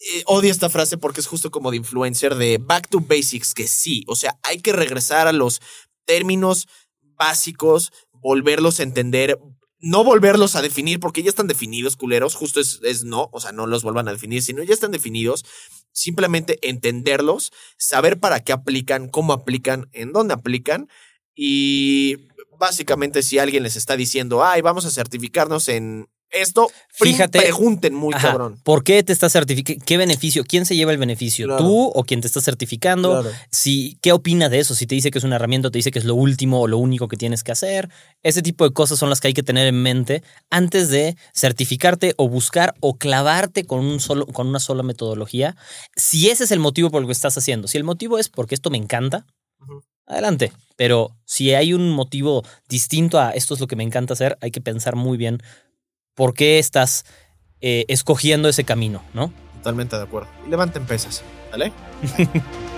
Eh, 0.00 0.22
odio 0.26 0.52
esta 0.52 0.70
frase 0.70 0.96
porque 0.96 1.20
es 1.20 1.26
justo 1.26 1.50
como 1.50 1.72
de 1.72 1.78
influencer 1.78 2.36
de 2.36 2.58
back 2.58 2.88
to 2.88 3.00
basics, 3.00 3.52
que 3.52 3.66
sí, 3.66 4.04
o 4.06 4.14
sea, 4.14 4.38
hay 4.44 4.60
que 4.60 4.72
regresar 4.72 5.26
a 5.26 5.32
los 5.32 5.60
términos 6.04 6.68
básicos, 7.16 7.90
volverlos 8.12 8.78
a 8.78 8.84
entender, 8.84 9.40
no 9.80 10.04
volverlos 10.04 10.54
a 10.54 10.62
definir 10.62 11.00
porque 11.00 11.22
ya 11.24 11.30
están 11.30 11.48
definidos, 11.48 11.96
culeros, 11.96 12.36
justo 12.36 12.60
es, 12.60 12.80
es 12.84 13.04
no, 13.04 13.28
o 13.32 13.40
sea, 13.40 13.50
no 13.50 13.66
los 13.66 13.82
vuelvan 13.82 14.08
a 14.08 14.12
definir, 14.12 14.42
sino 14.42 14.62
ya 14.62 14.72
están 14.72 14.92
definidos, 14.92 15.44
simplemente 15.92 16.58
entenderlos, 16.62 17.52
saber 17.76 18.20
para 18.20 18.40
qué 18.40 18.52
aplican, 18.52 19.08
cómo 19.08 19.32
aplican, 19.32 19.88
en 19.92 20.12
dónde 20.12 20.34
aplican 20.34 20.88
y 21.34 22.28
básicamente 22.58 23.22
si 23.22 23.38
alguien 23.38 23.62
les 23.62 23.76
está 23.76 23.96
diciendo, 23.96 24.44
ay, 24.44 24.60
vamos 24.60 24.84
a 24.84 24.90
certificarnos 24.90 25.68
en 25.68 26.08
esto, 26.30 26.70
fíjate, 26.90 27.40
pregunten 27.40 27.94
muy 27.94 28.12
cabrón. 28.12 28.60
¿Por 28.62 28.84
qué 28.84 29.02
te 29.02 29.12
estás 29.12 29.32
certificando? 29.32 29.82
¿Qué 29.84 29.96
beneficio? 29.96 30.44
¿Quién 30.44 30.66
se 30.66 30.76
lleva 30.76 30.92
el 30.92 30.98
beneficio? 30.98 31.56
¿Tú 31.56 31.90
o 31.94 32.04
quien 32.04 32.20
te 32.20 32.26
está 32.26 32.40
certificando? 32.40 33.24
Si, 33.50 33.98
¿Qué 34.02 34.12
opina 34.12 34.48
de 34.48 34.58
eso? 34.58 34.74
Si 34.74 34.86
te 34.86 34.94
dice 34.94 35.10
que 35.10 35.18
es 35.18 35.24
una 35.24 35.36
herramienta, 35.36 35.70
te 35.70 35.78
dice 35.78 35.90
que 35.90 35.98
es 35.98 36.04
lo 36.04 36.14
último 36.14 36.60
o 36.60 36.66
lo 36.66 36.78
único 36.78 37.08
que 37.08 37.16
tienes 37.16 37.42
que 37.44 37.52
hacer. 37.52 37.88
Ese 38.22 38.42
tipo 38.42 38.64
de 38.64 38.74
cosas 38.74 38.98
son 38.98 39.08
las 39.08 39.20
que 39.20 39.28
hay 39.28 39.34
que 39.34 39.42
tener 39.42 39.66
en 39.66 39.82
mente 39.82 40.22
antes 40.50 40.90
de 40.90 41.16
certificarte 41.34 42.14
o 42.16 42.28
buscar 42.28 42.74
o 42.80 42.98
clavarte 42.98 43.64
con, 43.64 43.80
un 43.80 44.00
solo, 44.00 44.26
con 44.26 44.48
una 44.48 44.60
sola 44.60 44.82
metodología. 44.82 45.56
Si 45.96 46.28
ese 46.28 46.44
es 46.44 46.50
el 46.50 46.58
motivo 46.58 46.90
por 46.90 47.00
el 47.00 47.06
que 47.06 47.12
estás 47.12 47.38
haciendo. 47.38 47.68
Si 47.68 47.78
el 47.78 47.84
motivo 47.84 48.18
es 48.18 48.28
porque 48.28 48.54
esto 48.54 48.70
me 48.70 48.78
encanta, 48.78 49.24
adelante. 50.06 50.52
Pero 50.76 51.16
si 51.24 51.54
hay 51.54 51.72
un 51.72 51.90
motivo 51.90 52.44
distinto 52.68 53.18
a 53.18 53.30
esto 53.30 53.54
es 53.54 53.60
lo 53.60 53.66
que 53.66 53.76
me 53.76 53.82
encanta 53.82 54.12
hacer, 54.12 54.38
hay 54.40 54.50
que 54.50 54.60
pensar 54.60 54.94
muy 54.94 55.18
bien 55.18 55.42
por 56.18 56.34
qué 56.34 56.58
estás 56.58 57.04
eh, 57.60 57.84
escogiendo 57.86 58.48
ese 58.48 58.64
camino, 58.64 59.04
¿no? 59.14 59.32
Totalmente 59.58 59.96
de 59.96 60.02
acuerdo. 60.02 60.28
Levanten 60.48 60.84
pesas, 60.84 61.22
¿vale? 61.52 61.72